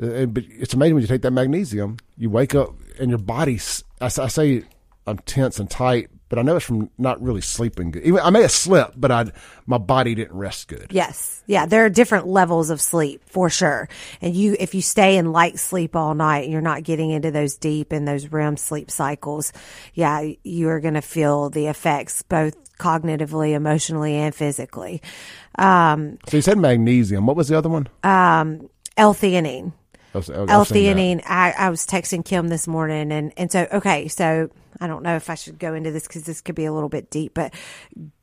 Uh, 0.00 0.26
But 0.26 0.44
it's 0.48 0.74
amazing 0.74 0.94
when 0.96 1.00
you 1.02 1.08
take 1.08 1.22
that 1.22 1.30
magnesium, 1.30 1.96
you 2.18 2.28
wake 2.28 2.54
up 2.54 2.74
and 2.98 3.08
your 3.08 3.18
body. 3.18 3.58
I 4.02 4.08
say 4.08 4.64
I'm 5.06 5.18
tense 5.18 5.58
and 5.58 5.70
tight 5.70 6.10
but 6.30 6.38
I 6.38 6.42
know 6.42 6.56
it's 6.56 6.64
from 6.64 6.90
not 6.96 7.20
really 7.20 7.40
sleeping 7.40 7.90
good. 7.90 8.04
Even, 8.04 8.20
I 8.20 8.30
may 8.30 8.42
have 8.42 8.52
slept, 8.52 8.98
but 8.98 9.10
I 9.10 9.26
my 9.66 9.78
body 9.78 10.14
didn't 10.14 10.36
rest 10.36 10.68
good. 10.68 10.86
Yes. 10.90 11.42
Yeah. 11.46 11.66
There 11.66 11.84
are 11.84 11.90
different 11.90 12.28
levels 12.28 12.70
of 12.70 12.80
sleep 12.80 13.22
for 13.26 13.50
sure. 13.50 13.88
And 14.22 14.34
you, 14.34 14.56
if 14.58 14.72
you 14.72 14.80
stay 14.80 15.16
in 15.16 15.32
light 15.32 15.58
sleep 15.58 15.96
all 15.96 16.14
night, 16.14 16.44
and 16.44 16.52
you're 16.52 16.62
not 16.62 16.84
getting 16.84 17.10
into 17.10 17.32
those 17.32 17.56
deep 17.56 17.90
and 17.90 18.06
those 18.06 18.28
REM 18.28 18.56
sleep 18.56 18.92
cycles. 18.92 19.52
Yeah. 19.92 20.30
You 20.44 20.68
are 20.68 20.78
going 20.78 20.94
to 20.94 21.02
feel 21.02 21.50
the 21.50 21.66
effects 21.66 22.22
both 22.22 22.54
cognitively, 22.78 23.52
emotionally, 23.52 24.14
and 24.14 24.32
physically. 24.32 25.02
Um, 25.58 26.18
So 26.28 26.36
you 26.36 26.42
said 26.42 26.58
magnesium. 26.58 27.26
What 27.26 27.36
was 27.36 27.48
the 27.48 27.58
other 27.58 27.68
one? 27.68 27.88
L-theanine. 28.96 29.72
I've 30.14 30.24
se- 30.24 30.32
I've 30.32 30.38
seen 30.38 30.46
that. 30.46 30.52
L-theanine. 30.52 31.22
I, 31.26 31.54
I 31.58 31.70
was 31.70 31.86
texting 31.86 32.24
Kim 32.24 32.48
this 32.48 32.66
morning, 32.66 33.12
and 33.12 33.32
and 33.36 33.50
so 33.50 33.66
okay, 33.72 34.08
so 34.08 34.50
I 34.80 34.86
don't 34.86 35.02
know 35.02 35.16
if 35.16 35.28
I 35.28 35.34
should 35.34 35.58
go 35.58 35.74
into 35.74 35.90
this 35.90 36.06
because 36.06 36.24
this 36.24 36.40
could 36.40 36.54
be 36.54 36.64
a 36.64 36.72
little 36.72 36.88
bit 36.88 37.10
deep, 37.10 37.34
but 37.34 37.52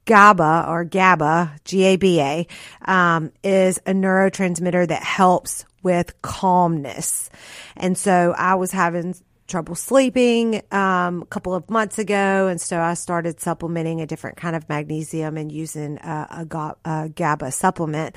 GABA 0.05 0.65
or 0.67 0.83
GABA, 0.85 1.53
G-A-B-A, 1.65 2.47
um, 2.85 3.31
is 3.43 3.77
a 3.79 3.91
neurotransmitter 3.91 4.87
that 4.87 5.03
helps 5.03 5.65
with 5.83 6.21
calmness, 6.21 7.29
and 7.75 7.97
so 7.97 8.33
I 8.37 8.55
was 8.55 8.71
having 8.71 9.15
trouble 9.47 9.75
sleeping 9.75 10.61
um, 10.71 11.21
a 11.21 11.25
couple 11.25 11.53
of 11.53 11.69
months 11.69 11.99
ago, 11.99 12.47
and 12.47 12.59
so 12.59 12.79
I 12.79 12.93
started 12.93 13.39
supplementing 13.39 14.01
a 14.01 14.05
different 14.05 14.37
kind 14.37 14.55
of 14.55 14.67
magnesium 14.69 15.37
and 15.37 15.51
using 15.51 15.97
a, 15.99 16.47
a, 16.51 16.75
a 16.85 17.09
GABA 17.09 17.51
supplement. 17.51 18.15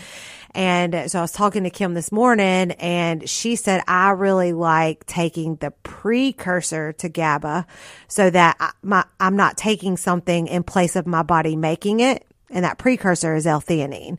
And 0.55 1.11
so 1.11 1.21
I 1.21 1.23
was 1.23 1.33
talking 1.33 1.65
to 1.65 1.71
Kim 1.71 1.95
this 1.95 2.11
morning, 2.11 2.73
and 2.73 3.29
she 3.29 3.57
said 3.57 3.83
I 3.87 4.11
really 4.11 4.53
like 4.53 5.07
taking 5.07 5.57
the 5.57 5.71
precursor 5.71 6.93
to 6.95 7.09
GABA, 7.09 7.67
so 8.09 8.31
that 8.31 8.57
I, 8.59 8.71
my 8.83 9.05
I'm 9.19 9.37
not 9.37 9.57
taking 9.57 9.97
something 9.97 10.47
in 10.49 10.63
place 10.63 10.97
of 10.97 11.07
my 11.07 11.23
body 11.23 11.57
making 11.57 12.01
it 12.01 12.27
and 12.51 12.65
that 12.65 12.79
precursor 12.79 13.35
is 13.35 13.47
L-theanine. 13.47 14.19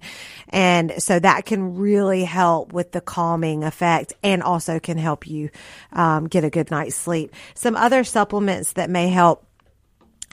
And 0.50 0.94
so 0.98 1.20
that 1.20 1.46
can 1.46 1.76
really 1.76 2.24
help 2.24 2.74
with 2.74 2.92
the 2.92 3.02
calming 3.02 3.64
effect 3.64 4.14
and 4.24 4.42
also 4.42 4.80
can 4.80 4.98
help 4.98 5.28
you 5.28 5.50
um, 5.92 6.28
get 6.28 6.44
a 6.44 6.50
good 6.50 6.72
night's 6.72 6.96
sleep. 6.96 7.34
Some 7.54 7.76
other 7.76 8.04
supplements 8.04 8.74
that 8.74 8.90
may 8.90 9.10
help 9.10 9.46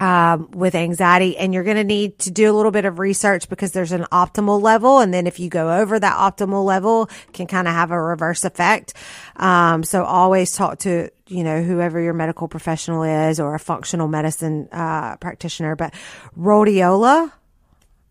um, 0.01 0.51
with 0.53 0.75
anxiety, 0.75 1.37
and 1.37 1.53
you're 1.53 1.65
going 1.65 1.77
to 1.77 1.85
need 1.85 2.19
to 2.21 2.31
do 2.31 2.51
a 2.51 2.55
little 2.55 2.71
bit 2.71 2.85
of 2.85 2.99
research 2.99 3.49
because 3.49 3.73
there's 3.73 3.93
an 3.93 4.07
optimal 4.13 4.63
level, 4.63 5.01
and 5.01 5.13
then 5.13 5.27
if 5.27 5.41
you 5.41 5.49
go 5.49 5.79
over 5.81 5.99
that 5.99 6.17
optimal 6.17 6.65
level, 6.65 7.11
can 7.33 7.47
kind 7.47 7.67
of 7.67 7.75
have 7.75 7.91
a 7.91 8.01
reverse 8.01 8.45
effect. 8.45 8.95
Um, 9.37 9.83
so 9.83 10.05
always 10.05 10.53
talk 10.53 10.79
to 10.81 11.11
you 11.27 11.45
know 11.45 11.63
whoever 11.63 12.01
your 12.01 12.15
medical 12.15 12.49
professional 12.49 13.03
is 13.03 13.41
or 13.41 13.55
a 13.55 13.59
functional 13.59 14.09
medicine 14.09 14.69
uh, 14.71 15.17
practitioner. 15.17 15.75
But 15.75 15.95
rhodiola, 16.39 17.33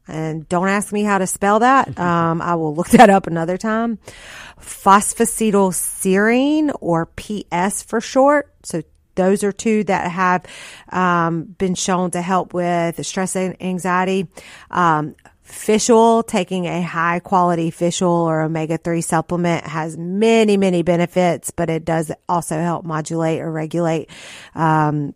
and 0.07 0.49
don't 0.49 0.69
ask 0.69 0.93
me 0.93 1.03
how 1.03 1.17
to 1.17 1.27
spell 1.27 1.59
that. 1.59 1.99
Um, 2.07 2.41
I 2.41 2.55
will 2.55 2.73
look 2.73 2.87
that 2.91 3.09
up 3.09 3.27
another 3.27 3.57
time. 3.57 3.99
Phosphatidylserine 4.61 6.73
or 6.79 7.05
PS 7.05 7.83
for 7.83 7.99
short. 7.99 8.53
So 8.63 8.81
those 9.15 9.43
are 9.43 9.51
two 9.51 9.83
that 9.85 10.11
have 10.11 10.45
um, 10.89 11.43
been 11.43 11.75
shown 11.75 12.11
to 12.11 12.21
help 12.21 12.53
with 12.53 13.05
stress 13.05 13.35
and 13.35 13.61
anxiety. 13.61 14.27
Um, 14.71 15.15
fish 15.47 15.89
oil, 15.89 16.23
taking 16.23 16.65
a 16.65 16.81
high 16.81 17.19
quality 17.19 17.71
fish 17.71 18.01
oil 18.01 18.29
or 18.29 18.41
omega 18.41 18.77
3 18.77 19.01
supplement 19.01 19.65
has 19.65 19.97
many, 19.97 20.57
many 20.57 20.83
benefits, 20.83 21.51
but 21.51 21.69
it 21.69 21.85
does 21.85 22.11
also 22.29 22.59
help 22.59 22.85
modulate 22.85 23.41
or 23.41 23.51
regulate 23.51 24.09
um, 24.55 25.15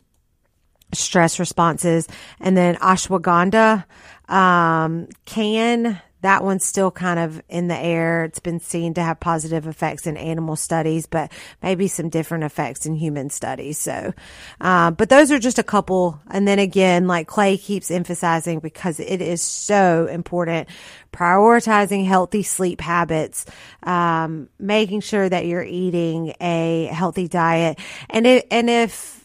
stress 0.94 1.40
responses. 1.40 2.08
And 2.40 2.56
then 2.56 2.76
ashwagandha 2.76 3.86
um, 4.32 5.08
can, 5.26 6.02
that 6.22 6.44
one's 6.44 6.64
still 6.64 6.90
kind 6.90 7.20
of 7.20 7.42
in 7.50 7.68
the 7.68 7.78
air. 7.78 8.24
It's 8.24 8.40
been 8.40 8.60
seen 8.60 8.94
to 8.94 9.04
have 9.04 9.20
positive 9.20 9.68
effects 9.68 10.08
in 10.08 10.16
animal 10.16 10.56
studies, 10.56 11.06
but 11.06 11.32
maybe 11.62 11.88
some 11.88 12.10
different 12.10 12.46
effects 12.46 12.86
in 12.86 12.96
human 12.96 13.30
studies. 13.30 13.78
So, 13.78 14.14
uh, 14.62 14.92
but 14.92 15.10
those 15.10 15.32
are 15.32 15.40
just 15.40 15.60
a 15.60 15.64
couple. 15.64 16.22
And 16.30 16.48
then 16.48 16.60
again, 16.60 17.08
like 17.08 17.28
Clay 17.28 17.58
keeps 17.58 17.92
emphasizing 17.92 18.60
because 18.60 19.00
it 19.00 19.22
is 19.22 19.42
so 19.42 20.08
important, 20.08 20.70
prioritizing 21.12 22.06
healthy 22.08 22.44
sleep 22.44 22.80
habits, 22.80 23.46
um, 23.84 24.48
making 24.60 25.02
sure 25.02 25.28
that 25.28 25.46
you're 25.46 25.64
eating 25.64 26.36
a 26.40 26.86
healthy 26.94 27.28
diet. 27.28 27.80
And 28.10 28.26
it, 28.26 28.48
and 28.50 28.70
if, 28.70 29.22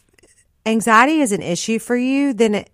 anxiety 0.67 1.21
is 1.21 1.31
an 1.31 1.43
issue 1.43 1.79
for 1.79 1.97
you, 1.97 2.35
then 2.35 2.57
it, 2.57 2.71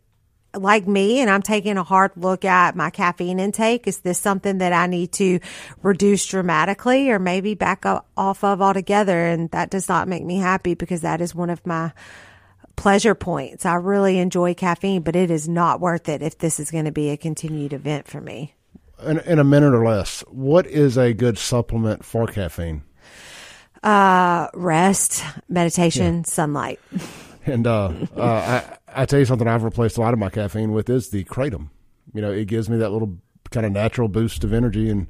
like 0.54 0.86
me, 0.86 1.20
and 1.20 1.30
I'm 1.30 1.42
taking 1.42 1.76
a 1.76 1.82
hard 1.82 2.12
look 2.16 2.44
at 2.44 2.76
my 2.76 2.90
caffeine 2.90 3.40
intake. 3.40 3.86
Is 3.86 4.00
this 4.00 4.18
something 4.18 4.58
that 4.58 4.72
I 4.72 4.86
need 4.86 5.12
to 5.12 5.40
reduce 5.82 6.26
dramatically 6.26 7.10
or 7.10 7.18
maybe 7.18 7.54
back 7.54 7.86
up 7.86 8.06
off 8.16 8.44
of 8.44 8.60
altogether? 8.60 9.26
And 9.26 9.50
that 9.50 9.70
does 9.70 9.88
not 9.88 10.08
make 10.08 10.24
me 10.24 10.38
happy 10.38 10.74
because 10.74 11.00
that 11.02 11.20
is 11.20 11.34
one 11.34 11.50
of 11.50 11.66
my 11.66 11.92
pleasure 12.76 13.14
points. 13.14 13.64
I 13.64 13.74
really 13.74 14.18
enjoy 14.18 14.54
caffeine, 14.54 15.02
but 15.02 15.16
it 15.16 15.30
is 15.30 15.48
not 15.48 15.80
worth 15.80 16.08
it 16.08 16.22
if 16.22 16.38
this 16.38 16.60
is 16.60 16.70
going 16.70 16.86
to 16.86 16.92
be 16.92 17.10
a 17.10 17.16
continued 17.16 17.72
event 17.72 18.08
for 18.08 18.20
me. 18.20 18.54
In, 19.04 19.18
in 19.20 19.38
a 19.38 19.44
minute 19.44 19.74
or 19.74 19.84
less, 19.84 20.20
what 20.28 20.66
is 20.66 20.96
a 20.96 21.12
good 21.12 21.38
supplement 21.38 22.04
for 22.04 22.26
caffeine? 22.26 22.82
Uh, 23.82 24.48
rest, 24.54 25.24
meditation, 25.48 26.24
sunlight. 26.24 26.78
And 27.44 27.66
uh, 27.66 27.92
uh, 28.16 28.22
I, 28.22 28.78
I 28.94 29.06
tell 29.06 29.18
you 29.18 29.24
something 29.24 29.46
I've 29.48 29.64
replaced 29.64 29.96
a 29.98 30.00
lot 30.00 30.12
of 30.12 30.18
my 30.18 30.30
caffeine 30.30 30.72
with 30.72 30.88
is 30.90 31.10
the 31.10 31.24
kratom. 31.24 31.70
You 32.12 32.20
know, 32.20 32.30
it 32.32 32.46
gives 32.46 32.68
me 32.68 32.76
that 32.78 32.90
little 32.90 33.18
kind 33.50 33.66
of 33.66 33.72
natural 33.72 34.08
boost 34.08 34.44
of 34.44 34.52
energy 34.52 34.88
and 34.90 35.06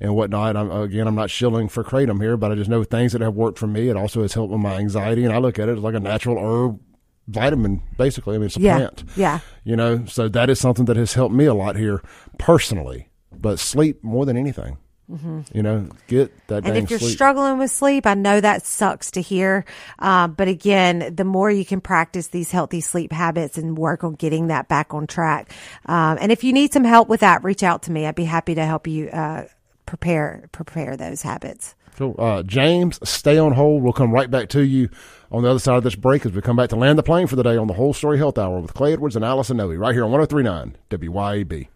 and 0.00 0.16
whatnot. 0.16 0.56
I'm, 0.56 0.70
again, 0.70 1.06
I'm 1.06 1.14
not 1.14 1.30
shilling 1.30 1.68
for 1.68 1.84
kratom 1.84 2.20
here, 2.20 2.36
but 2.36 2.50
I 2.50 2.56
just 2.56 2.68
know 2.68 2.82
things 2.82 3.12
that 3.12 3.20
have 3.20 3.34
worked 3.34 3.58
for 3.58 3.68
me. 3.68 3.88
It 3.88 3.96
also 3.96 4.22
has 4.22 4.34
helped 4.34 4.50
with 4.52 4.60
my 4.60 4.74
anxiety, 4.74 5.24
and 5.24 5.32
I 5.32 5.38
look 5.38 5.58
at 5.60 5.68
it 5.68 5.78
as 5.78 5.82
like 5.84 5.94
a 5.94 6.00
natural 6.00 6.38
herb 6.38 6.80
vitamin, 7.28 7.82
basically. 7.96 8.34
I 8.34 8.38
mean, 8.38 8.46
it's 8.46 8.56
a 8.56 8.60
Yeah. 8.60 8.76
plant. 8.78 9.04
Yeah. 9.16 9.38
You 9.62 9.76
know, 9.76 10.04
so 10.06 10.28
that 10.28 10.50
is 10.50 10.58
something 10.58 10.86
that 10.86 10.96
has 10.96 11.14
helped 11.14 11.34
me 11.34 11.44
a 11.44 11.54
lot 11.54 11.76
here 11.76 12.02
personally. 12.38 13.10
But 13.32 13.58
sleep 13.60 14.02
more 14.02 14.26
than 14.26 14.36
anything. 14.36 14.76
You 15.08 15.62
know, 15.62 15.88
get 16.06 16.46
that 16.48 16.62
Mm-hmm. 16.62 16.74
And 16.74 16.84
if 16.84 16.90
you're 16.90 16.98
sleep. 16.98 17.12
struggling 17.14 17.58
with 17.58 17.70
sleep, 17.70 18.06
I 18.06 18.14
know 18.14 18.40
that 18.40 18.64
sucks 18.64 19.10
to 19.12 19.20
hear. 19.20 19.64
Uh, 19.98 20.28
but 20.28 20.48
again, 20.48 21.14
the 21.14 21.24
more 21.24 21.50
you 21.50 21.64
can 21.64 21.80
practice 21.80 22.28
these 22.28 22.50
healthy 22.50 22.80
sleep 22.80 23.12
habits 23.12 23.58
and 23.58 23.76
work 23.76 24.04
on 24.04 24.14
getting 24.14 24.46
that 24.46 24.68
back 24.68 24.94
on 24.94 25.06
track. 25.06 25.52
Um, 25.86 26.18
and 26.20 26.32
if 26.32 26.44
you 26.44 26.52
need 26.52 26.72
some 26.72 26.84
help 26.84 27.08
with 27.08 27.20
that, 27.20 27.44
reach 27.44 27.62
out 27.62 27.82
to 27.84 27.92
me. 27.92 28.06
I'd 28.06 28.14
be 28.14 28.24
happy 28.24 28.54
to 28.54 28.64
help 28.64 28.86
you 28.86 29.08
uh, 29.08 29.46
prepare 29.86 30.48
prepare 30.52 30.96
those 30.96 31.22
habits. 31.22 31.74
Cool. 31.96 32.14
Uh, 32.18 32.42
James, 32.42 32.98
stay 33.06 33.36
on 33.36 33.52
hold. 33.52 33.82
We'll 33.82 33.92
come 33.92 34.12
right 34.12 34.30
back 34.30 34.48
to 34.50 34.64
you 34.64 34.88
on 35.30 35.42
the 35.42 35.50
other 35.50 35.58
side 35.58 35.76
of 35.76 35.84
this 35.84 35.94
break 35.94 36.24
as 36.24 36.32
we 36.32 36.40
come 36.40 36.56
back 36.56 36.70
to 36.70 36.76
land 36.76 36.98
the 36.98 37.02
plane 37.02 37.26
for 37.26 37.36
the 37.36 37.42
day 37.42 37.56
on 37.56 37.66
the 37.66 37.74
Whole 37.74 37.92
Story 37.92 38.18
Health 38.18 38.38
Hour 38.38 38.60
with 38.60 38.72
Clay 38.74 38.94
Edwards 38.94 39.16
and 39.16 39.24
Allison 39.24 39.58
Nooe 39.58 39.74
right 39.74 39.94
here 39.94 40.04
on 40.04 40.10
1039 40.10 40.76
WYAB. 40.90 41.68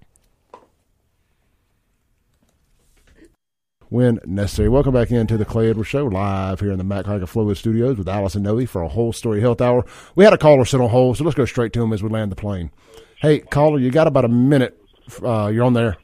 When 3.88 4.18
necessary. 4.26 4.68
Welcome 4.68 4.94
back 4.94 5.12
into 5.12 5.36
the 5.36 5.44
Clay 5.44 5.70
Edwards 5.70 5.88
Show 5.88 6.06
live 6.06 6.58
here 6.58 6.72
in 6.72 6.78
the 6.78 6.84
Mac 6.84 7.06
Hager 7.06 7.26
Fluid 7.26 7.56
Studios 7.56 7.96
with 7.96 8.08
Allison 8.08 8.42
Nooe 8.42 8.66
for 8.66 8.82
a 8.82 8.88
Whole 8.88 9.12
Story 9.12 9.40
Health 9.40 9.60
Hour. 9.60 9.84
We 10.16 10.24
had 10.24 10.32
a 10.32 10.38
caller 10.38 10.64
sit 10.64 10.80
on 10.80 10.90
hold, 10.90 11.18
so 11.18 11.24
let's 11.24 11.36
go 11.36 11.44
straight 11.44 11.72
to 11.74 11.82
him 11.84 11.92
as 11.92 12.02
we 12.02 12.08
land 12.08 12.32
the 12.32 12.36
plane. 12.36 12.72
Hey, 13.20 13.38
caller, 13.38 13.78
you 13.78 13.92
got 13.92 14.08
about 14.08 14.24
a 14.24 14.28
minute. 14.28 14.76
Uh, 15.22 15.52
you're 15.54 15.64
on 15.64 15.74
there. 15.74 15.96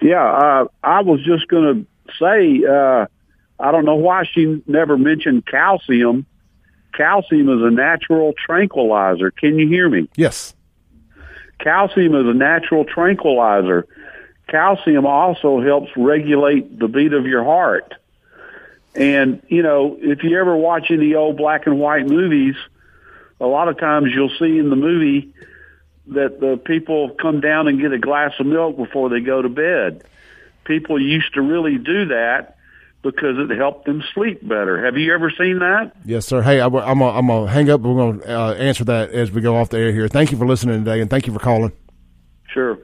Yeah, 0.00 0.24
uh, 0.24 0.64
I 0.82 1.02
was 1.02 1.22
just 1.22 1.48
going 1.48 1.86
to 1.86 2.14
say, 2.18 2.64
uh, 2.66 3.06
I 3.60 3.70
don't 3.70 3.84
know 3.84 3.96
why 3.96 4.24
she 4.24 4.62
never 4.66 4.96
mentioned 4.96 5.44
calcium. 5.46 6.24
Calcium 6.94 7.50
is 7.50 7.62
a 7.62 7.70
natural 7.70 8.32
tranquilizer. 8.42 9.30
Can 9.30 9.58
you 9.58 9.68
hear 9.68 9.90
me? 9.90 10.08
Yes. 10.16 10.54
Calcium 11.60 12.14
is 12.14 12.26
a 12.26 12.34
natural 12.34 12.86
tranquilizer. 12.86 13.86
Calcium 14.52 15.06
also 15.06 15.62
helps 15.62 15.90
regulate 15.96 16.78
the 16.78 16.86
beat 16.86 17.14
of 17.14 17.26
your 17.26 17.42
heart. 17.42 17.94
And, 18.94 19.42
you 19.48 19.62
know, 19.62 19.96
if 19.98 20.22
you 20.22 20.38
ever 20.38 20.54
watch 20.54 20.90
any 20.90 21.14
old 21.14 21.38
black 21.38 21.66
and 21.66 21.80
white 21.80 22.06
movies, 22.06 22.54
a 23.40 23.46
lot 23.46 23.68
of 23.68 23.78
times 23.78 24.10
you'll 24.14 24.36
see 24.38 24.58
in 24.58 24.68
the 24.68 24.76
movie 24.76 25.32
that 26.08 26.38
the 26.38 26.58
people 26.58 27.16
come 27.20 27.40
down 27.40 27.66
and 27.66 27.80
get 27.80 27.92
a 27.92 27.98
glass 27.98 28.32
of 28.38 28.44
milk 28.44 28.76
before 28.76 29.08
they 29.08 29.20
go 29.20 29.40
to 29.40 29.48
bed. 29.48 30.04
People 30.64 31.00
used 31.00 31.32
to 31.32 31.40
really 31.40 31.78
do 31.78 32.06
that 32.08 32.58
because 33.00 33.38
it 33.38 33.56
helped 33.56 33.86
them 33.86 34.04
sleep 34.12 34.46
better. 34.46 34.84
Have 34.84 34.98
you 34.98 35.14
ever 35.14 35.30
seen 35.30 35.60
that? 35.60 35.92
Yes, 36.04 36.26
sir. 36.26 36.42
Hey, 36.42 36.60
I, 36.60 36.66
am 36.66 37.02
I'm 37.02 37.26
gonna 37.26 37.50
hang 37.50 37.70
up. 37.70 37.80
We're 37.80 38.12
gonna 38.12 38.24
uh, 38.24 38.52
answer 38.52 38.84
that 38.84 39.12
as 39.12 39.32
we 39.32 39.40
go 39.40 39.56
off 39.56 39.70
the 39.70 39.78
air 39.78 39.92
here. 39.92 40.08
Thank 40.08 40.30
you 40.30 40.36
for 40.36 40.46
listening 40.46 40.84
today, 40.84 41.00
and 41.00 41.08
thank 41.08 41.26
you 41.26 41.32
for 41.32 41.40
calling, 41.40 41.72
Sure. 42.52 42.78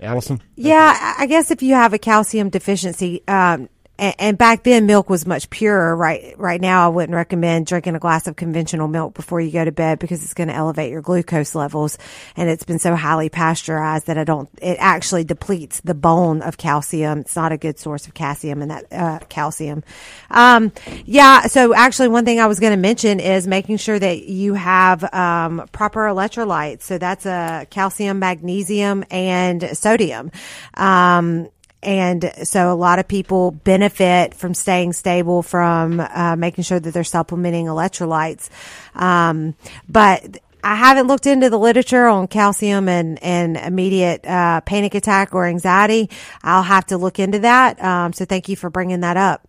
Allison. 0.00 0.42
Yeah, 0.56 1.14
I 1.18 1.26
guess 1.26 1.50
if 1.50 1.62
you 1.62 1.74
have 1.74 1.92
a 1.92 1.98
calcium 1.98 2.50
deficiency, 2.50 3.22
um, 3.28 3.68
and, 3.98 4.14
and 4.18 4.38
back 4.38 4.62
then 4.62 4.86
milk 4.86 5.08
was 5.08 5.26
much 5.26 5.50
purer. 5.50 5.96
Right, 5.96 6.34
right 6.38 6.60
now 6.60 6.86
I 6.86 6.88
wouldn't 6.88 7.14
recommend 7.14 7.66
drinking 7.66 7.94
a 7.94 7.98
glass 7.98 8.26
of 8.26 8.36
conventional 8.36 8.88
milk 8.88 9.14
before 9.14 9.40
you 9.40 9.50
go 9.50 9.64
to 9.64 9.72
bed 9.72 9.98
because 9.98 10.22
it's 10.22 10.34
going 10.34 10.48
to 10.48 10.54
elevate 10.54 10.90
your 10.90 11.02
glucose 11.02 11.54
levels. 11.54 11.98
And 12.36 12.48
it's 12.48 12.64
been 12.64 12.78
so 12.78 12.94
highly 12.94 13.28
pasteurized 13.28 14.06
that 14.06 14.18
I 14.18 14.24
don't, 14.24 14.48
it 14.60 14.76
actually 14.80 15.24
depletes 15.24 15.80
the 15.80 15.94
bone 15.94 16.42
of 16.42 16.56
calcium. 16.56 17.20
It's 17.20 17.36
not 17.36 17.52
a 17.52 17.56
good 17.56 17.78
source 17.78 18.06
of 18.06 18.14
calcium 18.14 18.62
and 18.62 18.70
that, 18.70 18.92
uh, 18.92 19.18
calcium. 19.28 19.84
Um, 20.30 20.72
yeah. 21.04 21.46
So 21.46 21.74
actually 21.74 22.08
one 22.08 22.24
thing 22.24 22.40
I 22.40 22.46
was 22.46 22.60
going 22.60 22.72
to 22.72 22.76
mention 22.76 23.20
is 23.20 23.46
making 23.46 23.78
sure 23.78 23.98
that 23.98 24.24
you 24.24 24.54
have, 24.54 25.02
um, 25.14 25.68
proper 25.72 26.00
electrolytes. 26.00 26.82
So 26.82 26.98
that's 26.98 27.26
a 27.26 27.66
calcium, 27.70 28.18
magnesium 28.18 29.04
and 29.10 29.76
sodium. 29.76 30.30
Um, 30.74 31.48
and 31.82 32.32
so 32.42 32.72
a 32.72 32.74
lot 32.74 32.98
of 32.98 33.06
people 33.06 33.50
benefit 33.50 34.34
from 34.34 34.54
staying 34.54 34.92
stable 34.92 35.42
from 35.42 36.00
uh, 36.00 36.36
making 36.36 36.64
sure 36.64 36.80
that 36.80 36.92
they're 36.92 37.04
supplementing 37.04 37.66
electrolytes. 37.66 38.48
Um, 38.94 39.54
but 39.88 40.38
I 40.64 40.74
haven't 40.74 41.06
looked 41.06 41.26
into 41.26 41.48
the 41.48 41.58
literature 41.58 42.06
on 42.06 42.26
calcium 42.26 42.88
and, 42.88 43.22
and 43.22 43.56
immediate 43.56 44.26
uh, 44.26 44.62
panic 44.62 44.94
attack 44.94 45.32
or 45.32 45.46
anxiety. 45.46 46.10
I'll 46.42 46.64
have 46.64 46.86
to 46.86 46.98
look 46.98 47.20
into 47.20 47.38
that. 47.40 47.82
Um, 47.82 48.12
so 48.12 48.24
thank 48.24 48.48
you 48.48 48.56
for 48.56 48.68
bringing 48.68 49.00
that 49.00 49.16
up. 49.16 49.46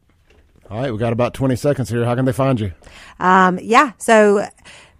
All 0.70 0.80
right, 0.80 0.92
we 0.92 0.98
got 1.00 1.14
about 1.14 1.34
20 1.34 1.56
seconds 1.56 1.90
here. 1.90 2.06
How 2.06 2.14
can 2.14 2.26
they 2.26 2.34
find 2.34 2.60
you? 2.60 2.74
Um, 3.20 3.58
yeah, 3.62 3.94
so 3.98 4.46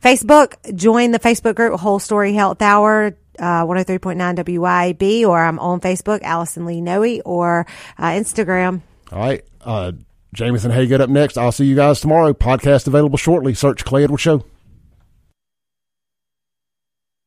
Facebook, 0.04 0.56
join 0.76 1.12
the 1.12 1.20
Facebook 1.20 1.56
group 1.56 1.80
Whole 1.80 2.00
Story 2.00 2.34
Health 2.34 2.62
Hour 2.62 3.16
uh, 3.40 3.66
103.9 3.66 4.36
WYAB, 4.36 5.28
or 5.28 5.40
I'm 5.40 5.60
on 5.60 5.80
Facebook, 5.80 6.22
Allison 6.24 6.66
Lee 6.66 6.82
Nooe, 6.82 7.22
or 7.22 7.66
uh, 7.98 8.10
Instagram. 8.10 8.82
All 9.12 9.20
right. 9.20 9.44
Uh, 9.62 9.94
Jamison 10.34 10.72
Haygood 10.72 11.00
up 11.00 11.10
next. 11.10 11.38
I'll 11.38 11.52
see 11.52 11.66
you 11.66 11.76
guys 11.76 12.00
tomorrow. 12.00 12.34
Podcast 12.34 12.88
available 12.88 13.18
shortly. 13.18 13.54
Search 13.54 13.86
Clay 13.86 14.04
Edwards 14.04 14.22
Show. 14.22 14.44